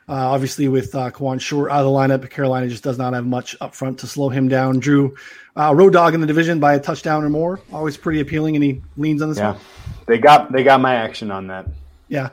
[0.06, 3.24] Uh, obviously, with uh, Kawann Short out of the lineup, Carolina just does not have
[3.24, 4.78] much up front to slow him down.
[4.78, 5.16] Drew,
[5.56, 8.62] uh, road dog in the division by a touchdown or more, always pretty appealing, and
[8.62, 9.52] he leans on this yeah.
[9.52, 9.60] one.
[10.06, 11.66] They got they got my action on that.
[12.08, 12.30] Yeah,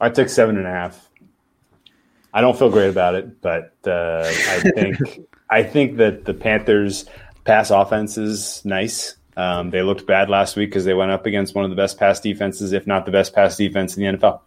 [0.00, 1.08] I took seven and a half.
[2.32, 4.98] I don't feel great about it, but uh, I think
[5.48, 7.06] I think that the Panthers'
[7.44, 9.16] pass offense is nice.
[9.36, 11.98] Um, they looked bad last week because they went up against one of the best
[11.98, 14.40] pass defenses, if not the best pass defense in the NFL.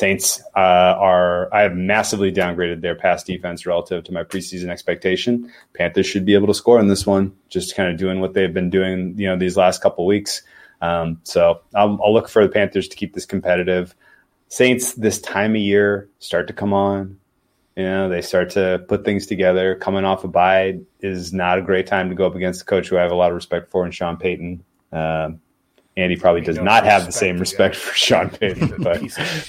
[0.00, 5.52] Saints uh, are I have massively downgraded their pass defense relative to my preseason expectation.
[5.74, 8.54] Panthers should be able to score in this one, just kind of doing what they've
[8.54, 10.40] been doing, you know, these last couple weeks.
[10.80, 13.94] Um, so I'll, I'll, look for the Panthers to keep this competitive.
[14.48, 17.18] Saints this time of year start to come on.
[17.76, 19.74] You know, they start to put things together.
[19.74, 22.88] Coming off a bye is not a great time to go up against a coach
[22.88, 24.64] who I have a lot of respect for, and Sean Payton.
[24.92, 25.42] Um,
[25.96, 29.02] Andy probably does not have the same respect for Sean Payton, but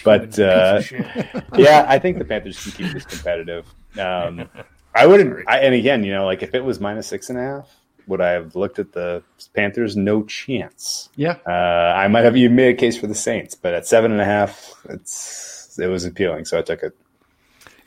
[0.03, 0.81] but uh,
[1.55, 3.65] yeah, I think the Panthers can keep this competitive.
[3.99, 4.49] Um,
[4.95, 7.41] I wouldn't, I, and again, you know, like if it was minus six and a
[7.41, 7.73] half,
[8.07, 9.23] would I have looked at the
[9.55, 9.95] Panthers?
[9.95, 11.09] No chance.
[11.15, 11.51] Yeah, uh,
[11.95, 14.25] I might have even made a case for the Saints, but at seven and a
[14.25, 16.97] half, it's it was appealing, so I took it.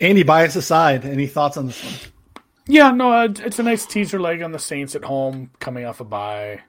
[0.01, 1.95] Andy, bias aside, any thoughts on this one?
[2.67, 6.01] Yeah, no, uh, it's a nice teaser leg on the Saints at home, coming off
[6.01, 6.63] a bye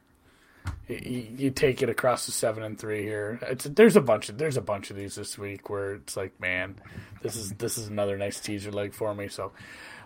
[0.88, 3.40] you, you, take it across the seven and three here.
[3.44, 6.40] It's there's a bunch of there's a bunch of these this week where it's like,
[6.40, 6.76] man,
[7.22, 9.28] this is this is another nice teaser leg for me.
[9.28, 9.52] So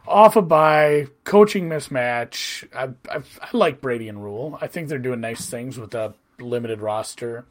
[0.07, 2.67] off a bye, coaching mismatch.
[2.73, 4.57] I, I, I like Brady and Rhule.
[4.61, 7.45] I think they're doing nice things with a limited roster.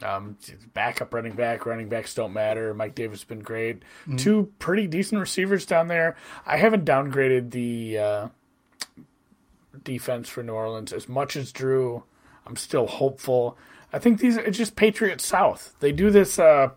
[0.00, 0.36] Um,
[0.74, 2.72] backup running back, running backs don't matter.
[2.72, 3.80] Mike Davis has been great.
[4.02, 4.16] Mm-hmm.
[4.16, 6.16] Two pretty decent receivers down there.
[6.46, 8.28] I haven't downgraded the uh,
[9.82, 12.04] defense for New Orleans as much as Drew
[12.48, 13.58] I'm still hopeful.
[13.92, 15.74] I think these are just Patriots South.
[15.80, 16.70] They do this uh,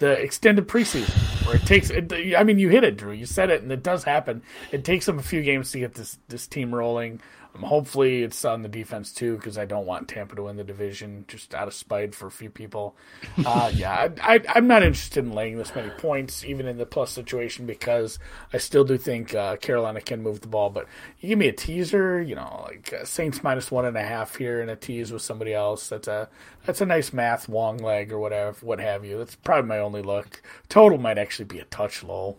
[0.00, 1.90] the extended preseason where it takes.
[1.90, 3.12] It, I mean, you hit it, Drew.
[3.12, 4.42] You said it, and it does happen.
[4.72, 7.20] It takes them a few games to get this this team rolling.
[7.54, 10.64] Um, hopefully, it's on the defense too, because I don't want Tampa to win the
[10.64, 12.96] division just out of spite for a few people.
[13.46, 17.10] Uh, yeah, I, am not interested in laying this many points, even in the plus
[17.10, 18.18] situation, because
[18.52, 20.70] I still do think uh, Carolina can move the ball.
[20.70, 20.86] But
[21.20, 24.36] you give me a teaser, you know, like uh, Saints minus one and a half
[24.36, 25.88] here, and a tease with somebody else.
[25.88, 26.28] That's a
[26.64, 29.18] that's a nice math long leg or whatever, what have you.
[29.18, 30.42] That's probably my only look.
[30.68, 32.36] Total might actually be a touch low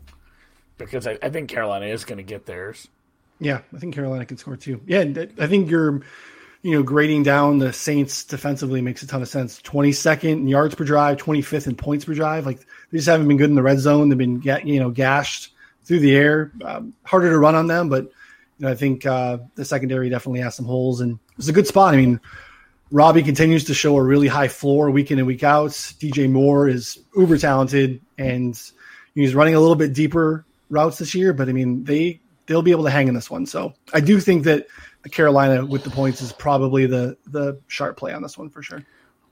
[0.78, 2.88] because I, I think Carolina is going to get theirs.
[3.39, 4.81] Yeah, I think Carolina can score too.
[4.86, 5.01] Yeah,
[5.39, 6.01] I think you're,
[6.61, 9.61] you know, grading down the Saints defensively makes a ton of sense.
[9.61, 12.45] 22nd in yards per drive, 25th in points per drive.
[12.45, 12.59] Like
[12.91, 14.09] they just haven't been good in the red zone.
[14.09, 16.51] They've been, you know, gashed through the air.
[16.63, 18.05] Um, harder to run on them, but
[18.57, 21.67] you know, I think uh, the secondary definitely has some holes, and it's a good
[21.67, 21.93] spot.
[21.93, 22.21] I mean,
[22.91, 25.71] Robby continues to show a really high floor week in and week out.
[25.71, 28.59] DJ Moore is uber talented and
[29.15, 32.71] he's running a little bit deeper routes this year, but I mean they they'll be
[32.71, 33.45] able to hang in this one.
[33.45, 34.67] So I do think that
[35.03, 38.61] the Carolina with the points is probably the the sharp play on this one for
[38.61, 38.83] sure.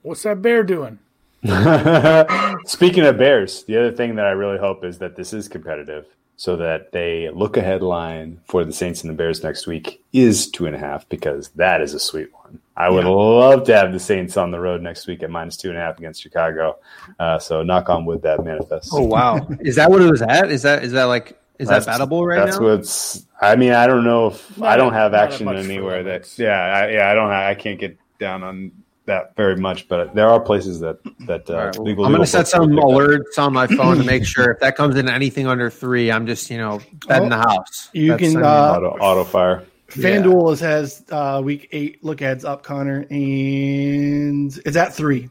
[0.02, 0.98] What's that bear doing?
[2.66, 6.06] Speaking of Bears, the other thing that I really hope is that this is competitive
[6.36, 10.50] so that they look ahead line for the Saints and the Bears next week is
[10.50, 12.60] two and a half because that is a sweet one.
[12.76, 13.10] I would yeah.
[13.10, 15.80] love to have the Saints on the road next week at minus two and a
[15.80, 16.78] half against Chicago.
[17.18, 18.90] Uh, so knock on wood that manifests.
[18.92, 20.50] Oh wow, is that what it was at?
[20.50, 22.76] Is that is that like is that's, that battable right that's now?
[22.76, 23.26] That's what's.
[23.40, 26.38] I mean, I don't know if not I don't have action anywhere that.
[26.38, 27.30] Yeah, I, yeah, I don't.
[27.30, 28.72] I can't get down on
[29.06, 32.04] that very much, but there are places that that uh, right, well, legal.
[32.04, 34.96] I'm going to set some alerts on my phone to make sure if that comes
[34.96, 37.90] in anything under three, I'm just you know betting oh, the house.
[37.92, 39.64] You That's can uh, auto, auto fire.
[39.88, 40.66] FanDuel yeah.
[40.66, 45.30] has uh, week eight look aheads up, Connor, and it's at three.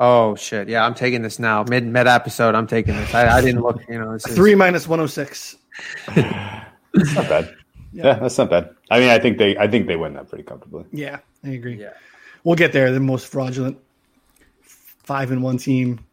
[0.00, 0.68] Oh shit!
[0.68, 1.62] Yeah, I'm taking this now.
[1.62, 3.14] Mid mid episode, I'm taking this.
[3.14, 3.80] I, I didn't look.
[3.88, 4.24] You know, is...
[4.24, 5.56] three minus one hundred oh six.
[6.16, 7.54] not bad.
[7.92, 8.06] Yeah.
[8.06, 8.14] yeah.
[8.14, 8.74] that's not bad.
[8.90, 10.84] I mean, I think they, I think they win that pretty comfortably.
[10.92, 11.80] Yeah, I agree.
[11.80, 11.92] Yeah
[12.44, 12.92] we'll get there.
[12.92, 13.78] The most fraudulent
[14.62, 16.04] five and one team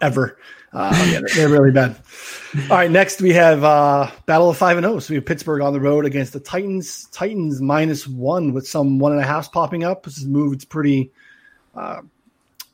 [0.00, 0.38] ever.
[0.72, 1.96] Uh, they're really bad.
[2.68, 4.96] All right, next we have uh, Battle of Five and Zero.
[4.96, 4.98] Oh.
[4.98, 7.06] So we have Pittsburgh on the road against the Titans.
[7.06, 10.04] Titans minus one with some one and a half popping up.
[10.04, 11.12] This is moved pretty,
[11.76, 12.00] uh,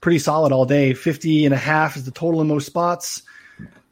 [0.00, 0.94] pretty solid all day.
[0.94, 3.22] 50 and a half is the total in most spots.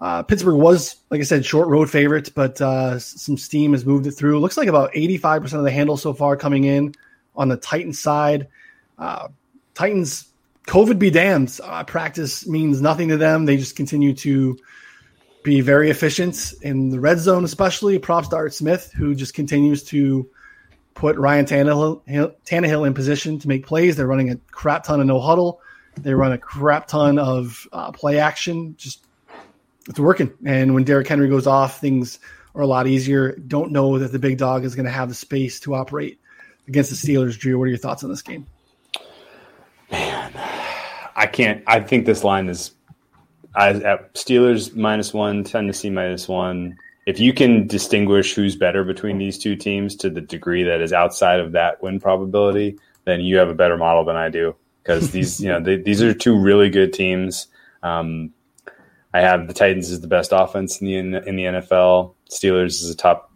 [0.01, 4.07] Uh, Pittsburgh was, like I said, short road favorite, but uh, some steam has moved
[4.07, 4.39] it through.
[4.39, 6.95] Looks like about 85% of the handle so far coming in
[7.35, 8.49] on the Titans side.
[8.97, 9.29] Uh,
[9.75, 10.27] Titans,
[10.67, 11.59] COVID be damned.
[11.63, 13.45] Uh, practice means nothing to them.
[13.45, 14.59] They just continue to
[15.43, 17.99] be very efficient in the red zone, especially.
[17.99, 20.29] Props to Art Smith, who just continues to
[20.95, 22.03] put Ryan Tannehill,
[22.45, 23.97] Tannehill in position to make plays.
[23.97, 25.61] They're running a crap ton of no huddle.
[26.03, 28.75] They run a crap ton of uh, play action.
[28.77, 29.05] Just
[29.89, 30.33] it's working.
[30.45, 32.19] And when Derrick Henry goes off, things
[32.55, 33.37] are a lot easier.
[33.37, 36.21] Don't know that the big dog is going to have the space to operate
[36.67, 37.39] against the Steelers.
[37.39, 38.47] Drew, what are your thoughts on this game?
[39.91, 40.33] Man,
[41.17, 41.63] I can't.
[41.67, 42.73] I think this line is
[43.55, 46.79] I, at Steelers minus one, Tennessee minus one.
[47.07, 50.93] If you can distinguish who's better between these two teams to the degree that is
[50.93, 54.55] outside of that win probability, then you have a better model than I do.
[54.89, 57.47] Because these, you know, they, these are two really good teams.
[57.83, 58.33] Um,
[59.13, 62.15] I have the Titans as the best offense in the in the NFL.
[62.31, 63.31] Steelers is a top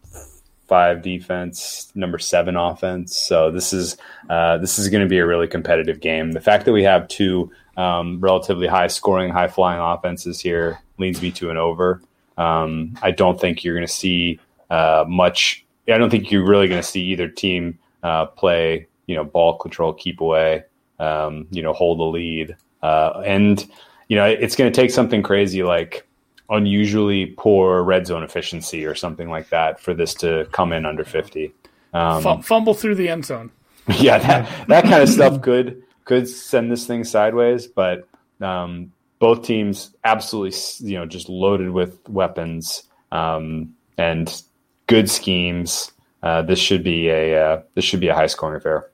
[0.66, 3.16] five defense, number seven offense.
[3.16, 3.96] So this is
[4.30, 6.32] uh, this is going to be a really competitive game.
[6.32, 11.20] The fact that we have two um, relatively high scoring, high flying offenses here leads
[11.22, 12.03] me to an over.
[12.36, 14.40] Um, I don't think you're going to see
[14.70, 15.64] uh, much.
[15.88, 18.88] I don't think you're really going to see either team uh, play.
[19.07, 20.64] You know, ball control, keep away.
[21.03, 23.66] Um, you know, hold the lead, uh, and
[24.09, 26.07] you know it's going to take something crazy like
[26.50, 31.05] unusually poor red zone efficiency or something like that for this to come in under
[31.05, 31.53] 50.
[31.94, 33.50] Um, fumble through the end zone.
[33.98, 38.07] Yeah, that, that kind of stuff could could send this thing sideways, but
[38.40, 40.57] um, both teams absolutely,
[40.88, 44.42] you know, just loaded with weapons um, and
[44.86, 45.90] good schemes.
[46.22, 48.88] Uh, this should be a uh, this should be a high scoring affair.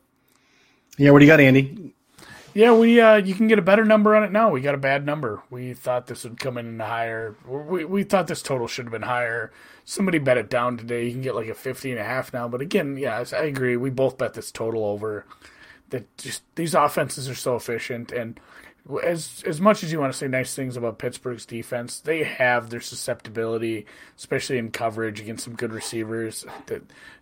[0.96, 1.92] Yeah, what do you got, Andy?
[2.59, 4.50] Yeah, we uh, you can get a better number on it now.
[4.50, 5.44] We got a bad number.
[5.48, 7.36] We thought this would come in higher.
[7.46, 9.52] We, we thought this total should have been higher.
[9.84, 11.06] Somebody bet it down today.
[11.06, 12.48] You can get like a 50 and a half now.
[12.48, 13.76] But again, yeah, I agree.
[13.76, 15.24] We both bet this total over.
[15.90, 18.40] That just these offenses are so efficient and
[19.05, 22.70] as as much as you want to say nice things about Pittsburgh's defense, they have
[22.70, 23.86] their susceptibility,
[24.16, 26.47] especially in coverage against some good receivers.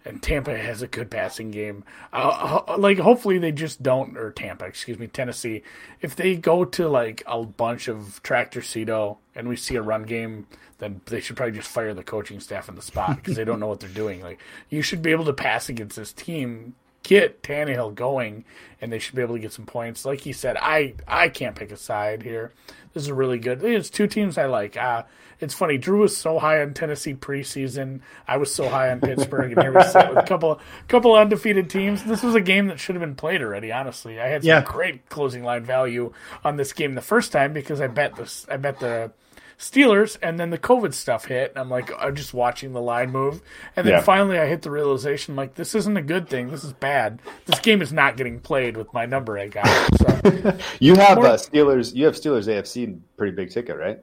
[0.05, 1.83] And Tampa has a good passing game.
[2.13, 5.63] Uh, like hopefully they just don't, or Tampa, excuse me, Tennessee.
[6.01, 10.05] If they go to like a bunch of tractor Cito and we see a run
[10.05, 10.47] game,
[10.79, 13.59] then they should probably just fire the coaching staff in the spot because they don't
[13.59, 14.23] know what they're doing.
[14.23, 14.41] Like
[14.71, 16.77] you should be able to pass against this team
[17.07, 18.45] get Tannehill going,
[18.81, 20.05] and they should be able to get some points.
[20.05, 22.53] Like he said, I I can't pick a side here.
[22.93, 23.63] This is really good.
[23.63, 24.77] It's two teams I like.
[24.77, 25.05] Uh,
[25.39, 25.79] it's funny.
[25.79, 28.01] Drew was so high on Tennessee preseason.
[28.27, 31.71] I was so high on Pittsburgh, and here we sit with a couple couple undefeated
[31.71, 32.03] teams.
[32.03, 33.71] This was a game that should have been played already.
[33.71, 34.63] Honestly, I had some yeah.
[34.63, 38.47] great closing line value on this game the first time because I bet this.
[38.51, 39.13] I bet the
[39.59, 41.51] Steelers, and then the COVID stuff hit.
[41.51, 43.43] And I'm like, I'm just watching the line move,
[43.75, 44.01] and then yeah.
[44.03, 46.51] finally I hit the realization, like, this isn't a good thing.
[46.51, 47.21] This is bad.
[47.47, 49.67] This game is not getting played with my number I got.
[49.97, 50.59] So.
[50.81, 51.95] you have uh, Steelers.
[51.95, 54.01] You have Steelers AFC pretty big ticket, right?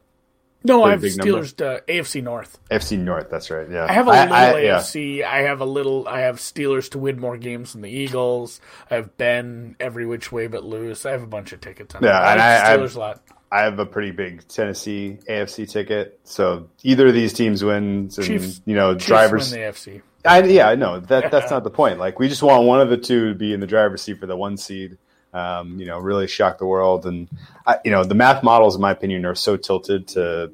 [0.65, 2.57] No, I have Steelers to AFC North.
[2.71, 3.69] AFC North, that's right.
[3.69, 5.17] Yeah, I have a little I, AFC.
[5.17, 5.31] Yeah.
[5.31, 6.07] I have a little.
[6.07, 8.61] I have Steelers to win more games than the Eagles.
[8.89, 11.05] I have Ben every which way but loose.
[11.05, 12.03] I have a bunch of tickets on.
[12.03, 12.31] Yeah, that.
[12.31, 13.23] and I, I Steelers a lot.
[13.53, 16.19] I have a pretty big Tennessee AFC ticket.
[16.23, 20.01] So either of these teams wins, and Chiefs, you know, Chiefs drivers win the AFC.
[20.25, 21.99] I, yeah, I know that that's not the point.
[21.99, 24.25] Like we just want one of the two to be in the driver's seat for
[24.25, 24.97] the one seed
[25.33, 27.05] um, you know, really shock the world.
[27.05, 27.27] And
[27.65, 30.51] I, you know, the math models, in my opinion, are so tilted to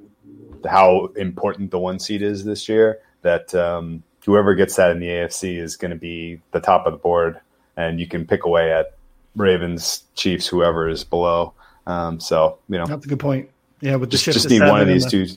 [0.67, 5.07] how important the one seed is this year that um, whoever gets that in the
[5.07, 7.39] AFC is going to be the top of the board,
[7.75, 8.95] and you can pick away at
[9.35, 11.53] Ravens, Chiefs, whoever is below.
[11.89, 13.49] Um, so you know, that's a good point.
[13.81, 15.09] Yeah, with the just, just need one of these the...
[15.09, 15.27] two.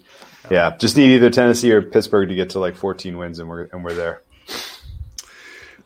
[0.51, 3.65] Yeah, just need either Tennessee or Pittsburgh to get to like 14 wins, and we're
[3.73, 4.23] and we're there.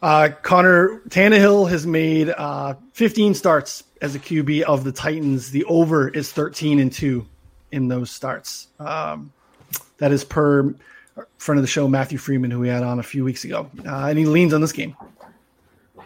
[0.03, 5.51] Uh, Connor Tannehill has made uh, 15 starts as a QB of the Titans.
[5.51, 7.27] The over is 13 and two
[7.73, 8.69] in those starts.
[8.79, 9.33] Um,
[9.99, 10.75] that is per
[11.39, 14.07] friend of the show Matthew Freeman, who we had on a few weeks ago, uh,
[14.07, 14.97] and he leans on this game.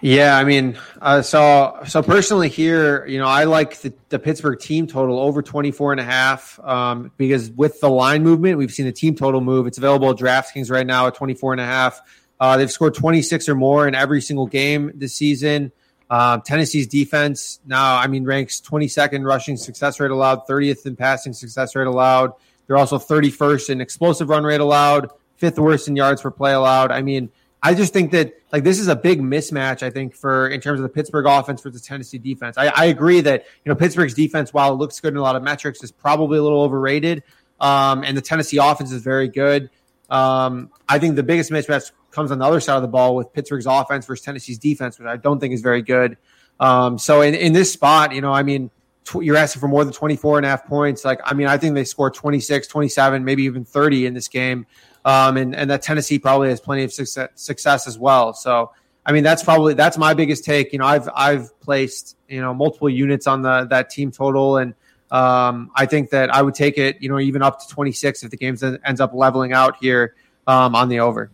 [0.03, 4.59] Yeah, I mean, uh, so so personally here, you know, I like the, the, Pittsburgh
[4.59, 8.87] team total over 24 and a half um, because with the line movement, we've seen
[8.87, 9.67] the team total move.
[9.67, 12.01] It's available at DraftKings right now at 24 and a half.
[12.41, 15.71] Uh, they've scored 26 or more in every single game this season.
[16.09, 21.35] Uh, Tennessee's defense now, I mean, ranks 22nd rushing success rate allowed, 30th in passing
[21.35, 22.33] success rate allowed.
[22.67, 26.91] They're also 31st in explosive run rate allowed, fifth worst in yards per play allowed.
[26.91, 27.31] I mean,
[27.63, 29.83] I just think that like this is a big mismatch.
[29.83, 32.57] I think for in terms of the Pittsburgh offense versus Tennessee defense.
[32.57, 35.37] I, I agree that you know Pittsburgh's defense, while it looks good in a lot
[35.37, 37.23] of metrics, is probably a little overrated.
[37.61, 39.71] Um, and the Tennessee offense is very good.
[40.09, 43.33] Um, I think the biggest mismatch comes on the other side of the ball with
[43.33, 46.17] Pittsburgh's offense versus Tennessee's defense, which I don't think is very good.
[46.59, 48.71] Um, so in, in this spot, you know, I mean,
[49.05, 51.05] tw- you're asking for more than 24 and a half points.
[51.05, 54.67] Like, I mean, I think they score 26, 27, maybe even 30 in this game.
[55.05, 58.35] Um, and, and that Tennessee probably has plenty of success, success as well.
[58.35, 58.73] So,
[59.07, 60.73] I mean, that's probably, that's my biggest take.
[60.73, 64.59] You know, I've, I've placed, you know, multiple units on the, that team total.
[64.59, 64.75] And,
[65.11, 68.31] um, I think that I would take it, you know, even up to 26 if
[68.31, 70.15] the game ends up leveling out here
[70.47, 71.31] um, on the over.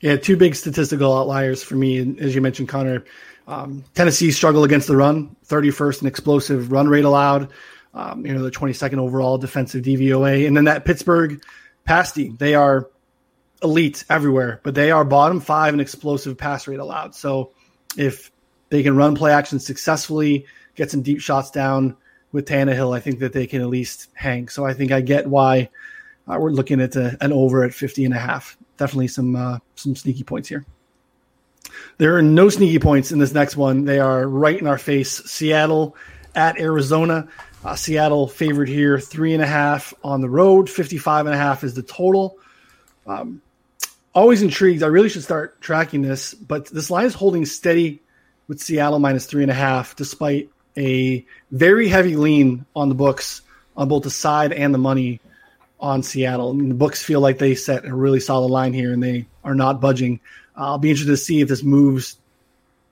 [0.00, 2.16] Yeah, two big statistical outliers for me.
[2.20, 3.04] As you mentioned, Connor,
[3.46, 7.50] um, Tennessee struggle against the run, 31st in explosive run rate allowed.
[7.92, 10.46] Um, you know, the 22nd overall defensive DVOA.
[10.46, 11.42] And then that Pittsburgh
[11.90, 12.88] pass team, they are
[13.62, 17.14] elite everywhere, but they are bottom five in explosive pass rate allowed.
[17.14, 17.52] So
[17.96, 18.30] if
[18.68, 21.96] they can run play action successfully, get some deep shots down
[22.32, 24.48] with Tannehill, I think that they can at least hang.
[24.48, 25.68] So I think I get why
[26.28, 29.58] uh, we're looking at a, an over at 50 and a half definitely some uh,
[29.76, 30.64] some sneaky points here.
[31.98, 33.84] There are no sneaky points in this next one.
[33.84, 35.22] They are right in our face.
[35.30, 35.94] Seattle
[36.34, 37.28] at Arizona.
[37.64, 40.70] Uh, Seattle favored here, three and a half on the road.
[40.70, 42.38] 55 and a half is the total.
[43.06, 43.42] Um,
[44.14, 44.82] always intrigued.
[44.82, 48.00] I really should start tracking this, but this line is holding steady
[48.48, 53.42] with Seattle minus three and a half, despite a very heavy lean on the books
[53.76, 55.20] on both the side and the money
[55.78, 56.54] on Seattle.
[56.54, 59.54] Mean, the books feel like they set a really solid line here, and they are
[59.54, 60.20] not budging.
[60.56, 62.16] Uh, I'll be interested to see if this moves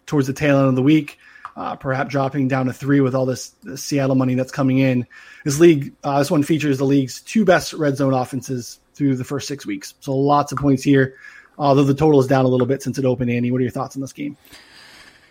[0.07, 1.19] towards the tail end of the week,
[1.59, 5.05] uh, perhaps dropping down to three with all this, this Seattle money that's coming in.
[5.45, 9.25] This league, uh, this one features the league's two best red zone offenses through the
[9.25, 9.95] first six weeks.
[9.99, 11.17] So lots of points here.
[11.59, 13.73] Although the total is down a little bit since it opened, Andy, what are your
[13.73, 14.37] thoughts on this game?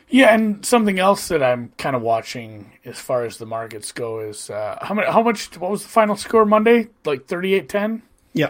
[0.10, 4.20] Yeah, and something else that I'm kind of watching as far as the markets go
[4.20, 5.08] is uh, how much?
[5.08, 5.58] How much?
[5.58, 6.90] What was the final score Monday?
[7.06, 8.02] Like 38-10?
[8.34, 8.50] Yeah.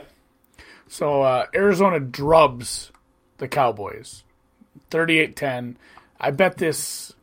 [0.88, 2.92] So uh, Arizona drubs
[3.38, 4.24] the Cowboys,
[4.90, 5.76] 38-10.
[6.20, 7.14] I bet this.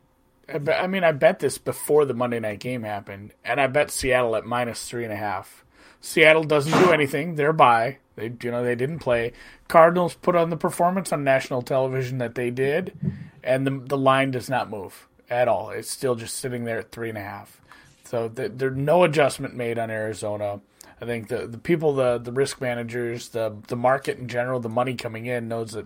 [0.47, 3.67] I, bet, I mean, I bet this before the Monday night game happened, and I
[3.67, 5.63] bet Seattle at minus three and a half.
[6.01, 7.97] Seattle doesn't do anything; they're by.
[8.15, 9.33] They, you know, they didn't play.
[9.67, 12.93] Cardinals put on the performance on national television that they did
[13.45, 15.69] and the the line does not move at all.
[15.69, 17.61] It's still just sitting there at three and a half.
[18.03, 20.59] So the, there's no adjustment made on Arizona.
[20.99, 24.69] I think the the people, the the risk managers, the the market in general, the
[24.69, 25.85] money coming in knows that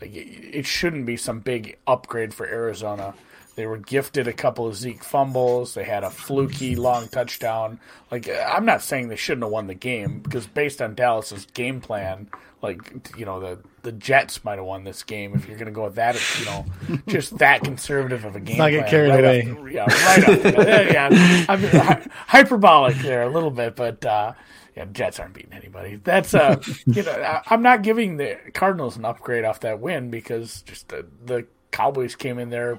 [0.00, 3.14] like it shouldn't be some big upgrade for Arizona.
[3.54, 5.74] They were gifted a couple of Zeke fumbles.
[5.74, 7.80] They had a fluky long touchdown.
[8.10, 11.80] Like I'm not saying they shouldn't have won the game because based on Dallas's game
[11.80, 12.28] plan,
[12.62, 12.80] like
[13.16, 15.84] you know the the Jets might have won this game if you're going to go
[15.84, 16.16] with that.
[16.38, 16.64] You know,
[17.08, 18.58] just that conservative of a game.
[18.58, 19.40] Not get carried right away.
[19.42, 20.92] After, yeah, right up.
[20.92, 24.32] yeah, I'm hyperbolic there a little bit, but uh,
[24.76, 25.96] yeah, Jets aren't beating anybody.
[25.96, 30.10] That's uh, you know, I, I'm not giving the Cardinals an upgrade off that win
[30.10, 32.78] because just the, the Cowboys came in there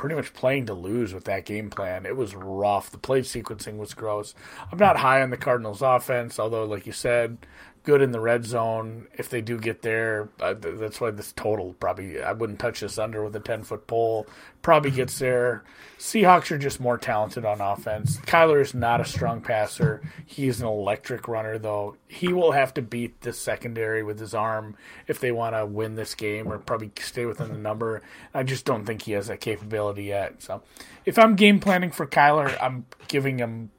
[0.00, 2.06] pretty much playing to lose with that game plan.
[2.06, 2.90] It was rough.
[2.90, 4.34] The play sequencing was gross.
[4.72, 7.36] I'm not high on the Cardinals' offense, although, like you said,
[7.82, 9.06] good in the red zone.
[9.16, 12.98] If they do get there, uh, that's why this total probably I wouldn't touch this
[12.98, 14.26] under with a ten foot pole.
[14.62, 15.64] Probably gets there.
[15.98, 18.18] Seahawks are just more talented on offense.
[18.18, 20.02] Kyler is not a strong passer.
[20.26, 21.96] He is an electric runner, though.
[22.08, 24.76] He will have to beat the secondary with his arm
[25.06, 28.02] if they want to win this game or probably stay within the number.
[28.34, 30.42] I just don't think he has that capability yet.
[30.42, 30.62] So,
[31.06, 33.70] if I'm game planning for Kyler, I'm giving him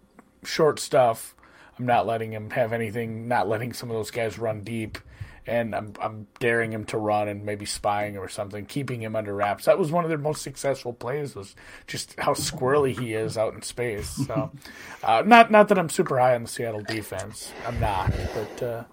[0.44, 1.36] short stuff
[1.82, 5.00] I'm not letting him have anything, not letting some of those guys run deep,
[5.48, 9.34] and I'm I'm daring him to run and maybe spying or something, keeping him under
[9.34, 9.66] wraps.
[9.66, 11.56] That was one of their most successful plays was
[11.88, 14.10] just how squirrely he is out in space.
[14.28, 14.52] So,
[15.04, 18.84] uh, not not that I'm super high on the Seattle defense, I'm not, but uh,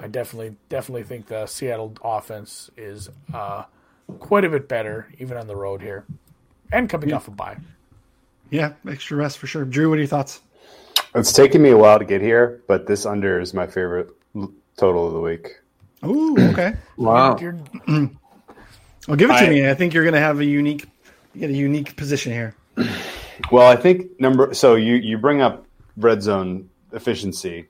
[0.00, 3.64] I definitely definitely think the Seattle offense is uh,
[4.20, 6.06] quite a bit better, even on the road here,
[6.72, 7.16] and coming yeah.
[7.16, 7.58] off a bye.
[8.48, 9.66] Yeah, extra rest for sure.
[9.66, 10.40] Drew, what are your thoughts?
[11.14, 14.10] It's taken me a while to get here, but this under is my favorite
[14.76, 15.60] total of the week.
[16.04, 16.74] Ooh, okay.
[16.96, 17.36] wow.
[19.08, 19.68] Well, give it to I, me.
[19.68, 20.86] I think you're going to have a unique,
[21.36, 22.54] get a unique position here.
[23.50, 24.54] Well, I think number.
[24.54, 27.68] So you you bring up red zone efficiency.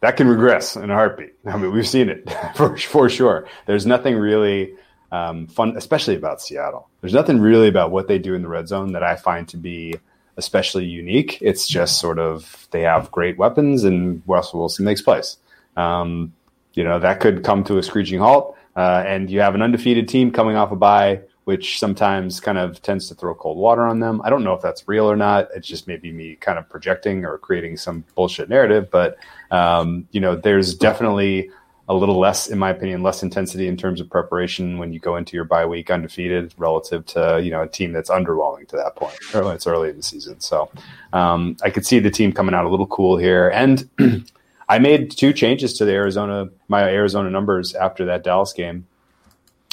[0.00, 1.34] That can regress in a heartbeat.
[1.46, 3.46] I mean, we've seen it for for sure.
[3.66, 4.74] There's nothing really
[5.12, 6.88] um, fun, especially about Seattle.
[7.00, 9.56] There's nothing really about what they do in the red zone that I find to
[9.56, 9.94] be
[10.38, 11.36] especially unique.
[11.42, 15.36] It's just sort of they have great weapons, and Russell Wilson makes plays.
[15.76, 16.32] Um,
[16.72, 20.08] you know that could come to a screeching halt, uh, and you have an undefeated
[20.08, 24.00] team coming off a bye, which sometimes kind of tends to throw cold water on
[24.00, 24.22] them.
[24.24, 25.48] I don't know if that's real or not.
[25.54, 29.18] It's just maybe me kind of projecting or creating some bullshit narrative, but
[29.50, 31.50] um, you know, there's definitely
[31.88, 35.16] a little less, in my opinion, less intensity in terms of preparation when you go
[35.16, 38.94] into your bye week undefeated relative to you know a team that's underwhelming to that
[38.96, 39.16] point.
[39.34, 40.70] Or it's early in the season, so
[41.12, 43.48] um, I could see the team coming out a little cool here.
[43.48, 43.88] And
[44.68, 48.86] I made two changes to the Arizona my Arizona numbers after that Dallas game.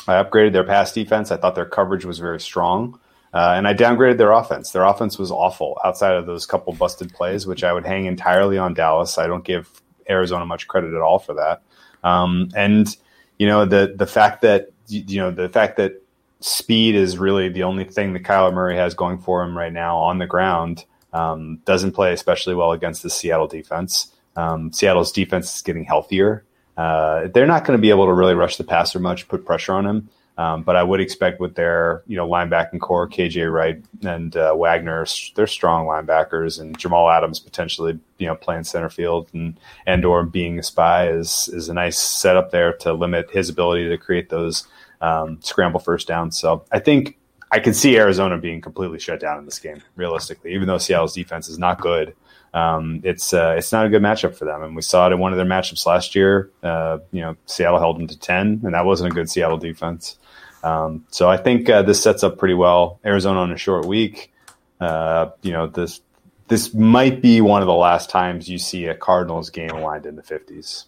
[0.07, 1.31] I upgraded their pass defense.
[1.31, 2.99] I thought their coverage was very strong.
[3.33, 4.71] Uh, and I downgraded their offense.
[4.71, 8.57] Their offense was awful outside of those couple busted plays, which I would hang entirely
[8.57, 9.17] on Dallas.
[9.17, 11.61] I don't give Arizona much credit at all for that.
[12.05, 12.95] Um, and
[13.37, 16.01] you know the the fact that you know the fact that
[16.39, 19.97] speed is really the only thing that Kyler Murray has going for him right now
[19.97, 24.13] on the ground um, doesn't play especially well against the Seattle defense.
[24.35, 26.45] Um, Seattle's defense is getting healthier.
[26.77, 29.73] Uh, they're not going to be able to really rush the passer much, put pressure
[29.73, 30.09] on him.
[30.37, 34.53] Um, but I would expect with their you know linebacking core, KJ Wright and uh,
[34.53, 35.05] Wagner,
[35.35, 40.23] they're strong linebackers, and Jamal Adams potentially you know playing center field and and or
[40.23, 44.29] being a spy is is a nice setup there to limit his ability to create
[44.29, 44.67] those
[45.01, 46.37] um, scramble first downs.
[46.37, 47.17] So I think
[47.51, 51.13] I can see Arizona being completely shut down in this game, realistically, even though Seattle's
[51.13, 52.13] defense is not good.
[52.53, 55.19] Um, it's uh, it's not a good matchup for them, and we saw it in
[55.19, 56.51] one of their matchups last year.
[56.63, 60.17] Uh, you know, Seattle held them to ten, and that wasn't a good Seattle defense.
[60.65, 62.99] Um, so I think uh, this sets up pretty well.
[63.05, 64.33] Arizona on a short week.
[64.81, 66.01] Uh, you know this
[66.47, 70.15] this might be one of the last times you see a Cardinals game aligned in
[70.15, 70.85] the fifties.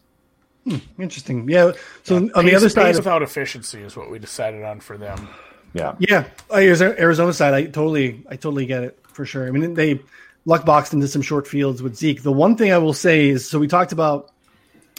[0.66, 1.48] Hmm, interesting.
[1.48, 1.72] Yeah.
[2.04, 2.32] So yeah.
[2.36, 5.30] on pace, the other side, of, without efficiency is what we decided on for them.
[5.74, 5.96] Yeah.
[6.00, 6.26] Yeah.
[6.52, 9.48] Arizona side, I totally, I totally get it for sure.
[9.48, 10.02] I mean, they
[10.46, 12.24] luck boxed into some short fields with Zeke.
[12.24, 14.32] The one thing I will say is, so we talked about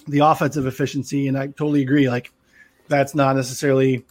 [0.06, 2.08] the offensive efficiency, and I totally agree.
[2.08, 2.32] Like,
[2.88, 4.06] that's not necessarily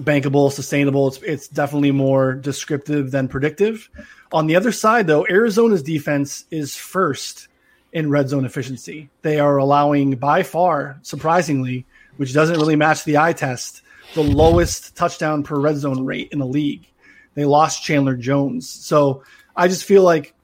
[0.00, 1.08] bankable, sustainable.
[1.08, 3.88] It's it's definitely more descriptive than predictive.
[4.32, 7.48] On the other side, though, Arizona's defense is first
[7.92, 9.08] in red zone efficiency.
[9.22, 11.86] They are allowing by far, surprisingly,
[12.16, 13.82] which doesn't really match the eye test,
[14.14, 16.86] the lowest touchdown per red zone rate in the league.
[17.34, 18.68] They lost Chandler Jones.
[18.68, 19.22] So
[19.54, 20.34] I just feel like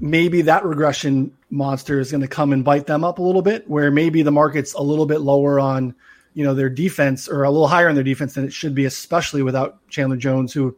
[0.00, 3.68] maybe that regression monster is going to come and bite them up a little bit,
[3.68, 5.94] where maybe the market's a little bit lower on
[6.34, 8.84] you know their defense or a little higher on their defense than it should be,
[8.84, 10.76] especially without Chandler Jones, who,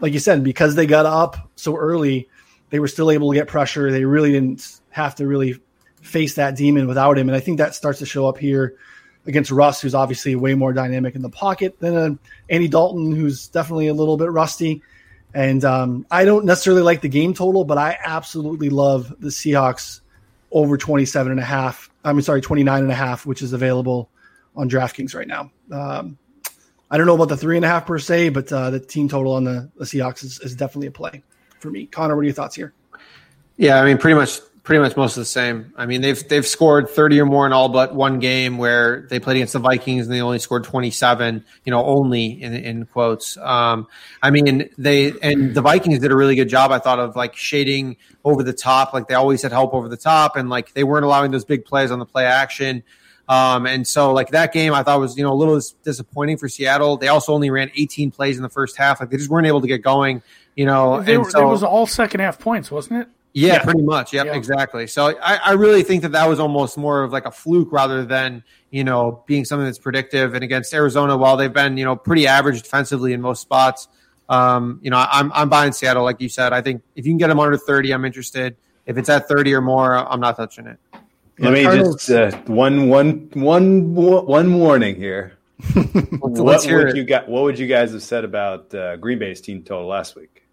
[0.00, 2.28] like you said, because they got up so early,
[2.70, 3.90] they were still able to get pressure.
[3.90, 5.60] They really didn't have to really
[6.00, 8.76] face that demon without him, and I think that starts to show up here
[9.26, 12.10] against Russ, who's obviously way more dynamic in the pocket than uh,
[12.48, 14.82] Andy Dalton, who's definitely a little bit rusty.
[15.34, 20.00] And um, I don't necessarily like the game total, but I absolutely love the Seahawks
[20.50, 21.90] over 27 and a half.
[22.04, 24.10] I'm sorry, 29 and a half, which is available
[24.56, 25.50] on DraftKings right now.
[25.70, 26.18] Um,
[26.90, 29.08] I don't know about the three and a half per se, but uh, the team
[29.08, 31.22] total on the, the Seahawks is, is, definitely a play
[31.58, 31.86] for me.
[31.86, 32.74] Connor, what are your thoughts here?
[33.56, 35.72] Yeah, I mean, pretty much pretty much most of the same.
[35.76, 39.18] I mean, they've they've scored 30 or more in all but one game where they
[39.18, 41.44] played against the Vikings and they only scored 27.
[41.64, 43.36] You know, only in in quotes.
[43.38, 43.86] Um,
[44.22, 46.72] I mean, they and the Vikings did a really good job.
[46.72, 49.96] I thought of like shading over the top, like they always had help over the
[49.96, 52.82] top, and like they weren't allowing those big plays on the play action.
[53.32, 56.50] Um, and so like that game I thought was, you know, a little disappointing for
[56.50, 56.98] Seattle.
[56.98, 59.00] They also only ran 18 plays in the first half.
[59.00, 60.22] Like they just weren't able to get going,
[60.54, 61.02] you know.
[61.02, 63.08] They, and so, it was all second half points, wasn't it?
[63.32, 63.64] Yeah, yeah.
[63.64, 64.12] pretty much.
[64.12, 64.34] Yep, yeah.
[64.34, 64.86] exactly.
[64.86, 68.04] So I, I really think that that was almost more of like a fluke rather
[68.04, 70.34] than you know being something that's predictive.
[70.34, 73.88] And against Arizona, while they've been you know pretty average defensively in most spots,
[74.28, 76.52] um, you know I'm I'm buying Seattle like you said.
[76.52, 78.56] I think if you can get them under 30, I'm interested.
[78.84, 80.78] If it's at 30 or more, I'm not touching it.
[81.38, 85.38] Let me just uh, one one one one warning here.
[86.18, 87.28] what would you got?
[87.28, 90.44] What would you guys have said about uh, Green Bay's team total last week?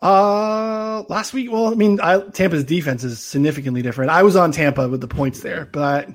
[0.00, 4.12] Uh, last week, well, I mean, I, Tampa's defense is significantly different.
[4.12, 6.08] I was on Tampa with the points there, but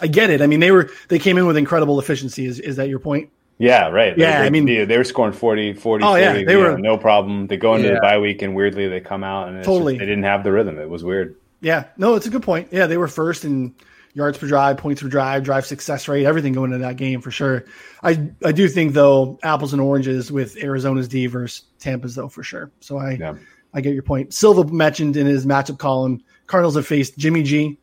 [0.00, 0.42] I get it.
[0.42, 2.44] I mean, they were they came in with incredible efficiency.
[2.44, 3.30] Is is that your point?
[3.58, 4.16] Yeah, right.
[4.16, 6.96] Yeah, I mean, they were scoring 40, 40, oh, 40, yeah, they were know, no
[6.96, 7.46] problem.
[7.46, 7.96] They go into yeah.
[7.96, 10.50] the bye week and weirdly they come out and totally just, they didn't have the
[10.50, 10.78] rhythm.
[10.78, 11.36] It was weird.
[11.60, 12.68] Yeah, no, it's a good point.
[12.72, 13.74] Yeah, they were first in
[14.14, 17.30] yards per drive, points per drive, drive success rate, everything going into that game for
[17.30, 17.64] sure.
[18.02, 22.42] I I do think though apples and oranges with Arizona's D versus Tampa's though for
[22.42, 22.70] sure.
[22.80, 23.34] So I yeah.
[23.72, 24.34] I get your point.
[24.34, 27.78] Silva mentioned in his matchup column, Cardinals have faced Jimmy G,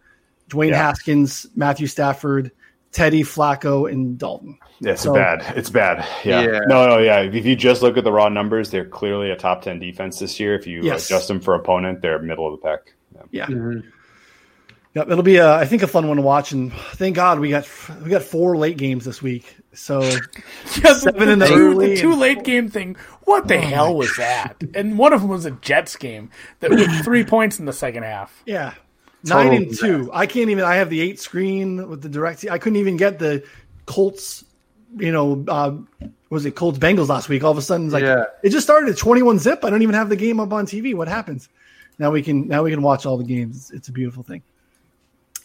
[0.50, 0.78] Dwayne yeah.
[0.78, 2.52] Haskins, Matthew Stafford,
[2.92, 4.58] Teddy Flacco, and Dalton.
[4.80, 5.58] Yeah, it's so, bad.
[5.58, 6.06] It's bad.
[6.26, 6.42] Yeah.
[6.42, 6.60] yeah.
[6.68, 7.22] No, no, yeah.
[7.22, 10.40] If you just look at the raw numbers, they're clearly a top ten defense this
[10.40, 10.56] year.
[10.56, 11.06] If you yes.
[11.06, 12.94] adjust them for opponent, they're middle of the pack.
[13.32, 13.46] Yeah.
[13.50, 13.56] yeah.
[13.56, 13.90] Mm-hmm.
[14.98, 17.52] Yep, it'll be a, I think a fun one to watch, and thank God we
[17.52, 17.70] got
[18.02, 19.56] we got four late games this week.
[19.72, 20.02] So
[20.84, 22.96] yeah, seven in the, early the two and, late game thing.
[23.26, 24.56] What the oh hell was that?
[24.74, 28.04] And one of them was a Jets game that with three points in the second
[28.04, 28.42] half.
[28.48, 28.74] Yeah,
[29.24, 30.10] nine and two.
[30.12, 30.64] I can't even.
[30.64, 32.44] I have the eight screen with the direct.
[32.50, 33.44] I couldn't even get the
[33.86, 34.46] Colts.
[34.98, 35.76] You know, uh,
[36.32, 37.44] was it Colts Bengals last week?
[37.44, 38.24] All of a sudden, it's like yeah.
[38.42, 39.64] it just started at twenty one zip.
[39.64, 40.96] I don't even have the game up on TV.
[40.96, 41.50] What happens?
[42.00, 43.72] Now we can now we can watch all the games.
[43.72, 44.44] It's, a beautiful thing.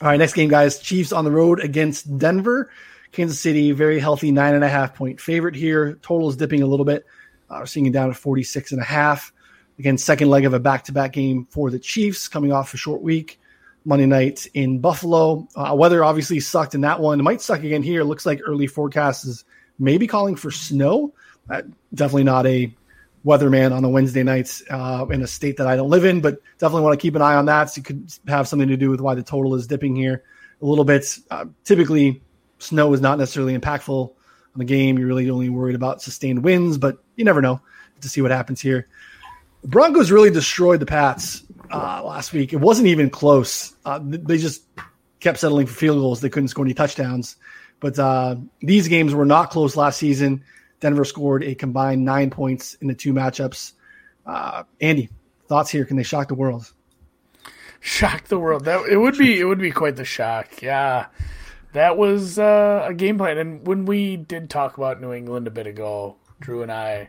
[0.01, 0.79] All right, next game, guys.
[0.79, 2.71] Chiefs on the road against Denver.
[3.13, 5.99] Kansas City, very healthy, nine and a half point favorite here.
[6.03, 7.05] Total is dipping a little bit.
[7.51, 9.33] Uh, we're seeing it down at 46 and a half.
[9.79, 12.77] Again, second leg of a back to back game for the Chiefs coming off a
[12.77, 13.39] short week.
[13.85, 15.49] Monday night in Buffalo.
[15.57, 17.19] Uh, weather obviously sucked in that one.
[17.19, 18.03] It might suck again here.
[18.03, 19.45] It looks like early forecast is
[19.79, 21.13] maybe calling for snow.
[21.51, 21.63] Uh,
[21.95, 22.73] definitely not a
[23.25, 26.43] weatherman on a Wednesday nights uh, in a state that I don't live in, but
[26.59, 27.71] definitely want to keep an eye on that.
[27.71, 30.25] So it could have something to do with why the total is dipping here
[30.61, 31.19] a little bit.
[31.31, 32.23] Uh, typically,
[32.59, 34.99] snow is not necessarily impactful on the game.
[34.99, 37.61] You're really only worried about sustained winds, but you never know
[38.01, 38.89] to see what happens here.
[39.63, 42.53] The Broncos really destroyed the Pats uh, last week.
[42.53, 43.75] It wasn't even close.
[43.85, 44.65] Uh, they just
[45.21, 46.21] kept settling for field goals.
[46.21, 47.37] They couldn't score any touchdowns.
[47.79, 50.45] But uh, these games were not close last season.
[50.83, 53.73] Denver scored a combined nine points in the two matchups.
[54.27, 55.09] Uh, Andy,
[55.47, 55.85] thoughts here?
[55.85, 56.73] Can they shock the world?
[57.81, 58.65] Shock the world.
[58.65, 60.61] That it would be it would be quite the shock.
[60.61, 61.07] Yeah,
[61.73, 63.39] that was uh, a game plan.
[63.39, 67.09] And when we did talk about New England a bit ago, Drew and I,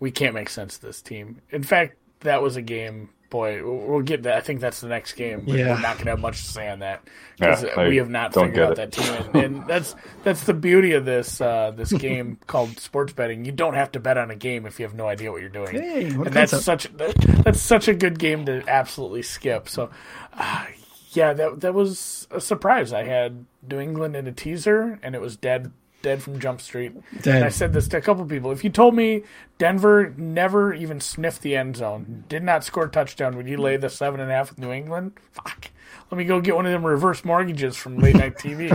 [0.00, 1.40] we can't make sense of this team.
[1.50, 4.36] In fact, that was a game boy, we'll get that.
[4.36, 5.44] I think that's the next game.
[5.46, 5.74] Yeah.
[5.74, 7.02] We're not going to have much to say on that
[7.38, 10.92] because yeah, we have not figured out that team, and, and, that's that's the beauty
[10.92, 13.44] of this uh, this game called sports betting.
[13.44, 15.50] You don't have to bet on a game if you have no idea what you're
[15.50, 19.68] doing, hey, and that's such that's such a good game to absolutely skip.
[19.68, 19.90] So,
[20.34, 20.66] uh,
[21.10, 22.92] yeah, that that was a surprise.
[22.92, 25.72] I had New England in a teaser, and it was dead
[26.02, 26.92] dead from Jump Street.
[27.22, 27.36] Dead.
[27.36, 28.50] And I said this to a couple people.
[28.52, 29.24] If you told me
[29.58, 33.76] Denver never even sniffed the end zone, did not score a touchdown, would you lay
[33.76, 35.12] the seven and a half with New England?
[35.32, 35.70] Fuck.
[36.10, 38.70] Let me go get one of them reverse mortgages from late night TV.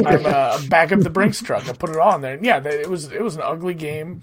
[0.06, 1.68] I'm uh, back up the Brinks truck.
[1.68, 2.38] I put it on there.
[2.40, 4.22] Yeah, it was it was an ugly game.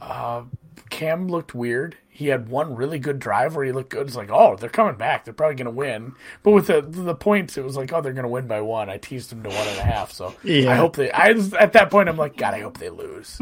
[0.00, 0.44] Uh,
[0.90, 4.08] Cam looked weird he had one really good drive where he looked good.
[4.08, 5.24] It's like, oh, they're coming back.
[5.24, 6.14] They're probably going to win.
[6.42, 8.90] But with the the points, it was like, oh, they're going to win by one.
[8.90, 10.10] I teased them to one and a half.
[10.10, 10.72] So yeah.
[10.72, 11.12] I hope they.
[11.12, 11.28] I
[11.60, 13.38] at that point, I'm like, God, I hope they lose.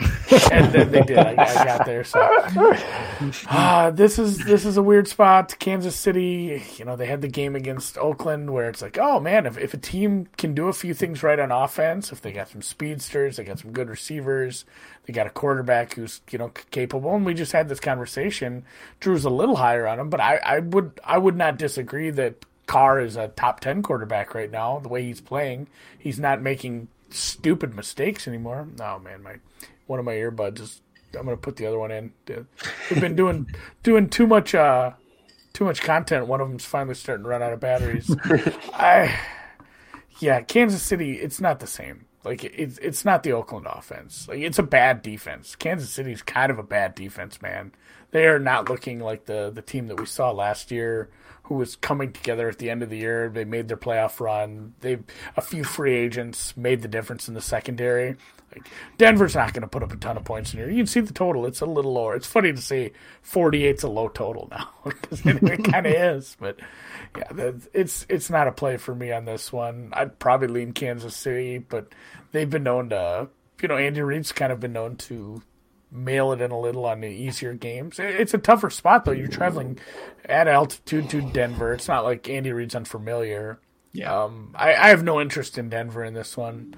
[0.52, 1.16] and then they did.
[1.16, 2.04] I, I got there.
[2.04, 2.20] So
[3.48, 5.58] uh, this is this is a weird spot.
[5.58, 6.62] Kansas City.
[6.76, 9.72] You know, they had the game against Oakland where it's like, oh man, if if
[9.72, 13.38] a team can do a few things right on offense, if they got some speedsters,
[13.38, 14.66] they got some good receivers,
[15.06, 18.65] they got a quarterback who's you know capable, and we just had this conversation.
[19.00, 22.44] Drew's a little higher on him, but I, I would I would not disagree that
[22.66, 24.78] Carr is a top ten quarterback right now.
[24.78, 25.68] The way he's playing,
[25.98, 28.68] he's not making stupid mistakes anymore.
[28.80, 29.36] Oh man, my
[29.86, 30.80] one of my earbuds is.
[31.16, 32.12] I'm gonna put the other one in.
[32.28, 33.48] We've been doing
[33.82, 34.92] doing too much uh,
[35.52, 36.26] too much content.
[36.26, 38.14] One of them's finally starting to run out of batteries.
[38.74, 39.18] I,
[40.18, 41.14] yeah, Kansas City.
[41.14, 42.04] It's not the same.
[42.26, 44.26] Like it's it's not the Oakland offense.
[44.28, 45.54] Like it's a bad defense.
[45.54, 47.70] Kansas City's kind of a bad defense, man.
[48.10, 51.08] They are not looking like the the team that we saw last year
[51.44, 53.28] who was coming together at the end of the year.
[53.28, 54.74] They made their playoff run.
[54.80, 54.98] They
[55.36, 58.16] a few free agents made the difference in the secondary.
[58.56, 58.68] Like
[58.98, 60.70] Denver's not going to put up a ton of points in here.
[60.70, 62.16] You can see the total; it's a little lower.
[62.16, 62.92] It's funny to say
[63.24, 66.36] 48's a low total now because it, it kind of is.
[66.38, 66.58] But
[67.16, 69.90] yeah, it's it's not a play for me on this one.
[69.92, 71.92] I'd probably lean Kansas City, but
[72.32, 73.28] they've been known to,
[73.60, 75.42] you know, Andy Reid's kind of been known to
[75.90, 77.98] mail it in a little on the easier games.
[77.98, 79.12] It's a tougher spot though.
[79.12, 79.78] You're traveling
[80.24, 81.72] at altitude to Denver.
[81.72, 83.60] It's not like Andy Reid's unfamiliar.
[83.92, 84.24] Yeah.
[84.24, 86.74] Um, I, I have no interest in Denver in this one.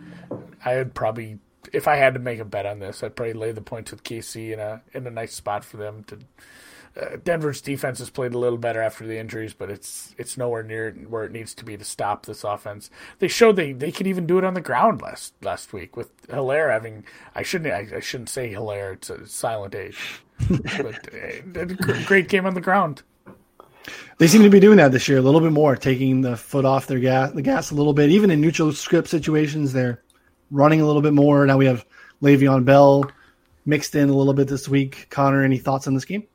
[0.64, 1.38] I would probably,
[1.72, 4.04] if I had to make a bet on this, I'd probably lay the points with
[4.04, 6.18] KC in a in a nice spot for them to
[6.98, 10.62] uh, Denver's defense has played a little better after the injuries, but it's it's nowhere
[10.62, 12.90] near where it needs to be to stop this offense.
[13.18, 16.26] They showed they, they could even do it on the ground last last week with
[16.26, 17.04] Helaire having
[17.34, 22.46] I shouldn't I, I shouldn't say Helaire it's a silent age, but uh, great game
[22.46, 23.02] on the ground.
[24.18, 26.64] They seem to be doing that this year a little bit more, taking the foot
[26.64, 28.10] off their gas the gas a little bit.
[28.10, 30.02] Even in neutral script situations, they're
[30.50, 31.44] running a little bit more.
[31.46, 31.84] Now we have
[32.22, 33.10] Le'Veon Bell
[33.66, 35.06] mixed in a little bit this week.
[35.10, 36.26] Connor, any thoughts on this game?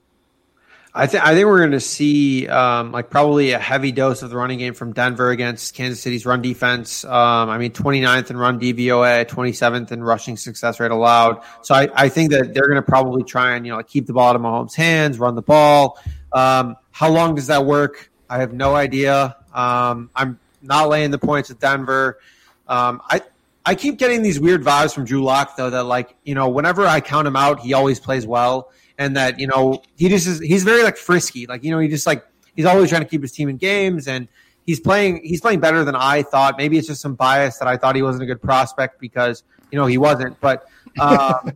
[0.95, 4.29] I think I think we're going to see um, like probably a heavy dose of
[4.29, 7.03] the running game from Denver against Kansas City's run defense.
[7.03, 11.41] Um, I mean, 29th in run DVOA, 27th in rushing success rate allowed.
[11.63, 14.05] So I, I think that they're going to probably try and you know like keep
[14.05, 15.99] the ball out of Mahomes' hands, run the ball.
[16.31, 18.11] Um, how long does that work?
[18.29, 19.35] I have no idea.
[19.51, 22.19] Um, I'm not laying the points with Denver.
[22.67, 23.21] Um, I
[23.65, 26.85] I keep getting these weird vibes from Drew Lock though that like you know whenever
[26.85, 30.39] I count him out, he always plays well and that you know he just is
[30.39, 31.45] he's very like frisky.
[31.45, 32.25] Like you know he just like
[32.55, 34.27] he's always trying to keep his team in games and
[34.65, 36.57] he's playing he's playing better than I thought.
[36.57, 39.77] Maybe it's just some bias that I thought he wasn't a good prospect because you
[39.77, 40.67] know he wasn't but
[40.99, 41.09] um,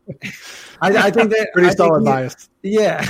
[0.82, 2.50] I, I, think that pretty solid bias.
[2.64, 3.08] yeah.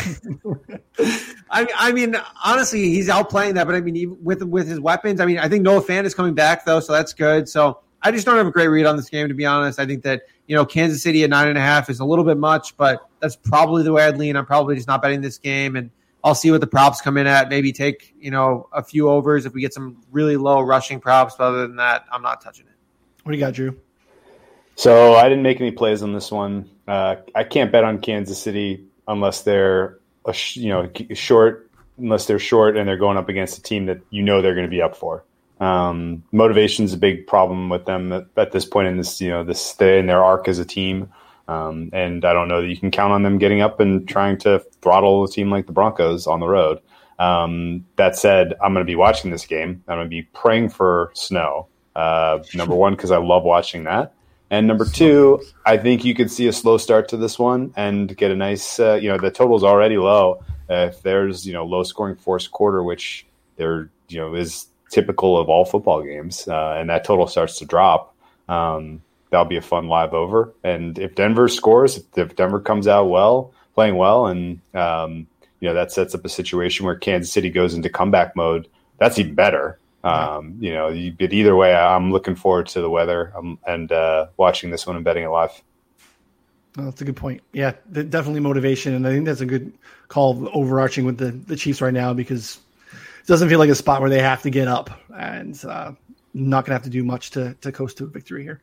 [1.49, 5.25] I, I mean honestly he's outplaying that but I mean with with his weapons I
[5.25, 7.47] mean I think Noah Fant is coming back though so that's good.
[7.47, 9.85] So I just don't have a great read on this game to be honest I
[9.85, 12.37] think that you know, Kansas City at nine and a half is a little bit
[12.37, 14.35] much, but that's probably the way I'd lean.
[14.35, 15.91] I'm probably just not betting this game, and
[16.23, 17.49] I'll see what the props come in at.
[17.49, 21.35] Maybe take you know a few overs if we get some really low rushing props.
[21.37, 22.73] But other than that, I'm not touching it.
[23.23, 23.77] What do you got, Drew?
[24.75, 26.69] So I didn't make any plays on this one.
[26.87, 32.25] Uh, I can't bet on Kansas City unless they're a sh- you know short, unless
[32.25, 34.71] they're short and they're going up against a team that you know they're going to
[34.71, 35.25] be up for.
[35.59, 39.29] Um, motivation is a big problem with them at, at, this point in this, you
[39.29, 41.09] know, this in their arc as a team.
[41.47, 44.37] Um, and I don't know that you can count on them getting up and trying
[44.39, 46.79] to throttle a team like the Broncos on the road.
[47.19, 49.83] Um, that said, I'm going to be watching this game.
[49.87, 51.67] I'm going to be praying for snow.
[51.95, 54.13] Uh, number one, because I love watching that.
[54.49, 58.15] And number two, I think you could see a slow start to this one and
[58.15, 60.43] get a nice, uh, you know, the total's already low.
[60.69, 63.25] Uh, if there's, you know, low scoring fourth quarter, which
[63.55, 67.65] there, you know, is typical of all football games, uh, and that total starts to
[67.65, 68.15] drop,
[68.49, 70.53] um, that'll be a fun live over.
[70.63, 75.27] And if Denver scores, if Denver comes out well, playing well, and um,
[75.59, 79.19] you know that sets up a situation where Kansas City goes into comeback mode, that's
[79.19, 79.79] even better.
[80.03, 83.91] Um, you know, you, but either way, I'm looking forward to the weather um, and
[83.91, 85.61] uh, watching this one and betting it live.
[86.77, 87.41] Oh, that's a good point.
[87.53, 89.73] Yeah, definitely motivation, and I think that's a good
[90.07, 92.59] call overarching with the the Chiefs right now because
[93.27, 95.91] doesn't feel like a spot where they have to get up and uh,
[96.33, 98.61] not going to have to do much to, to coast to a victory here.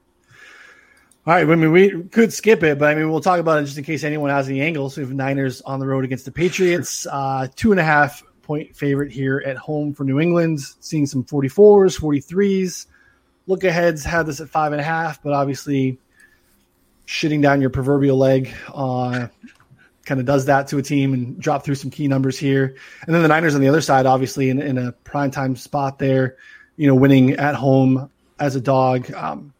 [1.26, 3.66] All right, I mean, we could skip it, but I mean, we'll talk about it
[3.66, 4.96] just in case anyone has any angles.
[4.96, 8.76] We have Niners on the road against the Patriots, uh, two and a half point
[8.76, 12.86] favorite here at home for New England, seeing some 44s, 43s.
[13.46, 15.98] Look aheads had this at five and a half, but obviously
[17.06, 19.28] shitting down your proverbial leg uh,
[20.04, 22.76] kind of does that to a team and drop through some key numbers here.
[23.06, 25.98] And then the Niners on the other side, obviously in, in a prime time spot
[25.98, 26.36] there,
[26.76, 29.12] you know, winning at home as a dog.
[29.12, 29.54] Um,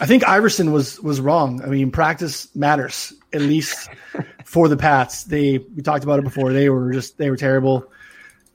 [0.00, 1.62] I think Iverson was was wrong.
[1.62, 3.88] I mean, practice matters at least
[4.44, 5.24] for the Pats.
[5.24, 6.52] They we talked about it before.
[6.52, 7.90] They were just they were terrible.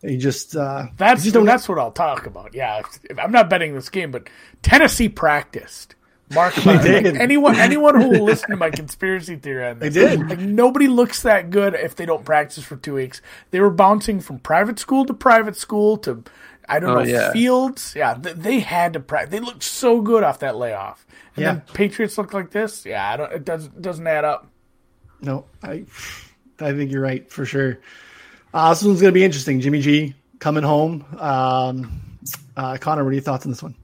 [0.02, 2.54] They just uh, that's just that's what I'll talk about.
[2.54, 2.82] Yeah,
[3.20, 4.30] I'm not betting this game, but
[4.62, 5.95] Tennessee practiced.
[6.34, 7.18] Mark, they did.
[7.18, 10.28] anyone anyone who will listen to my conspiracy theory on this, they did.
[10.28, 13.22] Like, nobody looks that good if they don't practice for two weeks.
[13.52, 16.24] They were bouncing from private school to private school to
[16.68, 17.32] I don't oh, know yeah.
[17.32, 17.94] fields.
[17.96, 19.32] Yeah, they had to practice.
[19.32, 21.06] They looked so good off that layoff.
[21.36, 21.54] And yeah.
[21.54, 22.86] then Patriots look like this.
[22.86, 24.48] Yeah, I don't, it doesn't doesn't add up.
[25.22, 25.86] No, I
[26.60, 27.80] I think you're right for sure.
[28.54, 29.60] Uh, this one's going to be interesting.
[29.60, 31.06] Jimmy G coming home.
[31.20, 32.02] Um,
[32.56, 33.76] uh, Connor, what are your thoughts on this one?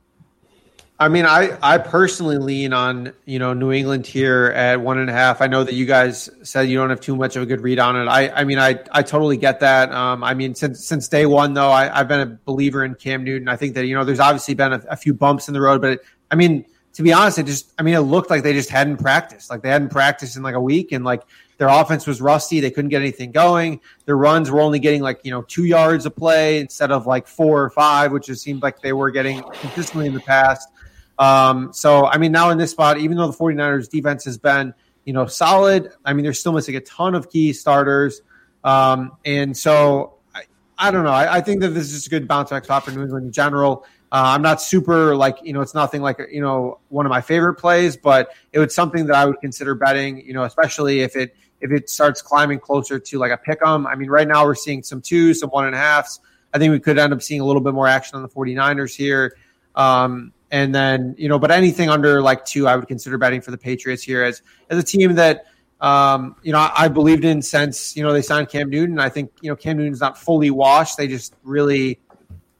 [1.02, 5.10] I mean, I, I personally lean on you know New England here at one and
[5.10, 5.42] a half.
[5.42, 7.80] I know that you guys said you don't have too much of a good read
[7.80, 8.06] on it.
[8.06, 9.92] I, I mean, I, I totally get that.
[9.92, 13.24] Um, I mean, since since day one though, I, I've been a believer in Cam
[13.24, 13.48] Newton.
[13.48, 15.82] I think that you know there's obviously been a, a few bumps in the road,
[15.82, 18.54] but it, I mean, to be honest, it just I mean it looked like they
[18.54, 19.50] just hadn't practiced.
[19.50, 21.24] Like they hadn't practiced in like a week, and like
[21.58, 22.60] their offense was rusty.
[22.60, 23.82] They couldn't get anything going.
[24.06, 27.26] Their runs were only getting like you know two yards a play instead of like
[27.26, 30.70] four or five, which just seemed like they were getting consistently in the past.
[31.18, 34.74] Um, so, I mean, now in this spot, even though the 49ers defense has been,
[35.06, 38.22] you know, solid, I mean, they're still missing a ton of key starters.
[38.64, 40.44] Um, and so I,
[40.78, 41.12] I don't know.
[41.12, 43.26] I, I, think that this is just a good bounce back spot for New England
[43.26, 43.86] in general.
[44.12, 47.22] Uh, I'm not super like, you know, it's nothing like, you know, one of my
[47.22, 51.16] favorite plays, but it was something that I would consider betting, you know, especially if
[51.16, 53.88] it, if it starts climbing closer to like a pick 'em.
[53.88, 56.20] I mean, right now we're seeing some twos, some one and a halves.
[56.54, 58.96] I think we could end up seeing a little bit more action on the 49ers
[58.96, 59.36] here.
[59.76, 63.52] Um, and then, you know, but anything under like two, I would consider betting for
[63.52, 65.46] the Patriots here as as a team that
[65.80, 69.00] um, you know, I, I believed in since, you know, they signed Cam Newton.
[69.00, 70.96] I think, you know, Cam Newton's not fully washed.
[70.96, 72.00] They just really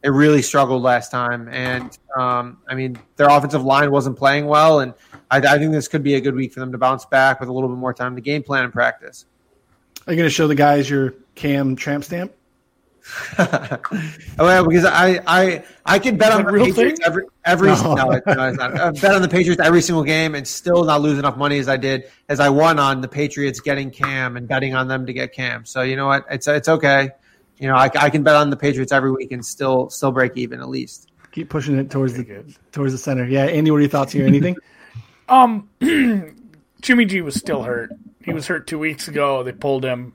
[0.02, 1.48] they really struggled last time.
[1.50, 4.94] And um, I mean, their offensive line wasn't playing well, and
[5.30, 7.50] I, I, think this could be a good week for them to bounce back with
[7.50, 9.26] a little bit more time to game plan and practice.
[10.08, 12.34] Are you going to show the guys your Cam tramp stamp?
[13.38, 17.06] Well, because I I I can bet on the Patriots thing?
[17.06, 17.96] every every no.
[17.96, 21.38] no, no I bet on the Patriots every single game and still not lose enough
[21.38, 24.88] money as I did as I won on the Patriots getting Cam and betting on
[24.88, 25.66] them to get Cam.
[25.66, 26.26] So you know what?
[26.30, 27.10] It's it's okay.
[27.58, 30.36] You know, I, I can bet on the Patriots every week and still still break
[30.36, 31.12] even at least.
[31.32, 32.54] Keep pushing it towards the good.
[32.72, 33.26] towards the center.
[33.26, 34.28] Yeah, Andy, what are your thoughts here?
[34.28, 34.58] Anything?
[35.30, 35.70] um,
[36.82, 37.92] Jimmy G was still hurt.
[38.24, 39.44] He was hurt two weeks ago.
[39.44, 40.14] They pulled him.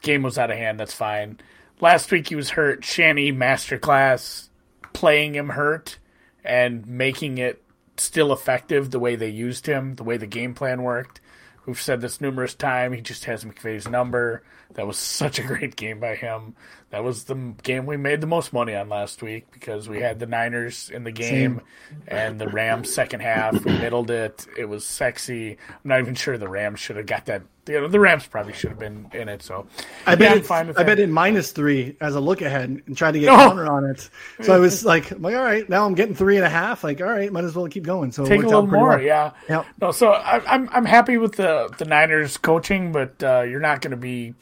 [0.00, 0.80] Game was out of hand.
[0.80, 1.38] That's fine.
[1.80, 2.84] Last week he was hurt.
[2.84, 4.48] Shanny masterclass
[4.92, 5.98] playing him hurt
[6.44, 7.62] and making it
[7.96, 11.20] still effective the way they used him, the way the game plan worked.
[11.66, 12.96] We've said this numerous times.
[12.96, 14.42] He just has McVay's number.
[14.74, 16.54] That was such a great game by him.
[16.90, 20.20] That was the game we made the most money on last week because we had
[20.20, 21.60] the Niners in the game
[21.90, 21.98] Same.
[22.06, 23.64] and the Rams second half.
[23.64, 24.46] We middled it.
[24.56, 25.58] It was sexy.
[25.68, 27.42] I'm not even sure the Rams should have got that.
[27.66, 29.42] You know, the Rams probably should have been in it.
[29.42, 29.66] So
[30.06, 33.18] I bet it's, I bet it minus three as a look ahead and tried to
[33.18, 33.36] get oh.
[33.38, 34.08] counter on it.
[34.42, 36.84] So I was like, I'm like, all right, now I'm getting three and a half.
[36.84, 38.12] Like, all right, might as well keep going.
[38.12, 39.00] So take a little more, well.
[39.00, 39.32] yeah.
[39.48, 39.66] Yep.
[39.80, 43.58] No, so I, am I'm, I'm happy with the the Niners coaching, but uh, you're
[43.58, 44.34] not going to be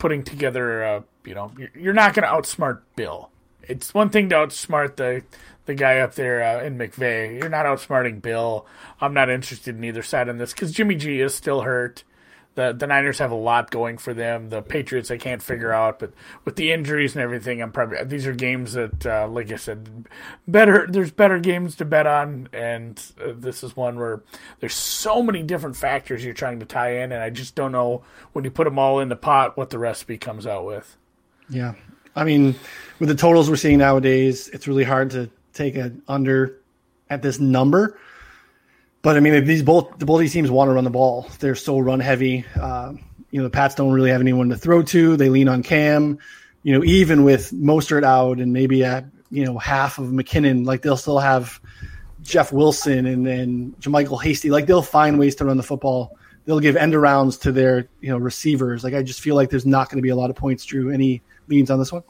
[0.00, 3.30] putting together a you know you're not going to outsmart Bill.
[3.62, 5.22] It's one thing to outsmart the
[5.66, 7.38] the guy up there uh, in McVay.
[7.38, 8.66] You're not outsmarting Bill.
[9.00, 12.02] I'm not interested in either side on this because Jimmy G is still hurt
[12.54, 14.48] the the Niners have a lot going for them.
[14.48, 16.12] The Patriots I can't figure out, but
[16.44, 20.06] with the injuries and everything, I'm probably these are games that, uh, like I said,
[20.48, 20.86] better.
[20.88, 24.22] There's better games to bet on, and uh, this is one where
[24.58, 28.02] there's so many different factors you're trying to tie in, and I just don't know
[28.32, 30.96] when you put them all in the pot what the recipe comes out with.
[31.48, 31.74] Yeah,
[32.16, 32.56] I mean,
[32.98, 36.58] with the totals we're seeing nowadays, it's really hard to take an under
[37.08, 37.98] at this number.
[39.02, 41.28] But I mean, these both the both these teams want to run the ball.
[41.38, 42.44] They're so run heavy.
[42.60, 42.94] Uh,
[43.30, 45.16] you know, the Pats don't really have anyone to throw to.
[45.16, 46.18] They lean on Cam.
[46.62, 50.82] You know, even with Mostert out and maybe a you know half of McKinnon, like
[50.82, 51.60] they'll still have
[52.22, 54.50] Jeff Wilson and then JaMycal Hasty.
[54.50, 56.16] Like they'll find ways to run the football.
[56.44, 58.84] They'll give end arounds to their you know receivers.
[58.84, 60.64] Like I just feel like there's not going to be a lot of points.
[60.66, 62.02] Drew, any leans on this one?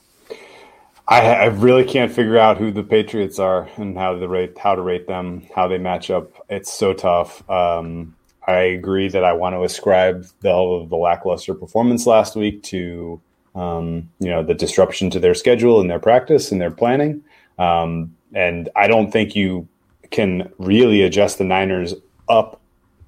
[1.11, 4.77] I, I, really can't figure out who the Patriots are and how to rate how
[4.77, 6.31] to rate them, how they match up.
[6.49, 7.49] It's so tough.
[7.51, 8.15] Um,
[8.47, 13.21] I agree that I want to ascribe the, of the lackluster performance last week to
[13.57, 17.25] um, you know the disruption to their schedule and their practice and their planning.
[17.59, 19.67] Um, and I don't think you
[20.13, 21.93] can really adjust the Niners
[22.29, 22.61] up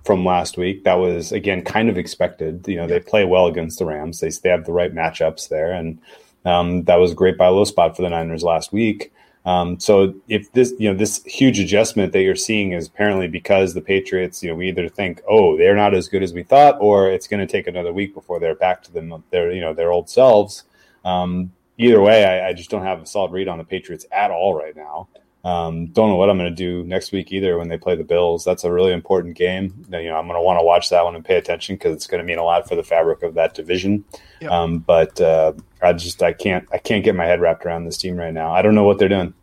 [0.05, 0.83] from last week.
[0.83, 2.67] That was again kind of expected.
[2.67, 4.19] You know they play well against the Rams.
[4.19, 6.01] They they have the right matchups there and
[6.45, 9.13] um, that was a great buy low spot for the Niners last week.
[9.45, 13.75] Um, so if this, you know, this huge adjustment that you're seeing is apparently because
[13.75, 16.77] the Patriots, you know, we either think, oh, they're not as good as we thought,
[16.81, 19.75] or it's going to take another week before they're back to them, their, you know,
[19.75, 20.65] their old selves.
[21.05, 24.31] Um, either way, I, I, just don't have a solid read on the Patriots at
[24.31, 25.09] all right now.
[25.45, 28.05] Um, don't know what I'm going to do next week either when they play the
[28.05, 28.45] Bills.
[28.45, 29.85] That's a really important game.
[29.91, 32.07] You know, I'm going to want to watch that one and pay attention because it's
[32.07, 34.05] going to mean a lot for the fabric of that division.
[34.41, 34.51] Yep.
[34.51, 37.99] Um, but uh, I just I can't I can't get my head wrapped around this
[37.99, 38.53] team right now.
[38.53, 39.35] I don't know what they're doing.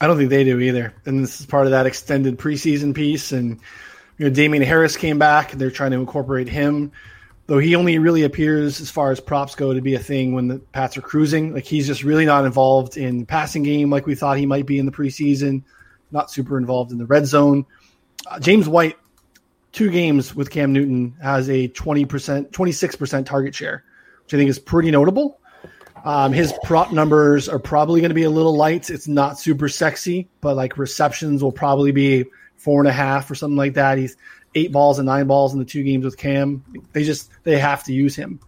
[0.00, 0.94] I don't think they do either.
[1.06, 3.32] And this is part of that extended preseason piece.
[3.32, 3.60] And
[4.16, 5.52] you know, Damien Harris came back.
[5.52, 6.92] They're trying to incorporate him.
[7.48, 10.48] Though he only really appears as far as props go to be a thing when
[10.48, 11.54] the Pats are cruising.
[11.54, 14.66] Like he's just really not involved in the passing game like we thought he might
[14.66, 15.62] be in the preseason.
[16.12, 17.64] Not super involved in the red zone.
[18.26, 18.96] Uh, James White,
[19.72, 23.82] two games with Cam Newton, has a twenty percent, twenty six percent target share,
[24.24, 25.40] which I think is pretty notable.
[26.04, 28.88] Um, his prop numbers are probably going to be a little light.
[28.90, 32.26] It's not super sexy, but like receptions will probably be
[32.58, 33.98] four and a half or something like that.
[33.98, 34.16] He's
[34.54, 36.62] eight balls and nine balls in the two games with Cam.
[36.92, 38.40] They just they have to use him,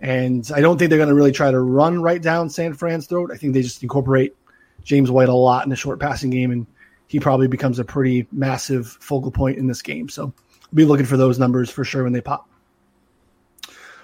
[0.00, 3.06] and I don't think they're going to really try to run right down San Fran's
[3.06, 3.30] throat.
[3.32, 4.34] I think they just incorporate
[4.82, 6.66] James White a lot in the short passing game, and
[7.06, 10.08] he probably becomes a pretty massive focal point in this game.
[10.08, 10.32] So,
[10.74, 12.48] be looking for those numbers for sure when they pop.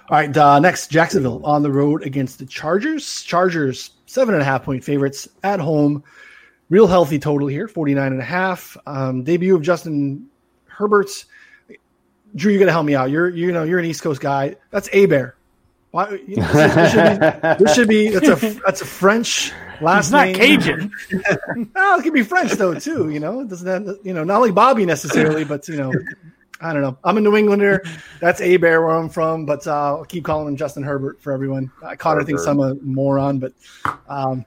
[0.07, 3.23] All right, uh, next Jacksonville on the road against the Chargers.
[3.23, 6.03] Chargers seven and a half point favorites at home.
[6.69, 8.75] Real healthy total here, 49 and a half.
[8.87, 10.27] Um, debut of Justin
[10.65, 11.25] Herbert's
[12.35, 13.09] Drew, you got to help me out.
[13.09, 14.55] You're you know you're an East Coast guy.
[14.69, 15.35] That's a bear.
[15.91, 16.19] Why?
[16.27, 20.11] You know, this, should be, this should be that's a that's a French last He's
[20.11, 20.35] not name.
[20.35, 20.91] Cajun.
[21.73, 23.09] well, it could be French though too.
[23.09, 25.93] You know, it doesn't that, you know not like Bobby necessarily, but you know,
[26.59, 26.97] I don't know.
[27.05, 27.81] I'm a New Englander.
[28.19, 31.31] That's a bear where I'm from, but uh, I'll keep calling him Justin Herbert for
[31.31, 31.71] everyone.
[31.81, 32.25] Uh, Connor Herbert.
[32.25, 33.53] thinks I'm a moron, but.
[34.09, 34.45] Um,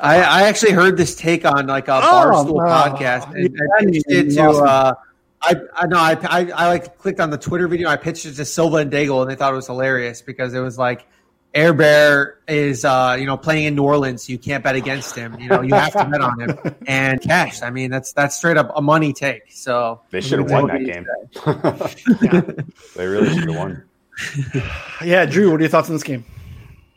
[0.00, 3.84] I, I, actually heard this take on like a oh, Barstool uh, podcast, and I
[3.84, 4.94] pitched it to uh,
[5.42, 7.88] I I know I, I, I like clicked on the Twitter video.
[7.88, 10.60] I pitched it to Silva and Daigle, and they thought it was hilarious because it
[10.60, 11.06] was like
[11.54, 15.14] Air Bear is uh, you know playing in New Orleans, so you can't bet against
[15.14, 15.38] him.
[15.38, 17.62] You know you have to bet on him and cash.
[17.62, 19.50] I mean that's that's straight up a money take.
[19.50, 21.06] So they should have won that game.
[22.22, 22.64] yeah.
[22.96, 23.84] They really should have won.
[25.04, 26.24] yeah, Drew, what are your thoughts on this game?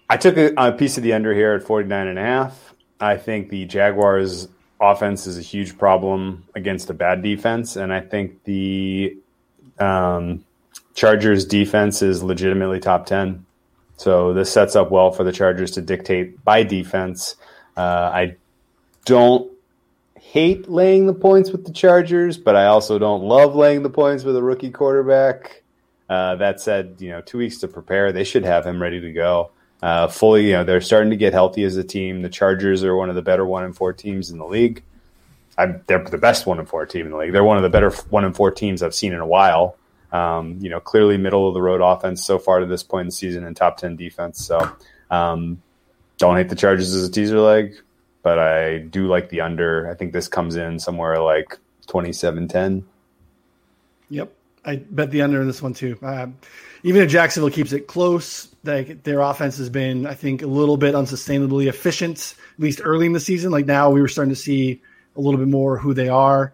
[0.10, 2.71] I took a, a piece of the under here at 49 and a half.
[3.02, 4.48] I think the Jaguars
[4.80, 9.18] offense is a huge problem against a bad defense, and I think the
[9.80, 10.46] um,
[10.94, 13.46] Chargers defense is legitimately top ten.
[13.98, 17.36] So this sets up well for the Chargers to dictate by defense.
[17.76, 18.36] Uh, I
[19.06, 19.52] don't
[20.16, 24.24] hate laying the points with the Chargers, but I also don't love laying the points
[24.24, 25.64] with a rookie quarterback.
[26.10, 29.12] Uh, that said, you know, two weeks to prepare, they should have him ready to
[29.12, 29.52] go
[29.82, 30.48] uh, fully.
[30.48, 32.22] You know, they're starting to get healthy as a team.
[32.22, 34.84] The Chargers are one of the better one and four teams in the league.
[35.58, 37.34] I'm, they're the best one and four team in the league.
[37.34, 39.76] They're one of the better one and four teams I've seen in a while.
[40.12, 43.08] Um, you know, clearly middle of the road offense so far to this point in
[43.08, 44.46] the season and top ten defense.
[44.46, 44.76] So
[45.10, 45.62] um,
[46.18, 47.76] don't hate the Chargers as a teaser leg,
[48.24, 49.90] but I do like the under.
[49.90, 52.84] I think this comes in somewhere like 27-10.
[54.10, 54.34] Yep,
[54.66, 55.98] I bet the under in this one too.
[56.02, 56.28] Uh,
[56.84, 60.78] even if Jacksonville keeps it close, like their offense has been, I think, a little
[60.78, 63.52] bit unsustainably efficient, at least early in the season.
[63.52, 64.82] Like now, we were starting to see
[65.16, 66.54] a little bit more who they are,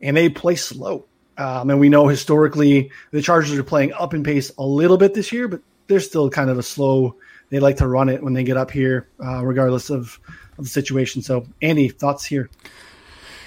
[0.00, 1.04] and they play slow.
[1.36, 5.14] Um, and we know historically the Chargers are playing up in pace a little bit
[5.14, 7.16] this year, but they're still kind of a slow.
[7.50, 10.18] They like to run it when they get up here, uh, regardless of,
[10.58, 11.22] of the situation.
[11.22, 12.50] So, Andy, thoughts here?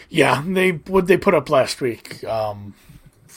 [0.10, 2.24] Yeah, they what they put up last week.
[2.24, 2.74] Um,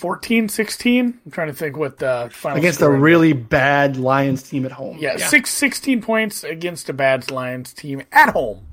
[0.04, 3.42] 14 16 i'm trying to think what the final against a really was.
[3.44, 4.98] bad lions team at home.
[4.98, 8.66] Yeah, yeah, Six, 16 points against a bad lions team at home.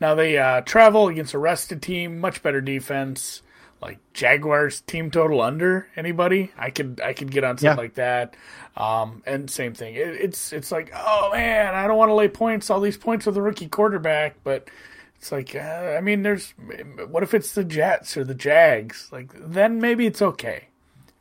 [0.00, 3.42] Now they uh, travel against a rested team much better defense.
[3.80, 6.50] Like jaguars team total under anybody?
[6.58, 7.80] I could i could get on something yeah.
[7.80, 8.34] like that.
[8.76, 9.94] Um, and same thing.
[9.94, 13.26] It, it's it's like oh man i don't want to lay points all these points
[13.26, 14.68] with the rookie quarterback but
[15.18, 16.54] it's like, uh, I mean, there's.
[17.08, 19.08] What if it's the Jets or the Jags?
[19.10, 20.68] Like, then maybe it's okay.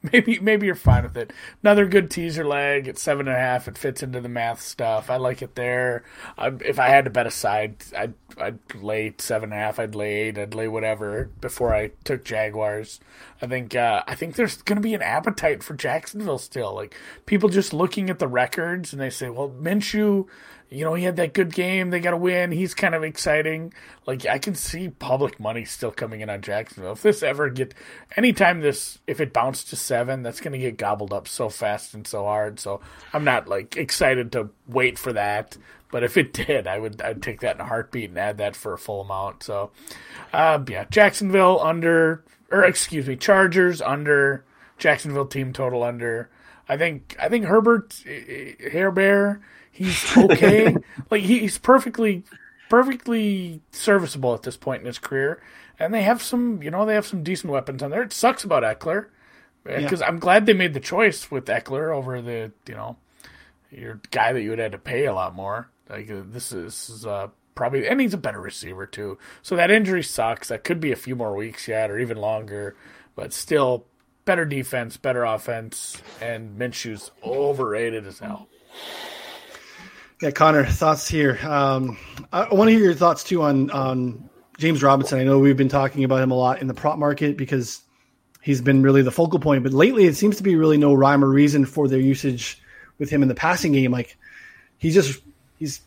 [0.11, 1.33] Maybe maybe you're fine with it.
[1.63, 3.67] Another good teaser leg at seven and a half.
[3.67, 5.09] It fits into the math stuff.
[5.09, 6.03] I like it there.
[6.37, 9.79] I, if I had to bet a side, I'd I'd lay seven and a half.
[9.79, 10.37] I'd lay eight.
[10.37, 12.99] I'd lay whatever before I took Jaguars.
[13.41, 16.75] I think uh, I think there's going to be an appetite for Jacksonville still.
[16.75, 16.95] Like
[17.25, 20.27] people just looking at the records and they say, well, Minshew
[20.69, 21.89] you know, he had that good game.
[21.89, 22.51] They got to win.
[22.51, 23.73] He's kind of exciting.
[24.05, 26.93] Like I can see public money still coming in on Jacksonville.
[26.93, 27.73] If this ever get,
[28.17, 31.93] anytime this, if it bounced to seven, that's going to get gobbled up so fast
[31.93, 32.59] and so hard.
[32.59, 32.81] So
[33.13, 35.57] I'm not like excited to wait for that.
[35.91, 38.55] But if it did, I would I'd take that in a heartbeat and add that
[38.55, 39.43] for a full amount.
[39.43, 39.71] So,
[40.33, 44.43] uh, yeah, Jacksonville under, or excuse me, Chargers under,
[44.77, 46.29] Jacksonville team total under.
[46.69, 49.41] I think I think Herbert Hair Bear
[49.77, 50.75] He's okay.
[51.11, 52.23] like he's perfectly
[52.67, 55.39] perfectly serviceable at this point in his career.
[55.79, 58.01] And they have some, you know, they have some decent weapons on there.
[58.01, 59.05] It sucks about Ekeler
[59.67, 60.07] because yeah.
[60.07, 62.97] I'm glad they made the choice with Ekeler over the, you know,
[63.71, 65.69] your guy that you would have to pay a lot more.
[65.89, 69.17] Like uh, this is, this is uh, probably, and he's a better receiver too.
[69.41, 70.47] So that injury sucks.
[70.47, 72.75] That could be a few more weeks yet, or even longer.
[73.15, 73.85] But still,
[74.25, 78.47] better defense, better offense, and Minshew's overrated as hell.
[80.21, 81.39] Yeah, Connor, thoughts here.
[81.43, 81.97] Um,
[82.33, 85.19] I want to hear your thoughts too on on James Robinson.
[85.19, 87.81] I know we've been talking about him a lot in the prop market because
[88.47, 89.61] he's been really the focal point.
[89.61, 92.61] But lately, it seems to be really no rhyme or reason for their usage
[92.97, 93.91] with him in the passing game.
[93.91, 94.17] Like
[94.77, 95.21] he's just
[95.59, 95.81] he's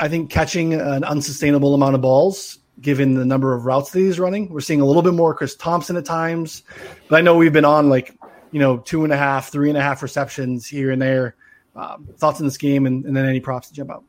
[0.00, 4.20] I think catching an unsustainable amount of balls given the number of routes that he's
[4.20, 4.48] running.
[4.50, 6.62] We're seeing a little bit more Chris Thompson at times,
[7.08, 8.16] but I know we've been on like
[8.52, 11.34] you know two and a half, three and a half receptions here and there.
[11.74, 14.04] Um, thoughts on this game, and, and then any props to jump out.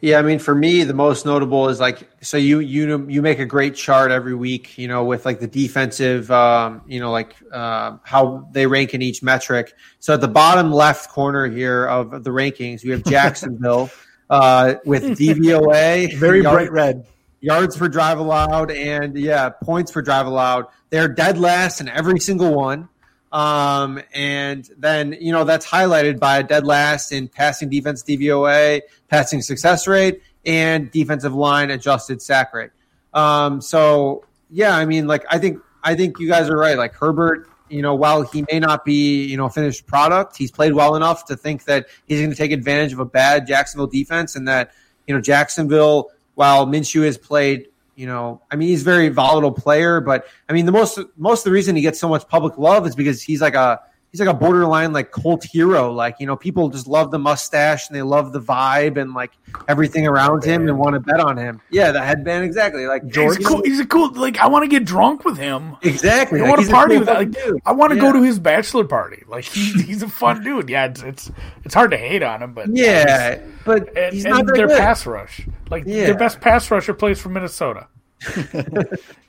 [0.00, 3.38] Yeah, I mean, for me, the most notable is like so you you you make
[3.38, 7.34] a great chart every week, you know, with like the defensive, um, you know, like
[7.50, 9.72] uh, how they rank in each metric.
[9.98, 13.90] So at the bottom left corner here of the rankings, we have Jacksonville
[14.28, 17.06] uh, with DVOA, very yard, bright red,
[17.40, 20.66] yards per drive allowed, and yeah, points per drive allowed.
[20.90, 22.90] They're dead last in every single one.
[23.36, 28.80] Um, and then, you know, that's highlighted by a dead last in passing defense DVOA,
[29.08, 32.70] passing success rate, and defensive line adjusted sack rate.
[33.12, 36.78] Um, so yeah, I mean, like I think I think you guys are right.
[36.78, 40.72] Like Herbert, you know, while he may not be, you know, finished product, he's played
[40.72, 44.34] well enough to think that he's going to take advantage of a bad Jacksonville defense,
[44.34, 44.70] and that
[45.06, 49.52] you know Jacksonville, while Minshew has played you know, I mean, he's a very volatile
[49.52, 52.58] player, but I mean, the most most of the reason he gets so much public
[52.58, 53.80] love is because he's like a
[54.16, 55.92] he's like a borderline like cult hero.
[55.92, 59.32] Like you know, people just love the mustache and they love the vibe and like
[59.68, 61.60] everything around him and want to bet on him.
[61.70, 62.86] Yeah, the headband exactly.
[62.86, 64.12] Like George, he's, cool, he's a cool.
[64.14, 65.76] Like I want to get drunk with him.
[65.82, 66.40] Exactly.
[66.40, 67.08] I want to party cool with.
[67.08, 67.60] Like, dude.
[67.66, 68.02] I want to yeah.
[68.02, 69.22] go to his bachelor party.
[69.28, 70.70] Like he, he's a fun dude.
[70.70, 71.30] Yeah, it's, it's
[71.64, 74.78] it's hard to hate on him, but yeah, but and, he's not their good.
[74.78, 75.46] pass rush.
[75.70, 76.06] Like yeah.
[76.06, 77.88] their best pass rusher plays for Minnesota.
[78.36, 78.42] you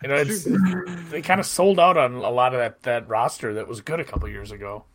[0.07, 0.47] know, it's
[1.11, 3.99] they kind of sold out on a lot of that that roster that was good
[3.99, 4.85] a couple years ago.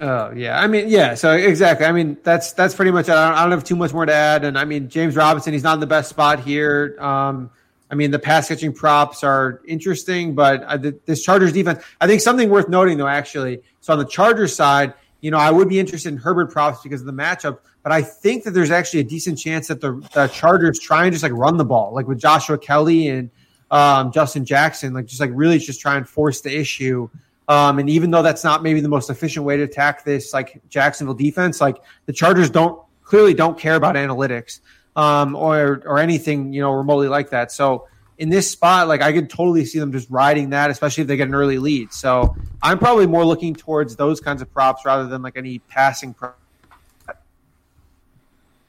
[0.00, 1.86] Oh yeah, I mean yeah, so exactly.
[1.86, 3.08] I mean that's that's pretty much.
[3.08, 4.44] I don't, I don't have too much more to add.
[4.44, 6.96] And I mean James Robinson, he's not in the best spot here.
[7.00, 7.50] Um,
[7.90, 11.82] I mean the pass catching props are interesting, but uh, this Chargers defense.
[12.00, 13.62] I think something worth noting though, actually.
[13.80, 17.00] So on the Chargers side, you know, I would be interested in Herbert props because
[17.00, 17.58] of the matchup.
[17.86, 21.12] But I think that there's actually a decent chance that the, the Chargers try and
[21.12, 23.30] just like run the ball, like with Joshua Kelley and
[23.70, 27.08] um, Justin Jackson, like just like really just try and force the issue.
[27.46, 30.60] Um, and even though that's not maybe the most efficient way to attack this like
[30.68, 31.76] Jacksonville defense, like
[32.06, 34.58] the Chargers don't clearly don't care about analytics
[34.96, 37.52] um, or or anything you know remotely like that.
[37.52, 37.86] So
[38.18, 41.16] in this spot, like I could totally see them just riding that, especially if they
[41.16, 41.92] get an early lead.
[41.92, 42.34] So
[42.64, 46.40] I'm probably more looking towards those kinds of props rather than like any passing props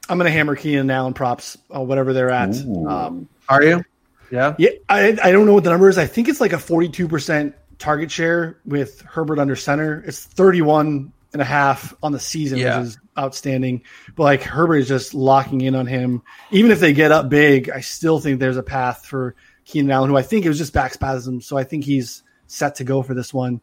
[0.08, 2.56] I'm going to hammer Keenan Allen props, uh, whatever they're at.
[2.56, 3.84] Um, Are you?
[4.30, 4.54] Yeah.
[4.58, 4.70] Yeah.
[4.88, 5.98] I, I don't know what the number is.
[5.98, 10.02] I think it's like a 42% target share with Herbert under center.
[10.06, 12.78] It's 31 and a half on the season, yeah.
[12.78, 13.82] which is outstanding.
[14.16, 16.22] But like Herbert is just locking in on him.
[16.50, 20.10] Even if they get up big, I still think there's a path for Keenan Allen,
[20.10, 21.40] who I think it was just back spasm.
[21.40, 23.60] So I think he's set to go for this one.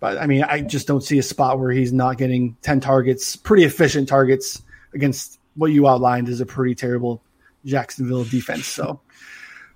[0.00, 3.34] But I mean, I just don't see a spot where he's not getting 10 targets,
[3.36, 4.62] pretty efficient targets
[4.94, 7.20] against what you outlined is a pretty terrible
[7.64, 8.66] Jacksonville defense.
[8.66, 9.00] So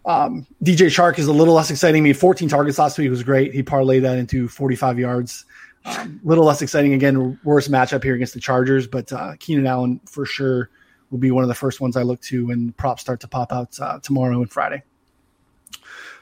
[0.06, 2.02] um, DJ Chark is a little less exciting.
[2.02, 3.52] I mean, 14 targets last week was great.
[3.52, 5.44] He parlayed that into 45 yards.
[5.84, 7.38] A um, little less exciting again.
[7.42, 10.70] Worst matchup here against the Chargers, but uh, Keenan Allen for sure
[11.10, 13.52] will be one of the first ones I look to when props start to pop
[13.52, 14.82] out uh, tomorrow and Friday.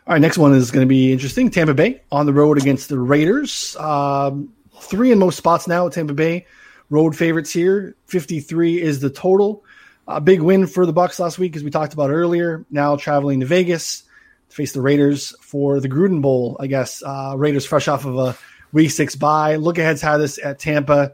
[0.07, 1.51] All right, next one is going to be interesting.
[1.51, 3.77] Tampa Bay on the road against the Raiders.
[3.77, 6.47] Um, three in most spots now at Tampa Bay
[6.91, 7.97] road favorites here.
[8.07, 9.65] 53 is the total.
[10.07, 12.67] A big win for the Bucks last week, as we talked about earlier.
[12.71, 14.03] Now traveling to Vegas
[14.49, 17.03] to face the Raiders for the Gruden Bowl, I guess.
[17.03, 18.37] Uh, Raiders fresh off of a
[18.73, 19.57] week six bye.
[19.57, 21.13] Look ahead's had this at Tampa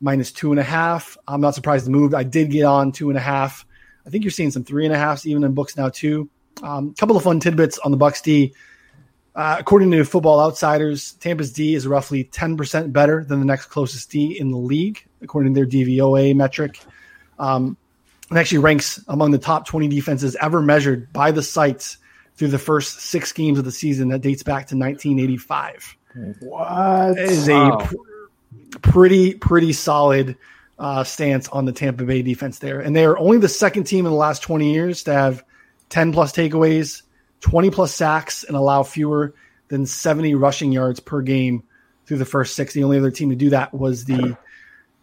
[0.00, 1.16] minus two and a half.
[1.26, 2.14] I'm not surprised the move.
[2.14, 3.66] I did get on two and a half.
[4.06, 6.28] I think you're seeing some three and a halfs even in books now too.
[6.62, 8.54] A um, couple of fun tidbits on the Bucks D.
[9.34, 14.10] Uh, according to Football Outsiders, Tampa's D is roughly 10% better than the next closest
[14.10, 16.78] D in the league, according to their DVOA metric.
[17.38, 17.76] Um,
[18.30, 21.98] it actually ranks among the top 20 defenses ever measured by the sites
[22.36, 25.96] through the first six games of the season that dates back to 1985.
[26.40, 27.18] What?
[27.18, 27.78] It is wow.
[27.78, 30.36] a pr- pretty, pretty solid
[30.78, 32.80] uh, stance on the Tampa Bay defense there.
[32.80, 35.44] And they are only the second team in the last 20 years to have
[35.90, 37.02] 10 plus takeaways
[37.44, 39.34] 20 plus sacks and allow fewer
[39.68, 41.62] than 70 rushing yards per game
[42.06, 42.72] through the first six.
[42.72, 44.34] The only other team to do that was the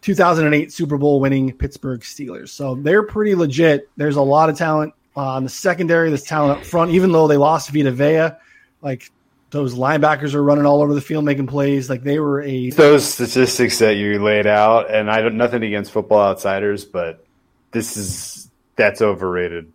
[0.02, 2.50] 2008 Super Bowl winning Pittsburgh Steelers.
[2.50, 3.88] So they're pretty legit.
[3.96, 7.28] There's a lot of talent uh, on the secondary, there's talent up front, even though
[7.28, 8.36] they lost Vita Vea.
[8.80, 9.10] Like
[9.50, 11.88] those linebackers are running all over the field making plays.
[11.88, 15.92] Like they were a those statistics that you laid out, and I don't nothing against
[15.92, 17.24] football outsiders, but
[17.70, 19.72] this is that's overrated.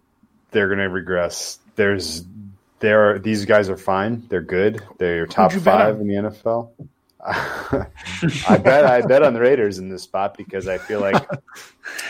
[0.52, 1.60] They're going to regress.
[1.76, 2.26] There's
[2.80, 4.26] there are these guys are fine.
[4.28, 4.82] They're good.
[4.98, 6.70] They're top five in the NFL.
[7.28, 11.22] I bet I bet on the Raiders in this spot because I feel like,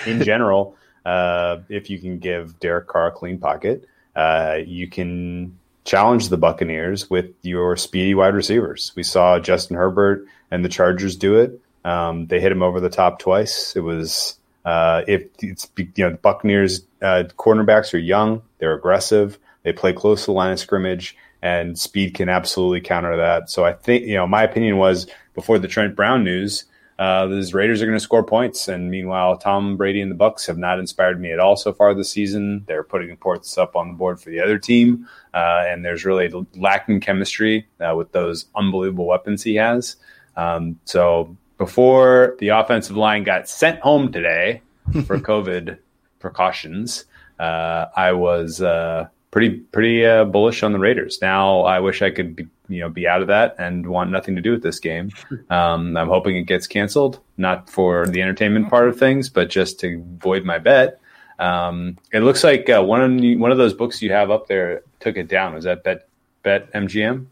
[0.05, 0.75] in general,
[1.05, 6.37] uh, if you can give Derek Carr a clean pocket, uh, you can challenge the
[6.37, 8.91] Buccaneers with your speedy wide receivers.
[8.95, 11.59] We saw Justin Herbert and the Chargers do it.
[11.83, 13.75] Um, they hit him over the top twice.
[13.75, 19.39] It was uh, if it's you know the Buccaneers uh, cornerbacks are young, they're aggressive,
[19.63, 23.49] they play close to the line of scrimmage, and speed can absolutely counter that.
[23.49, 26.65] So I think you know my opinion was before the Trent Brown news
[26.99, 30.47] uh, the Raiders are going to score points, and meanwhile, Tom Brady and the Bucs
[30.47, 32.63] have not inspired me at all so far this season.
[32.67, 36.31] They're putting points up on the board for the other team, uh, and there's really
[36.55, 39.95] lacking chemistry uh, with those unbelievable weapons he has.
[40.35, 44.63] Um, so before the offensive line got sent home today
[45.05, 45.77] for COVID
[46.17, 47.05] precautions,
[47.39, 51.19] uh, I was uh, pretty pretty uh, bullish on the Raiders.
[51.21, 54.35] Now I wish I could be, you know be out of that and want nothing
[54.35, 55.11] to do with this game.
[55.49, 59.79] Um, I'm hoping it gets canceled, not for the entertainment part of things, but just
[59.79, 60.99] to void my bet.
[61.39, 64.83] Um, it looks like uh, one of one of those books you have up there
[64.99, 65.53] took it down.
[65.53, 66.07] Was that Bet
[66.43, 67.27] Bet MGM?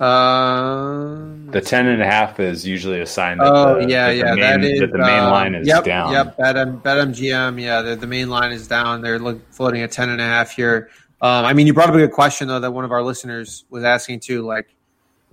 [0.00, 4.16] Um, the ten and a half is usually a sign that oh the, yeah that
[4.16, 6.12] yeah main, that is that the main uh, line is yep, down.
[6.12, 9.02] Yep, Bet, BetMGM, yeah, the, the main line is down.
[9.02, 10.90] They're look, floating at ten and a half here.
[11.20, 13.64] Um, I mean, you brought up a good question though that one of our listeners
[13.70, 14.42] was asking too.
[14.42, 14.74] Like,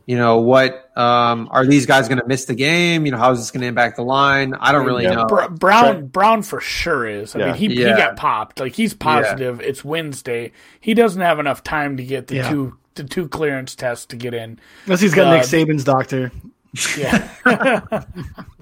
[0.06, 3.08] you know, what um, are these guys going to miss the game?
[3.08, 4.54] You know, how is this going to impact the line?
[4.54, 5.26] I don't really yeah, know.
[5.26, 7.36] Br- Brown Brown for sure is.
[7.36, 7.46] I yeah.
[7.48, 7.90] mean, he yeah.
[7.90, 8.60] he got popped.
[8.60, 9.60] Like he's positive.
[9.60, 10.52] It's Wednesday.
[10.80, 14.34] He doesn't have enough time to get the two the two clearance tests to get
[14.34, 14.60] in.
[14.86, 16.32] Unless he's got uh, Nick Saban's doctor.
[16.98, 18.08] Yeah, that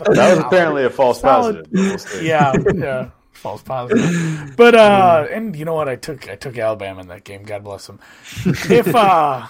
[0.07, 1.71] was apparently a false Solid.
[1.71, 2.23] positive.
[2.23, 4.55] yeah, yeah, false positive.
[4.55, 5.87] But uh, and you know what?
[5.87, 7.43] I took I took Alabama in that game.
[7.43, 7.99] God bless them.
[8.45, 9.45] If uh,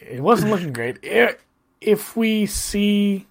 [0.00, 0.98] it wasn't looking great.
[1.02, 1.36] If,
[1.80, 3.26] if we see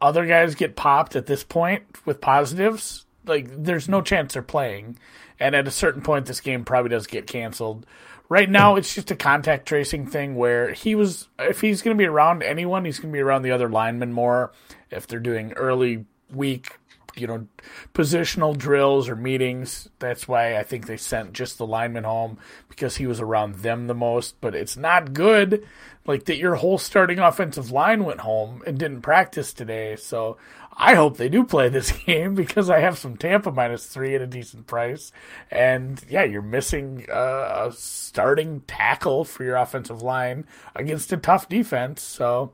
[0.00, 4.98] other guys get popped at this point with positives, like there's no chance they're playing.
[5.40, 7.86] And at a certain point, this game probably does get canceled.
[8.30, 11.98] Right now, it's just a contact tracing thing where he was, if he's going to
[11.98, 14.52] be around anyone, he's going to be around the other linemen more.
[14.90, 16.78] If they're doing early week,
[17.16, 17.46] you know,
[17.94, 22.38] positional drills or meetings, that's why I think they sent just the lineman home
[22.68, 24.40] because he was around them the most.
[24.40, 25.66] But it's not good,
[26.06, 29.96] like that your whole starting offensive line went home and didn't practice today.
[29.96, 30.36] So
[30.80, 34.22] I hope they do play this game because I have some Tampa minus three at
[34.22, 35.10] a decent price.
[35.50, 40.46] And yeah, you're missing uh, a starting tackle for your offensive line
[40.76, 42.00] against a tough defense.
[42.00, 42.52] So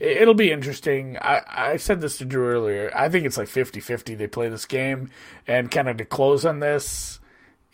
[0.00, 1.18] it'll be interesting.
[1.18, 2.90] I, I said this to Drew earlier.
[2.96, 5.10] I think it's like 50 50 they play this game.
[5.46, 7.20] And kind of to close on this,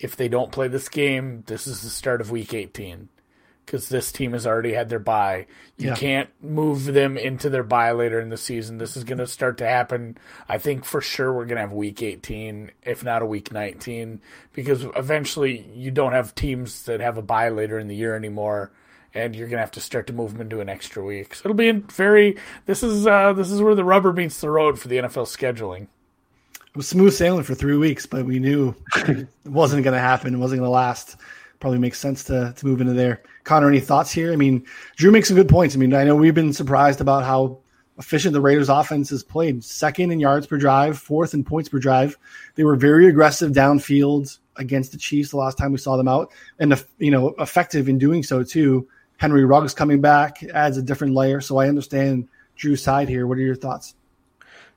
[0.01, 3.09] if they don't play this game, this is the start of week 18
[3.65, 5.47] because this team has already had their bye.
[5.77, 5.95] You yeah.
[5.97, 8.79] can't move them into their bye later in the season.
[8.79, 10.19] This is going to start to happen.
[10.49, 14.21] I think for sure we're going to have week 18, if not a week 19,
[14.53, 18.73] because eventually you don't have teams that have a bye later in the year anymore.
[19.15, 21.35] And you're gonna have to start to move them into an extra week.
[21.35, 22.39] So it'll be very.
[22.65, 25.83] This is uh, this is where the rubber meets the road for the NFL scheduling.
[25.83, 30.33] It was smooth sailing for three weeks, but we knew it wasn't going to happen.
[30.33, 31.17] It wasn't going to last
[31.63, 33.23] probably makes sense to to move into there.
[33.45, 34.33] Connor, any thoughts here?
[34.33, 34.65] I mean,
[34.97, 35.75] Drew makes some good points.
[35.75, 37.59] I mean, I know we've been surprised about how
[37.99, 39.63] efficient the Raiders offense has played.
[39.65, 42.17] Second in yards per drive, fourth in points per drive.
[42.55, 46.31] They were very aggressive downfield against the Chiefs the last time we saw them out,
[46.59, 48.89] and you know, effective in doing so too.
[49.19, 51.41] Henry Ruggs coming back adds a different layer.
[51.41, 53.27] So I understand Drew's side here.
[53.27, 53.95] What are your thoughts?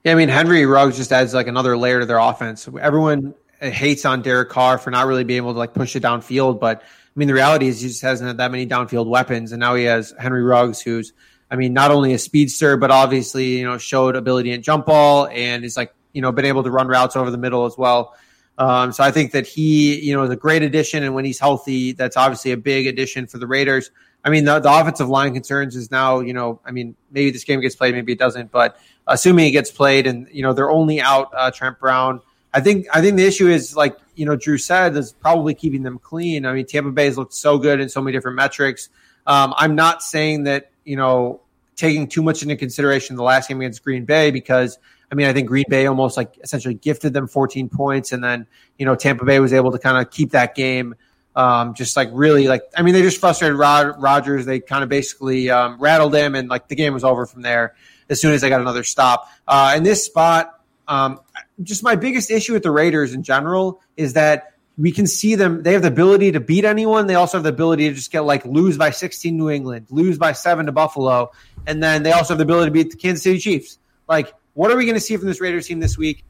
[0.04, 2.70] Yeah, I mean Henry Ruggs just adds like another layer to their offense.
[2.80, 6.60] Everyone hates on Derek Carr for not really being able to like push it downfield.
[6.60, 6.84] But
[7.20, 9.86] mean, the reality is he just hasn't had that many downfield weapons, and now he
[9.86, 11.14] has Henry Ruggs, who's
[11.50, 15.28] I mean, not only a speedster, but obviously you know showed ability in jump ball
[15.28, 18.16] and is like you know been able to run routes over the middle as well.
[18.58, 21.40] Um, so I think that he you know is a great addition, and when he's
[21.40, 23.92] healthy, that's obviously a big addition for the Raiders.
[24.26, 27.44] I mean, the, the offensive line concerns is now, you know, I mean, maybe this
[27.44, 28.76] game gets played, maybe it doesn't, but
[29.06, 32.22] assuming it gets played and, you know, they're only out uh, Trent Brown,
[32.52, 35.84] I think I think the issue is like you know Drew said is probably keeping
[35.84, 36.46] them clean.
[36.46, 38.90] I mean Tampa Bay has looked so good in so many different metrics.
[39.28, 41.42] Um, I'm not saying that you know
[41.76, 44.78] taking too much into consideration the last game against Green Bay because
[45.12, 48.48] I mean I think Green Bay almost like essentially gifted them 14 points and then
[48.78, 50.96] you know Tampa Bay was able to kind of keep that game.
[51.36, 54.46] Um, just like really like I mean they just frustrated Rod, Rodgers.
[54.46, 57.76] They kind of basically um, rattled him, and like the game was over from there
[58.10, 59.30] as soon as they got another stop.
[59.48, 60.55] Uh, in this spot,
[60.88, 61.20] um,
[61.64, 65.64] just my biggest issue with the Raiders in general is that we can see them.
[65.64, 67.08] They have the ability to beat anyone.
[67.08, 70.18] They also have the ability to just get like lose by 16 New England, lose
[70.18, 71.32] by seven to Buffalo,
[71.66, 73.80] and then they also have the ability to beat the Kansas City Chiefs.
[74.08, 76.24] Like, what are we going to see from this Raiders team this week?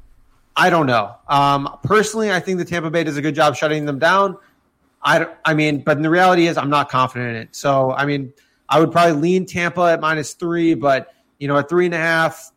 [0.55, 1.15] I don't know.
[1.27, 4.37] Um, personally, I think the Tampa Bay does a good job shutting them down.
[5.03, 7.55] I, I mean, but the reality is, I'm not confident in it.
[7.55, 8.33] So, I mean,
[8.69, 11.99] I would probably lean Tampa at minus three, but you know, at three and a
[11.99, 12.51] half,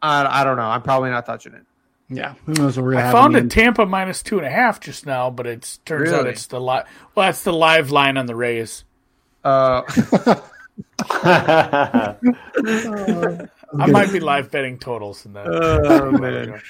[0.00, 0.62] I, I don't know.
[0.62, 1.64] I'm probably not touching it.
[2.10, 5.04] Yeah, who knows what we're I found a Tampa minus two and a half just
[5.04, 6.20] now, but it turns really?
[6.20, 6.86] out it's the live.
[7.14, 8.84] Well, that's the live line on the Rays.
[9.44, 9.82] Uh,
[11.10, 12.16] I
[13.86, 15.46] might be live betting totals in that.
[15.46, 16.62] Oh man.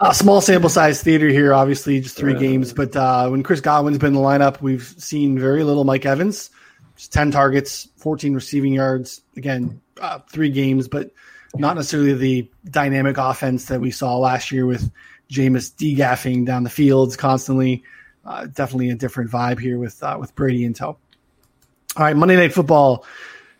[0.00, 2.72] Uh, small sample size theater here, obviously, just three uh, games.
[2.72, 6.50] But uh, when Chris Godwin's been in the lineup, we've seen very little Mike Evans.
[6.96, 9.22] Just 10 targets, 14 receiving yards.
[9.36, 11.10] Again, uh, three games, but
[11.56, 14.90] not necessarily the dynamic offense that we saw last year with
[15.30, 17.82] Jameis degaffing down the fields constantly.
[18.24, 20.86] Uh, definitely a different vibe here with uh, with Brady tow.
[20.86, 20.98] All
[21.98, 23.04] right, Monday Night Football.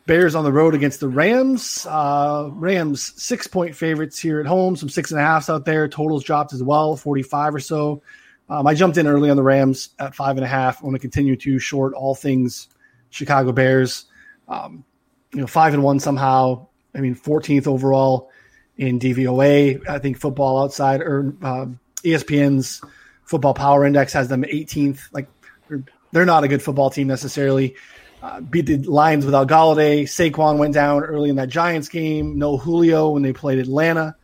[0.06, 1.86] Bears on the road against the Rams.
[1.88, 4.76] Uh, Rams six point favorites here at home.
[4.76, 5.88] Some six and a halfs out there.
[5.88, 8.02] Totals dropped as well, forty five or so.
[8.50, 10.82] Um, I jumped in early on the Rams at five and a half.
[10.82, 12.68] I want to continue to short all things
[13.08, 14.04] Chicago Bears.
[14.48, 14.84] Um,
[15.32, 16.66] you know, five and one somehow.
[16.94, 18.30] I mean, 14th overall
[18.76, 19.88] in DVOA.
[19.88, 21.66] I think Football Outside or uh,
[22.02, 22.82] ESPN's
[23.24, 25.00] Football Power Index has them 18th.
[25.12, 25.28] Like
[25.68, 27.76] they're, they're not a good football team necessarily.
[28.22, 30.04] Uh, beat the Lions without Golladay.
[30.04, 32.38] Saquon went down early in that Giants game.
[32.38, 34.16] No Julio when they played Atlanta.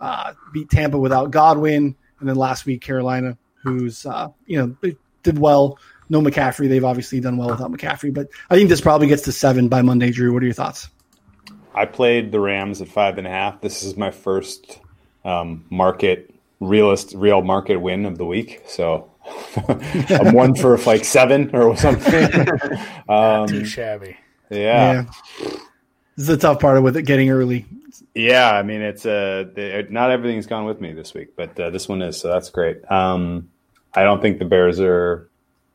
[0.00, 4.92] Uh, beat Tampa without Godwin, and then last week Carolina, who's uh, you know
[5.22, 5.78] did well.
[6.08, 6.68] No McCaffrey.
[6.68, 9.82] They've obviously done well without McCaffrey, but I think this probably gets to seven by
[9.82, 10.10] Monday.
[10.10, 10.88] Drew, what are your thoughts?
[11.74, 13.60] I played the Rams at five and a half.
[13.60, 14.80] This is my first
[15.24, 18.62] um, market realist real market win of the week.
[18.66, 19.10] So
[19.68, 22.48] I'm one for like seven or something.
[23.08, 24.16] um, too shabby.
[24.50, 25.06] Yeah.
[25.38, 25.50] yeah.
[26.16, 27.66] This is the tough part of with it getting early.
[28.14, 29.44] Yeah, I mean it's uh
[29.90, 32.90] not everything's gone with me this week, but uh, this one is so that's great.
[32.90, 33.50] Um,
[33.94, 35.30] I don't think the Bears are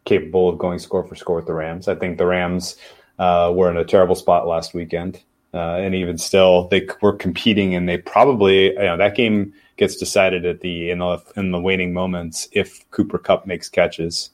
[0.06, 1.88] capable of going score for score with the Rams.
[1.88, 2.78] I think the Rams
[3.20, 5.22] uh, were in a terrible spot last weekend.
[5.58, 9.96] Uh, and even still, they were competing, and they probably, you know, that game gets
[9.96, 14.30] decided at the in the in the waning moments if Cooper Kupp makes catches.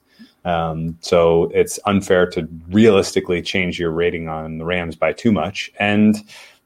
[0.45, 5.71] Um, so it's unfair to realistically change your rating on the Rams by too much.
[5.79, 6.17] And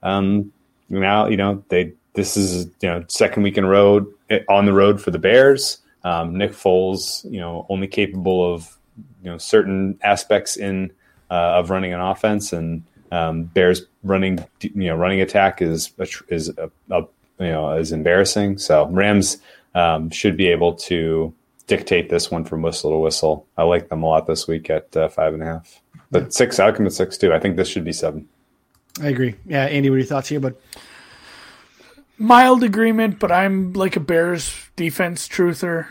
[0.02, 0.52] um,
[0.90, 4.66] now, you know, they this is you know second week in a row eh, on
[4.66, 5.80] the road for the Bears.
[6.04, 8.78] Um, Nick Foles, you know, only capable of
[9.24, 10.92] you know certain aspects in
[11.30, 16.08] uh, of running an offense and um, Bears running, you know, running attack is a,
[16.30, 17.02] is a, a,
[17.40, 18.58] you know is embarrassing.
[18.58, 19.38] So Rams
[19.76, 21.34] um, should be able to
[21.68, 23.46] dictate this one from whistle to whistle.
[23.58, 25.82] I like them a lot this week at uh, five and a half,
[26.12, 26.30] but yeah.
[26.30, 26.60] six.
[26.60, 27.34] I come at six too.
[27.34, 28.28] I think this should be seven.
[29.02, 29.36] I agree.
[29.46, 30.40] Yeah, Andy, what are your thoughts here?
[30.40, 30.60] But
[32.18, 35.88] mild agreement, but I'm like a Bears defense truther.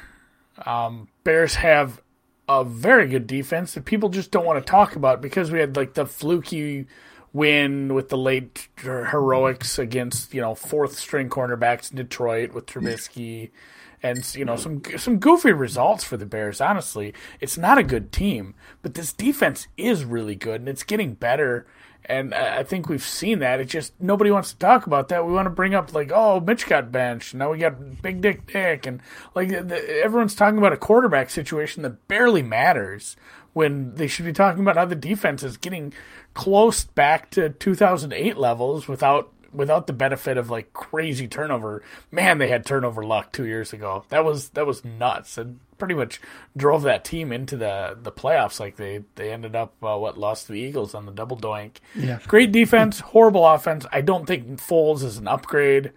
[0.65, 2.01] Um, Bears have
[2.49, 5.77] a very good defense that people just don't want to talk about because we had
[5.77, 6.87] like the fluky
[7.33, 13.51] win with the late heroics against you know fourth string cornerbacks in Detroit with Trubisky,
[14.03, 16.61] and you know some some goofy results for the Bears.
[16.61, 21.15] Honestly, it's not a good team, but this defense is really good and it's getting
[21.15, 21.67] better.
[22.09, 23.61] And I think we've seen that.
[23.61, 25.27] It just nobody wants to talk about that.
[25.27, 27.35] We want to bring up like, oh, Mitch got benched.
[27.35, 29.01] Now we got Big Dick Dick, and
[29.35, 33.17] like the, everyone's talking about a quarterback situation that barely matters
[33.55, 35.93] when they should be talking about how the defense is getting
[36.35, 41.83] close back to 2008 levels without without the benefit of like crazy turnover.
[42.11, 44.05] Man, they had turnover luck 2 years ago.
[44.11, 46.21] That was that was nuts and pretty much
[46.57, 50.47] drove that team into the the playoffs like they they ended up uh, what lost
[50.47, 51.77] to the Eagles on the double doink.
[51.95, 52.19] Yeah.
[52.27, 53.87] Great defense, horrible offense.
[53.93, 55.93] I don't think Foles is an upgrade.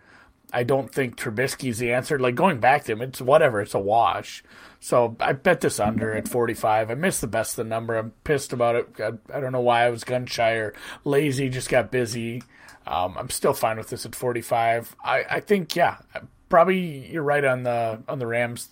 [0.52, 2.18] I don't think Trubisky's the answer.
[2.18, 3.62] Like going back to him, it's whatever.
[3.62, 4.44] It's a wash.
[4.80, 6.90] So I bet this under at 45.
[6.90, 7.96] I missed the best of the number.
[7.96, 8.88] I'm pissed about it.
[9.00, 10.74] I, I don't know why I was gun shy or
[11.04, 11.50] lazy.
[11.50, 12.42] Just got busy.
[12.88, 14.96] Um, I'm still fine with this at 45.
[15.04, 15.98] I, I think yeah,
[16.50, 18.70] probably you're right on the on the Rams.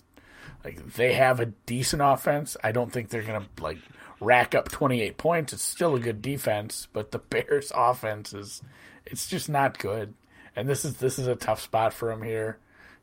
[0.64, 2.56] Like they have a decent offense.
[2.64, 3.78] I don't think they're gonna like
[4.20, 5.52] rack up 28 points.
[5.52, 8.62] It's still a good defense, but the Bears' offense is
[9.06, 10.14] it's just not good
[10.58, 12.58] and this is this is a tough spot for him here.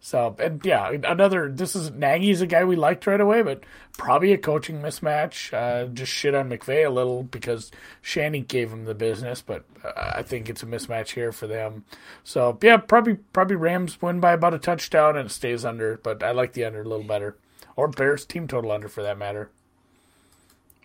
[0.05, 1.51] So and yeah, another.
[1.51, 3.63] This is Nagy's a guy we liked right away, but
[3.97, 5.51] probably a coaching mismatch.
[5.51, 7.71] Uh, just shit on McVay a little because
[8.03, 11.85] Shanny gave him the business, but uh, I think it's a mismatch here for them.
[12.23, 16.21] So yeah, probably probably Rams win by about a touchdown and it stays under, but
[16.21, 17.35] I like the under a little better,
[17.75, 19.49] or Bears team total under for that matter.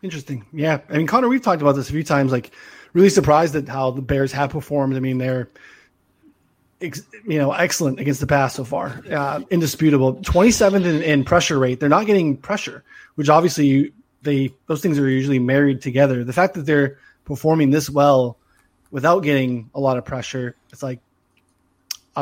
[0.01, 0.47] Interesting.
[0.51, 2.33] Yeah, I mean Connor, we've talked about this a few times.
[2.33, 2.53] Like,
[2.95, 4.97] really surprised at how the Bears have performed.
[4.97, 5.51] I mean, they're
[6.81, 9.03] you know, excellent against the pass so far.
[9.11, 10.15] Uh, indisputable.
[10.17, 11.81] 27th in, in, pressure rate.
[11.81, 12.83] They're not getting pressure,
[13.17, 13.93] which obviously
[14.23, 16.25] they those things are usually married together.
[16.25, 18.39] The fact that they're performing this well
[18.91, 21.01] without getting a lot of pressure, it's like,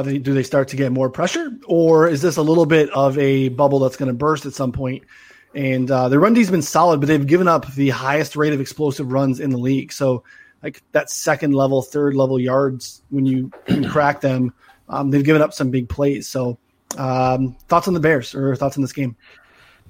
[0.05, 3.19] they, do they start to get more pressure, or is this a little bit of
[3.19, 5.03] a bubble that's going to burst at some point?
[5.55, 8.61] And uh, the run D's been solid, but they've given up the highest rate of
[8.61, 9.93] explosive runs in the league.
[9.93, 10.25] So
[10.63, 13.51] like that second level, third level yards when you
[13.89, 14.53] crack them.
[14.89, 16.29] Um, they've given up some big plays.
[16.29, 16.59] So,
[16.97, 19.17] um, thoughts on the Bears or thoughts on this game?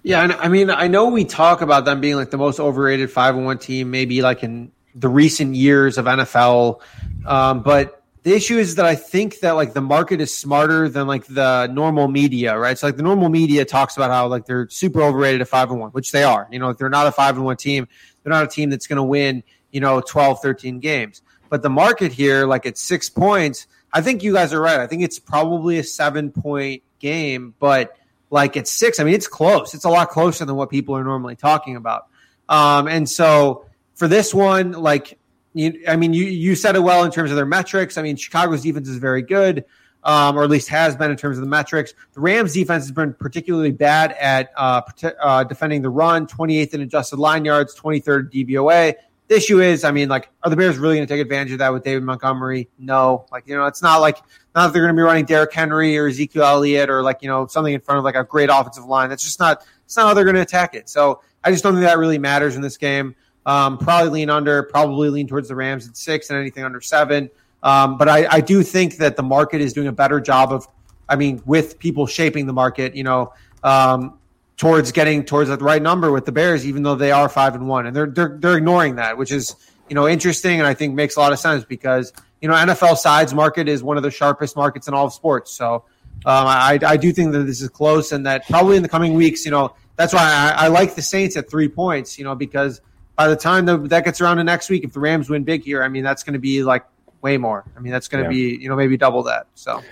[0.02, 3.34] Yeah, I mean, I know we talk about them being like the most overrated five
[3.34, 6.80] and one team, maybe like in the recent years of NFL.
[7.26, 11.06] Um, but the issue is that I think that like the market is smarter than
[11.06, 12.78] like the normal media, right?
[12.78, 15.80] So like the normal media talks about how like they're super overrated at five and
[15.80, 16.48] one, which they are.
[16.50, 17.88] You know, they're not a five and one team.
[18.22, 21.22] They're not a team that's going to win you know, 12, 13 games.
[21.48, 24.80] But the market here, like at six points, I think you guys are right.
[24.80, 27.96] I think it's probably a seven point game, but
[28.30, 29.74] like at six, I mean, it's close.
[29.74, 32.06] It's a lot closer than what people are normally talking about.
[32.48, 33.64] Um, and so
[33.94, 35.18] for this one, like,
[35.54, 37.96] you, I mean, you, you said it well in terms of their metrics.
[37.96, 39.64] I mean, Chicago's defense is very good,
[40.04, 41.94] um, or at least has been in terms of the metrics.
[42.12, 44.82] The Rams defense has been particularly bad at uh,
[45.20, 48.94] uh, defending the run, 28th in adjusted line yards, 23rd DVOA.
[49.28, 51.58] The issue is, I mean, like, are the Bears really going to take advantage of
[51.58, 52.68] that with David Montgomery?
[52.78, 53.26] No.
[53.30, 54.16] Like, you know, it's not like
[54.54, 57.28] not that they're going to be running Derrick Henry or Ezekiel Elliott or like you
[57.28, 59.08] know something in front of like a great offensive line.
[59.08, 59.64] That's just not.
[59.84, 60.88] It's not how they're going to attack it.
[60.88, 63.14] So I just don't think that really matters in this game.
[63.46, 64.64] Um, probably lean under.
[64.64, 67.30] Probably lean towards the Rams at six and anything under seven.
[67.62, 70.68] Um, but I, I do think that the market is doing a better job of,
[71.08, 72.94] I mean, with people shaping the market.
[72.94, 73.32] You know,
[73.62, 74.17] um,
[74.58, 77.66] towards getting towards the right number with the Bears, even though they are five and
[77.66, 79.56] one, and they're they're they're ignoring that, which is
[79.88, 82.12] you know interesting and I think makes a lot of sense because
[82.42, 85.52] you know NFL sides market is one of the sharpest markets in all of sports.
[85.52, 85.84] So
[86.26, 89.14] um, I I do think that this is close and that probably in the coming
[89.14, 92.34] weeks, you know, that's why I, I like the Saints at three points, you know,
[92.34, 92.80] because
[93.16, 95.62] by the time the, that gets around to next week, if the Rams win big
[95.62, 96.84] here, I mean that's going to be like
[97.22, 97.64] way more.
[97.76, 98.56] I mean that's going to yeah.
[98.56, 99.46] be you know maybe double that.
[99.54, 99.82] So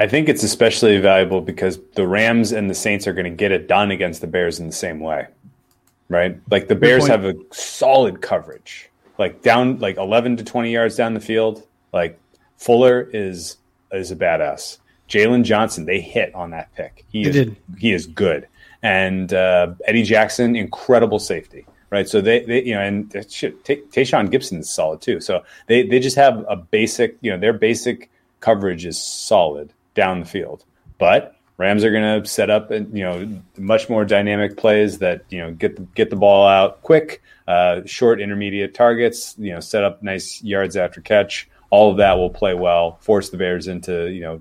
[0.00, 3.52] I think it's especially valuable because the Rams and the Saints are going to get
[3.52, 5.26] it done against the Bears in the same way,
[6.08, 6.40] right?
[6.50, 11.12] Like the Bears have a solid coverage, like down like 11 to 20 yards down
[11.12, 11.66] the field.
[11.92, 12.18] Like
[12.56, 13.58] Fuller is
[13.92, 14.78] is a badass.
[15.06, 17.04] Jaylon Johnson, they hit on that pick.
[17.12, 17.56] He is, did.
[17.76, 18.48] he is good,
[18.82, 22.08] and uh, Eddie Jackson, incredible safety right?
[22.08, 25.20] So they, they you know, and shit, T- Tashaun Gipson is solid too.
[25.20, 28.08] So they, they just have a basic, you know, their basic
[28.38, 30.64] coverage is solid down the field.
[30.98, 35.38] But Rams are going to set up, you know, much more dynamic plays that you
[35.38, 39.34] know get the, get the ball out quick, uh, short intermediate targets.
[39.38, 41.50] You know, set up nice yards after catch.
[41.68, 44.40] All of that will play well, force the Bears into you know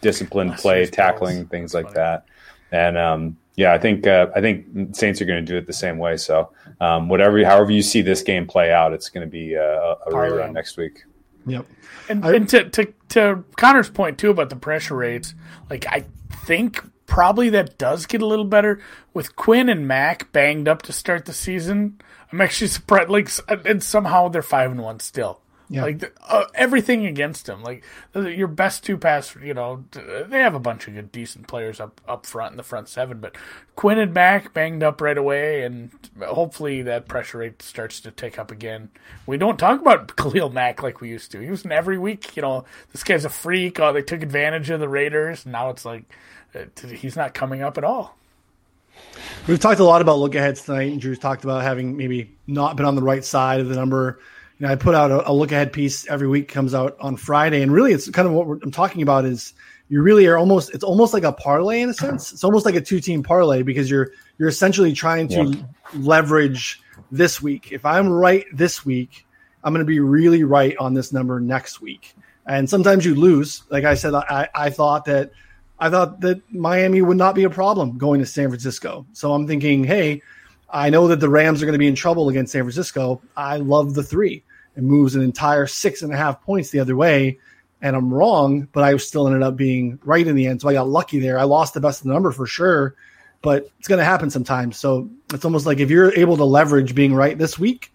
[0.00, 2.24] disciplined play, tackling things like that.
[2.72, 5.72] And um, yeah, I think uh, I think Saints are going to do it the
[5.72, 6.16] same way.
[6.16, 6.50] So
[6.80, 9.96] um, whatever, however you see this game play out, it's going to be uh, a,
[10.06, 11.04] a rerun next week.
[11.46, 11.66] Yep.
[12.08, 15.34] And, I, and to, to to Connor's point too about the pressure rates,
[15.70, 18.80] like I think probably that does get a little better
[19.12, 22.00] with Quinn and Mack banged up to start the season.
[22.32, 23.10] I'm actually surprised.
[23.10, 23.28] Like,
[23.66, 25.40] and somehow they're five and one still.
[25.70, 25.82] Yeah.
[25.82, 27.62] Like uh, everything against him.
[27.62, 27.84] Like
[28.14, 32.00] your best two pass, you know, they have a bunch of good, decent players up
[32.06, 33.34] up front in the front seven, but
[33.74, 35.90] Quinn and Mack banged up right away, and
[36.22, 38.90] hopefully that pressure rate starts to tick up again.
[39.26, 41.40] We don't talk about Khalil Mack like we used to.
[41.40, 42.36] He was in every week.
[42.36, 43.80] You know, this guy's a freak.
[43.80, 45.46] Oh, they took advantage of the Raiders.
[45.46, 46.04] Now it's like
[46.54, 48.16] uh, he's not coming up at all.
[49.48, 52.76] We've talked a lot about look aheads tonight, and Drew's talked about having maybe not
[52.76, 54.20] been on the right side of the number
[54.58, 57.16] you know, I put out a, a, look ahead piece every week comes out on
[57.16, 59.52] Friday, and really, it's kind of what I'm talking about is
[59.88, 62.32] you really are almost it's almost like a parlay in a sense.
[62.32, 65.62] It's almost like a two team parlay because you're you're essentially trying to yeah.
[65.94, 67.72] leverage this week.
[67.72, 69.26] If I'm right this week,
[69.62, 72.14] I'm going to be really right on this number next week.
[72.46, 73.62] And sometimes you lose.
[73.70, 75.32] Like I said, I, I thought that
[75.78, 79.06] I thought that Miami would not be a problem going to San Francisco.
[79.12, 80.22] So I'm thinking, hey,
[80.74, 83.22] I know that the Rams are going to be in trouble against San Francisco.
[83.36, 84.42] I love the three.
[84.76, 87.38] It moves an entire six and a half points the other way.
[87.80, 90.60] and I'm wrong, but I still ended up being right in the end.
[90.60, 91.38] So I got lucky there.
[91.38, 92.96] I lost the best of the number for sure,
[93.40, 94.76] but it's going to happen sometimes.
[94.76, 97.92] So it's almost like if you're able to leverage being right this week,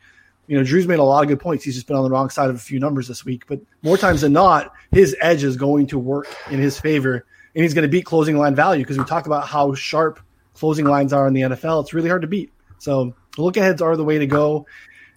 [0.47, 1.65] you know, Drew's made a lot of good points.
[1.65, 3.97] He's just been on the wrong side of a few numbers this week, but more
[3.97, 7.26] times than not, his edge is going to work in his favor
[7.56, 10.19] and he's going to beat closing line value because we talked about how sharp
[10.53, 11.84] closing lines are in the NFL.
[11.84, 12.53] It's really hard to beat.
[12.80, 14.65] So look aheads are the way to go.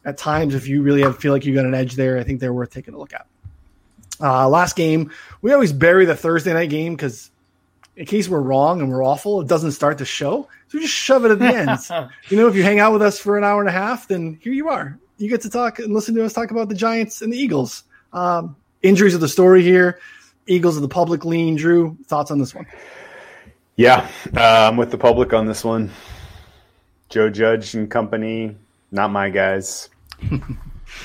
[0.04, 2.40] At times, if you really have, feel like you got an edge there, I think
[2.40, 3.26] they're worth taking a look at.
[4.20, 5.10] Uh, last game,
[5.42, 7.30] we always bury the Thursday night game because
[7.96, 10.48] in case we're wrong and we're awful, it doesn't start the show.
[10.68, 12.10] So we just shove it at the end.
[12.28, 14.38] you know, if you hang out with us for an hour and a half, then
[14.42, 14.98] here you are.
[15.18, 17.84] You get to talk and listen to us talk about the Giants and the Eagles.
[18.12, 20.00] Um, injuries of the story here.
[20.46, 21.56] Eagles of the public lean.
[21.56, 22.66] Drew, thoughts on this one?
[23.76, 25.90] Yeah, uh, I'm with the public on this one.
[27.12, 28.56] Joe Judge and company,
[28.90, 29.90] not my guys.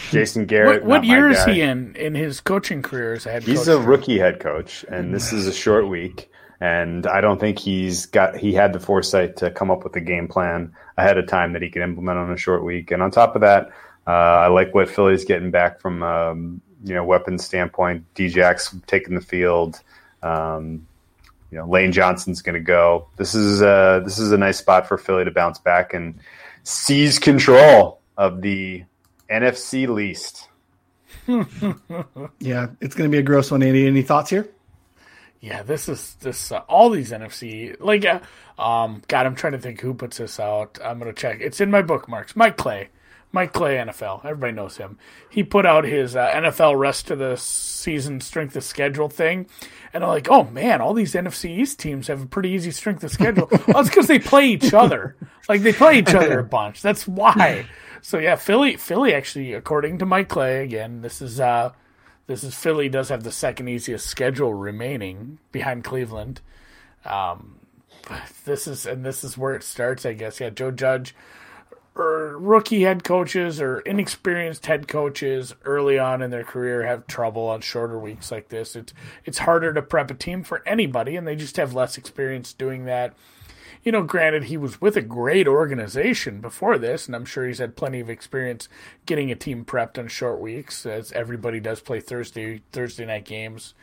[0.09, 0.83] Jason Garrett.
[0.83, 3.77] What, what year is he in in his coaching career as a head He's a
[3.77, 6.31] rookie head coach, and this is a short week.
[6.61, 10.01] And I don't think he's got he had the foresight to come up with a
[10.01, 12.89] game plan ahead of time that he could implement on a short week.
[12.89, 13.69] And on top of that,
[14.07, 18.05] uh, I like what Philly's getting back from um, you know weapons standpoint.
[18.15, 19.81] Djax taking the field.
[20.23, 20.87] Um,
[21.51, 23.07] you know, Lane Johnson's going to go.
[23.17, 26.15] This is uh, this is a nice spot for Philly to bounce back and
[26.63, 28.83] seize control of the
[29.29, 30.49] NFC least.
[32.39, 33.63] yeah, it's going to be a gross one.
[33.63, 34.49] Andy, any thoughts here?
[35.39, 38.19] Yeah, this is this uh, all these NFC like uh,
[38.61, 40.79] um God, I'm trying to think who puts this out.
[40.83, 41.39] I'm gonna check.
[41.41, 42.35] It's in my bookmarks.
[42.35, 42.89] Mike Clay,
[43.31, 44.23] Mike Clay, NFL.
[44.23, 44.97] Everybody knows him.
[45.29, 49.47] He put out his uh, NFL rest of the season strength of schedule thing,
[49.93, 53.03] and I'm like, oh man, all these NFC East teams have a pretty easy strength
[53.03, 53.47] of schedule.
[53.67, 55.15] well, it's because they play each other.
[55.49, 56.81] Like they play each other a bunch.
[56.81, 57.67] That's why.
[58.01, 61.73] So yeah, Philly, Philly actually, according to Mike Clay, again, this is uh,
[62.27, 66.41] this is Philly does have the second easiest schedule remaining behind Cleveland.
[67.05, 67.59] Um,
[68.45, 70.39] this is and this is where it starts, I guess.
[70.39, 71.13] Yeah, Joe Judge
[71.97, 77.47] or rookie head coaches or inexperienced head coaches early on in their career have trouble
[77.47, 78.75] on shorter weeks like this.
[78.75, 78.93] It's
[79.25, 82.85] it's harder to prep a team for anybody, and they just have less experience doing
[82.85, 83.15] that
[83.87, 87.59] you know, granted, he was with a great organization before this, and I'm sure he's
[87.59, 88.67] had plenty of experience
[89.05, 93.73] getting a team prepped on short weeks, as everybody does play Thursday Thursday night games.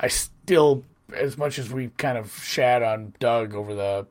[0.00, 0.84] I still,
[1.14, 4.06] as much as we kind of shat on Doug over the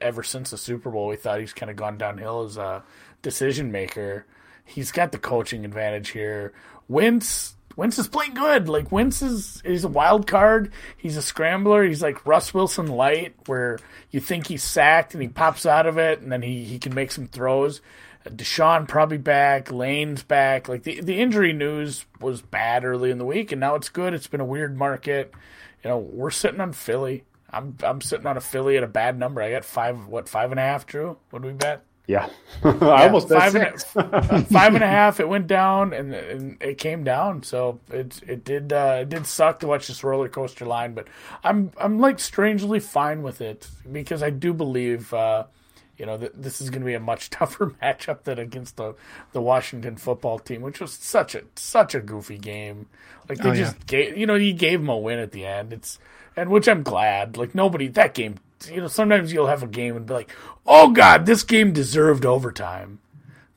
[0.00, 2.82] ever since the Super Bowl, we thought he's kind of gone downhill as a
[3.22, 4.26] decision maker.
[4.64, 6.52] He's got the coaching advantage here.
[6.88, 8.68] Wentz Wentz is playing good.
[8.68, 10.72] Like Wentz is is a wild card.
[10.96, 11.84] He's a scrambler.
[11.84, 13.78] He's like Russ Wilson light, where
[14.10, 16.94] you think he's sacked and he pops out of it, and then he he can
[16.94, 17.82] make some throws.
[18.24, 19.70] Uh, DeSean probably back.
[19.70, 20.68] Lane's back.
[20.68, 24.14] Like the the injury news was bad early in the week, and now it's good.
[24.14, 25.32] It's been a weird market.
[25.84, 27.24] You know, we're sitting on Philly.
[27.50, 29.40] I'm I'm sitting on a Philly at a bad number.
[29.40, 30.86] I got five what five and a half.
[30.86, 31.82] Drew, what do we bet?
[32.06, 32.28] Yeah,
[32.64, 35.18] I almost five and, a, five and a half.
[35.18, 37.42] It went down and, and it came down.
[37.42, 41.08] So it it did uh, it did suck to watch this roller coaster line, but
[41.42, 45.44] I'm I'm like strangely fine with it because I do believe uh,
[45.98, 48.94] you know that this is going to be a much tougher matchup than against the
[49.32, 52.86] the Washington football team, which was such a such a goofy game.
[53.28, 53.84] Like they oh, just yeah.
[53.86, 55.72] gave you know you gave them a win at the end.
[55.72, 55.98] It's
[56.36, 57.36] and which I'm glad.
[57.36, 58.36] Like nobody that game
[58.70, 60.30] you know, sometimes you'll have a game and be like,
[60.66, 63.00] "Oh God, this game deserved overtime."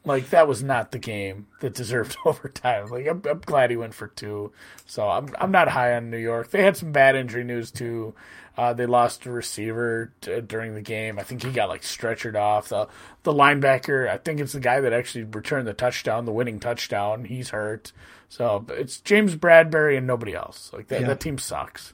[0.06, 2.88] Like that was not the game that deserved overtime.
[2.88, 4.52] Like I'm, I'm glad he went for two.
[4.86, 6.52] So I'm I'm not high on New York.
[6.52, 8.14] They had some bad injury news too.
[8.58, 11.18] Uh, they lost a receiver t- during the game.
[11.18, 12.70] I think he got like stretchered off.
[12.70, 12.88] The
[13.24, 17.26] the linebacker, I think it's the guy that actually returned the touchdown, the winning touchdown.
[17.26, 17.94] He's hurt.
[18.28, 20.72] So it's James Bradberry and nobody else.
[20.74, 21.08] Like that, yeah.
[21.08, 21.94] that team sucks.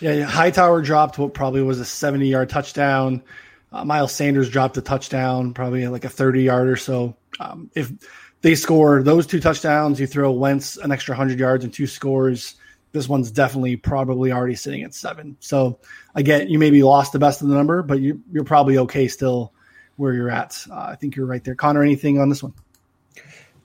[0.00, 3.22] Yeah, Hightower dropped what probably was a 70 yard touchdown.
[3.72, 7.16] Uh, Miles Sanders dropped a touchdown, probably like a 30 yard or so.
[7.40, 7.92] Um, if
[8.42, 12.54] they score those two touchdowns, you throw Wentz an extra 100 yards and two scores.
[12.92, 15.36] This one's definitely probably already sitting at seven.
[15.40, 15.80] So
[16.14, 19.52] again, you maybe lost the best of the number, but you, are probably okay still
[19.96, 20.64] where you're at.
[20.70, 21.54] Uh, I think you're right there.
[21.54, 22.54] Connor, anything on this one?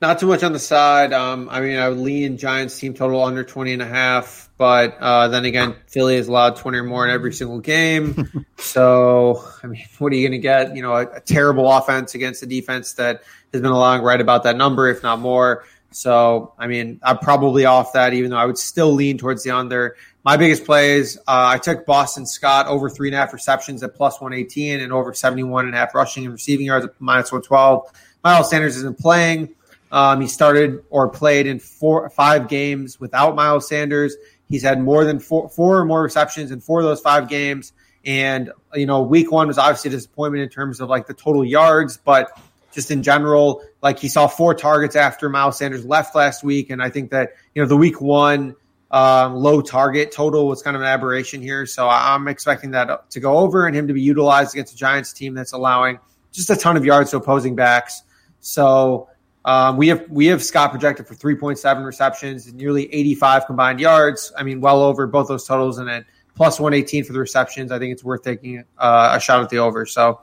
[0.01, 1.13] Not too much on the side.
[1.13, 4.95] Um, I mean, I would lean Giants team total under 20 and a half, but
[4.99, 8.45] uh, then again, Philly has allowed 20 or more in every single game.
[8.59, 10.75] so, I mean, what are you going to get?
[10.75, 13.23] You know, a, a, terrible offense against a defense that
[13.53, 15.63] has been allowing right about that number, if not more.
[15.89, 19.49] So, I mean, I'm probably off that, even though I would still lean towards the
[19.49, 19.95] under.
[20.23, 23.95] My biggest plays, uh, I took Boston Scott over three and a half receptions at
[23.95, 27.91] plus 118 and over 71 and a half rushing and receiving yards at minus 112.
[28.23, 29.55] Miles Sanders isn't playing.
[29.91, 34.15] Um, he started or played in four, five games without Miles Sanders.
[34.51, 37.73] He's had more than four, four or more receptions in four of those five games.
[38.05, 41.43] And, you know, week one was obviously a disappointment in terms of like the total
[41.43, 42.37] yards, but
[42.73, 46.69] just in general, like he saw four targets after Miles Sanders left last week.
[46.69, 48.55] And I think that, you know, the week one
[48.91, 51.65] um, low target total was kind of an aberration here.
[51.65, 55.13] So I'm expecting that to go over and him to be utilized against a Giants
[55.13, 55.99] team that's allowing
[56.31, 58.03] just a ton of yards to opposing backs.
[58.41, 59.07] So
[59.43, 64.31] um, we have we have Scott projected for 3.7 receptions nearly 85 combined yards.
[64.37, 66.05] I mean, well over both those totals, and then
[66.35, 67.71] plus 118 for the receptions.
[67.71, 69.85] I think it's worth taking uh, a shot at the over.
[69.85, 70.21] So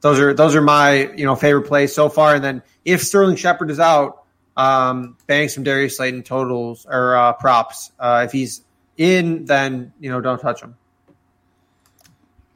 [0.00, 2.34] those are those are my you know favorite plays so far.
[2.34, 4.24] And then if Sterling Shepard is out,
[4.56, 7.92] um, bang some Darius Slayton totals or uh, props.
[7.98, 8.64] Uh, if he's
[8.96, 10.76] in, then you know don't touch him.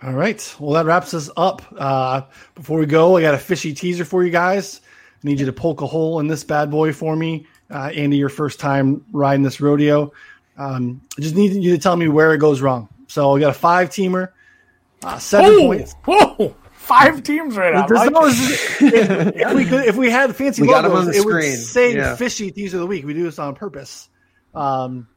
[0.01, 0.55] All right.
[0.60, 1.60] Well, that wraps us up.
[1.76, 2.22] Uh,
[2.55, 4.80] before we go, I got a fishy teaser for you guys.
[5.23, 7.47] I need you to poke a hole in this bad boy for me.
[7.70, 10.12] Uh, Andy, your first time riding this rodeo.
[10.57, 12.89] Um, I just need you to tell me where it goes wrong.
[13.09, 14.31] So we got a five teamer,
[15.03, 15.95] uh, seven whoa, points.
[16.05, 17.86] Whoa, five teams right now.
[17.89, 18.82] Like, if,
[19.36, 21.51] if, we could, if we had fancy we logos, it screen.
[21.51, 22.16] would say yeah.
[22.16, 23.05] fishy teaser of the week.
[23.05, 24.09] We do this on purpose.
[24.55, 25.09] Um,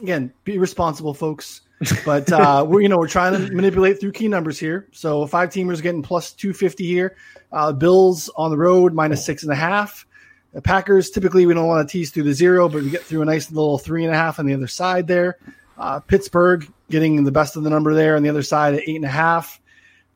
[0.00, 1.62] again, be responsible, folks.
[2.04, 4.88] But uh, we're you know we're trying to manipulate through key numbers here.
[4.92, 7.16] So five teamers getting plus two fifty here.
[7.52, 10.06] Uh, Bills on the road minus six and a half.
[10.52, 13.22] The Packers typically we don't want to tease through the zero, but we get through
[13.22, 15.38] a nice little three and a half on the other side there.
[15.78, 18.96] Uh, Pittsburgh getting the best of the number there on the other side at eight
[18.96, 19.60] and a half.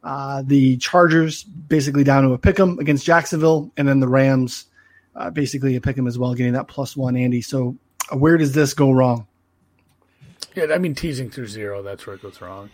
[0.05, 4.67] Uh, the Chargers basically down to a pick 'em against Jacksonville, and then the Rams
[5.17, 7.17] uh, basically a pick 'em as well, getting that plus one.
[7.17, 7.77] Andy, so
[8.13, 9.27] uh, where does this go wrong?
[10.55, 11.83] Yeah, I mean teasing through zero.
[11.83, 12.71] That's where it goes wrong.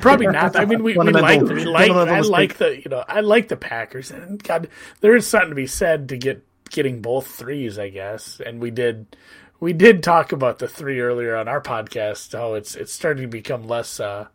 [0.00, 0.56] Probably not.
[0.56, 3.56] I mean, we, we like we like I like the you know I like the
[3.56, 4.68] Packers and God,
[5.00, 8.40] there is something to be said to get getting both threes, I guess.
[8.44, 9.16] And we did
[9.60, 12.32] we did talk about the three earlier on our podcast.
[12.32, 14.26] How it's it's starting to become less uh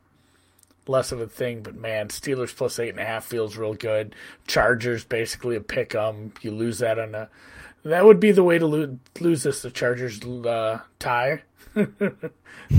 [0.88, 1.62] less of a thing.
[1.64, 4.16] But man, Steelers plus eight and a half feels real good.
[4.48, 6.32] Chargers basically a pick 'em.
[6.42, 7.30] You lose that on a
[7.84, 9.62] that would be the way to lose, lose this.
[9.62, 11.44] The Chargers uh, tie.
[11.74, 12.30] that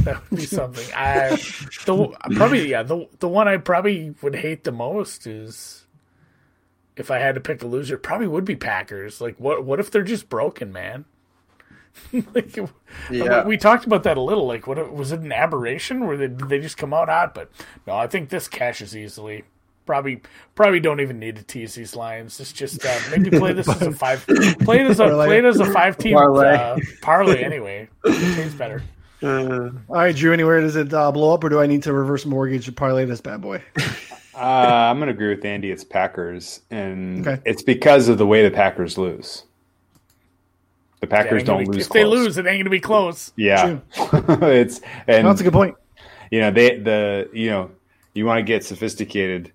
[0.03, 0.87] would be something.
[0.95, 1.31] I
[1.87, 5.87] the probably yeah the the one I probably would hate the most is
[6.97, 7.97] if I had to pick a loser.
[7.97, 9.21] Probably would be Packers.
[9.21, 11.05] Like what what if they're just broken, man?
[12.35, 12.57] like,
[13.11, 13.45] yeah.
[13.45, 14.47] we talked about that a little.
[14.47, 16.07] Like, what was it an aberration?
[16.07, 17.35] Where they did they just come out hot?
[17.35, 17.51] But
[17.87, 19.45] no, I think this cashes easily.
[19.89, 20.21] Probably,
[20.55, 22.39] probably don't even need to tease these lines.
[22.41, 24.23] It's just uh, maybe play this as a five.
[24.61, 26.55] Play it as a play it as a five team parlay.
[26.55, 27.89] Uh, parlay anyway.
[28.05, 28.83] It's better.
[29.23, 30.35] Uh, all right, Drew.
[30.35, 33.07] Anywhere does it uh, blow up, or do I need to reverse mortgage and parlay
[33.07, 33.63] this bad boy?
[34.35, 35.71] uh, I'm going to agree with Andy.
[35.71, 37.41] It's Packers, and okay.
[37.47, 39.45] it's because of the way the Packers lose.
[41.01, 41.87] The Packers don't lose.
[41.87, 41.99] If close.
[41.99, 43.33] they lose, it ain't going to be close.
[43.37, 45.77] Yeah, it's and that's a good point.
[46.31, 47.71] You know, they the you know
[48.13, 49.51] you want to get sophisticated.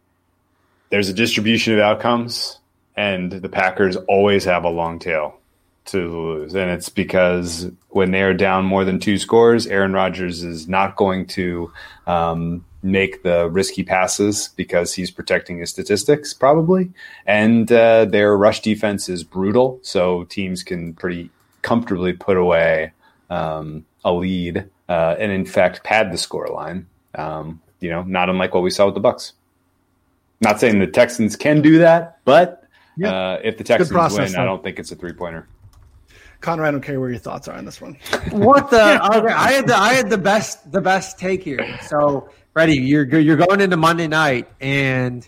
[0.94, 2.60] There's a distribution of outcomes,
[2.96, 5.40] and the Packers always have a long tail
[5.86, 6.54] to lose.
[6.54, 10.96] And it's because when they are down more than two scores, Aaron Rodgers is not
[10.96, 11.72] going to
[12.06, 16.92] um, make the risky passes because he's protecting his statistics, probably.
[17.26, 19.80] And uh, their rush defense is brutal.
[19.82, 21.32] So teams can pretty
[21.64, 22.92] comfortably put away
[23.32, 26.86] um, a lead uh, and, in fact, pad the score line.
[27.16, 29.32] Um, you know, not unlike what we saw with the Bucs.
[30.44, 32.64] Not saying the Texans can do that, but
[33.04, 34.42] uh, if the Texans process, win, though.
[34.42, 35.48] I don't think it's a three pointer.
[36.42, 37.98] Connor, I don't care where your thoughts are on this one.
[38.32, 39.02] What the?
[39.18, 41.80] Okay, I had the I had the best the best take here.
[41.88, 42.76] So, ready?
[42.76, 45.28] You're you're going into Monday night, and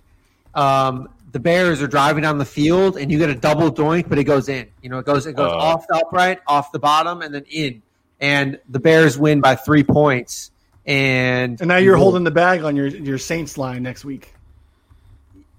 [0.54, 4.18] um, the Bears are driving down the field, and you get a double doink, but
[4.18, 4.68] it goes in.
[4.82, 7.46] You know, it goes it goes uh, off the upright, off the bottom, and then
[7.50, 7.82] in.
[8.20, 10.52] And the Bears win by three points.
[10.86, 14.35] And and now you're holding the bag on your your Saints line next week.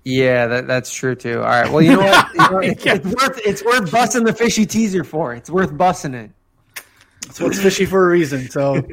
[0.07, 1.41] Yeah, that, that's true too.
[1.41, 1.69] All right.
[1.69, 2.29] Well, you know what?
[2.37, 5.35] You know, it's, it's, worth it's worth busting the fishy teaser for.
[5.35, 6.31] It's worth busting it.
[7.33, 8.49] So it's fishy for a reason.
[8.49, 8.87] So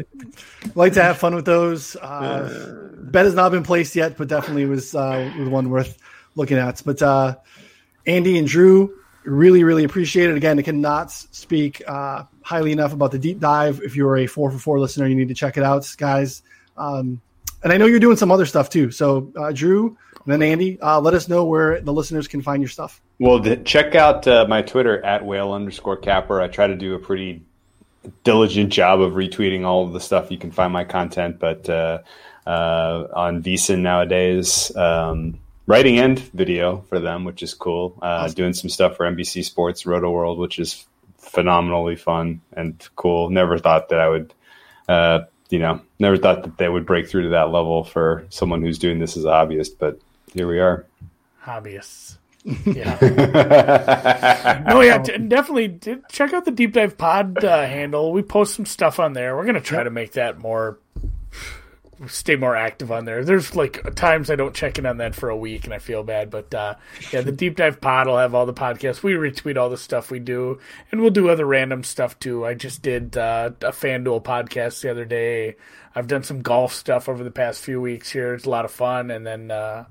[0.74, 1.96] like to have fun with those.
[1.98, 6.00] Uh, bet has not been placed yet, but definitely was uh, was one worth
[6.34, 6.82] looking at.
[6.84, 7.36] But uh,
[8.08, 10.36] Andy and Drew really really appreciate it.
[10.36, 13.82] Again, I cannot speak uh, highly enough about the deep dive.
[13.84, 16.42] If you're a four for four listener, you need to check it out, guys.
[16.76, 17.22] Um,
[17.64, 18.90] and I know you're doing some other stuff too.
[18.90, 22.70] So uh, Drew then Andy, uh, let us know where the listeners can find your
[22.70, 23.02] stuff.
[23.20, 26.42] Well, check out uh, my Twitter at whale underscore capper.
[26.42, 27.44] I try to do a pretty
[28.24, 32.00] diligent job of retweeting all of the stuff you can find my content, but uh,
[32.46, 37.98] uh, on VSiN nowadays, um, writing and video for them, which is cool.
[38.02, 38.36] Uh, awesome.
[38.36, 40.86] Doing some stuff for NBC Sports, Rotoworld, which is
[41.18, 43.30] phenomenally fun and cool.
[43.30, 44.34] Never thought that I would
[44.88, 48.62] uh, you know, never thought that they would break through to that level for someone
[48.62, 50.00] who's doing this as a hobbyist, but
[50.34, 50.86] here we are.
[51.44, 52.18] Hobbyists.
[52.66, 52.98] Yeah.
[54.68, 55.80] no, yeah, definitely
[56.10, 58.12] check out the deep dive pod uh, handle.
[58.12, 59.38] We post some stuff on there.
[59.38, 60.78] We're gonna try to make that more
[62.08, 63.24] stay more active on there.
[63.24, 66.04] There's like times I don't check in on that for a week and I feel
[66.04, 66.76] bad, but uh,
[67.12, 69.04] yeah, the deep dive pod will have all the podcasts.
[69.04, 70.60] We retweet all the stuff we do,
[70.92, 72.46] and we'll do other random stuff too.
[72.46, 75.56] I just did uh, a FanDuel podcast the other day.
[75.96, 78.34] I've done some golf stuff over the past few weeks here.
[78.34, 79.86] It's a lot of fun, and then uh,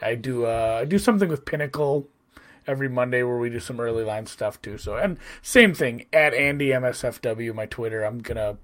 [0.00, 2.08] I do uh, I do something with Pinnacle
[2.66, 4.78] every Monday where we do some early line stuff too.
[4.78, 8.04] So and same thing at Andy MSFW, my Twitter.
[8.04, 8.58] I'm gonna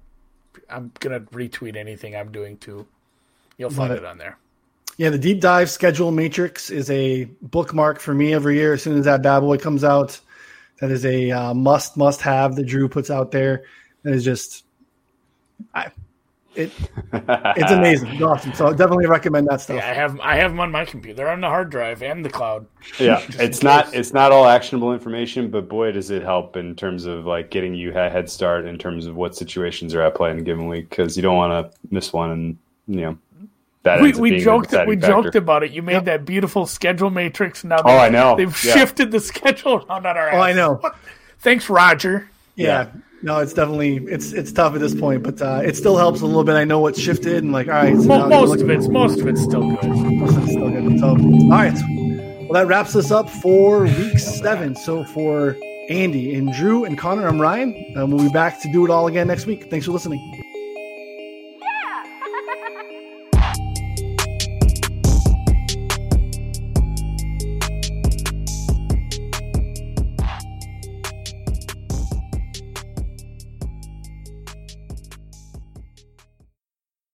[0.69, 2.87] I'm gonna retweet anything I'm doing too.
[3.57, 3.97] You'll find it.
[3.97, 4.05] it.
[4.05, 4.37] on there.
[4.97, 8.73] Yeah, the deep dive schedule matrix is a bookmark for me every year.
[8.73, 10.19] As soon as that bad boy comes out,
[10.79, 13.65] that is a uh, must must have that Drew puts out there.
[14.03, 14.63] That is just,
[15.73, 15.91] I,
[16.55, 16.71] it
[17.13, 18.09] it's amazing.
[18.13, 18.53] It's awesome.
[18.53, 19.77] So I definitely recommend that stuff.
[19.77, 21.17] Yeah, I have I have them on my computer.
[21.17, 22.65] They're on the hard drive and the cloud.
[22.99, 27.05] Yeah, it's not it's not all actionable information, but boy, does it help in terms
[27.05, 30.31] of like getting you a head start in terms of what situations are at play
[30.31, 32.57] in a given week because you don't want to miss one and
[32.87, 33.17] you know
[33.85, 35.07] that we, we joked we factor.
[35.07, 35.71] joked about it.
[35.71, 36.05] You made yep.
[36.05, 37.63] that beautiful schedule matrix.
[37.63, 38.73] Now oh, I know they've yeah.
[38.73, 40.31] shifted the schedule around on our.
[40.31, 40.81] Oh, I know.
[41.39, 42.27] Thanks, Roger.
[42.55, 42.67] Yeah.
[42.67, 43.01] yeah.
[43.25, 46.27] No, it's definitely it's it's tough at this point, but uh, it still helps a
[46.27, 46.53] little bit.
[46.53, 47.97] I know what's shifted and like all right.
[47.97, 49.83] So most, most of it's most of it's still good.
[49.89, 50.99] Most of it's still good.
[50.99, 51.73] So all right.
[52.43, 54.75] Well, that wraps us up for week seven.
[54.75, 55.57] So for
[55.89, 57.73] Andy and Drew and Connor, I'm Ryan.
[57.95, 59.71] and we'll be back to do it all again next week.
[59.71, 60.44] Thanks for listening.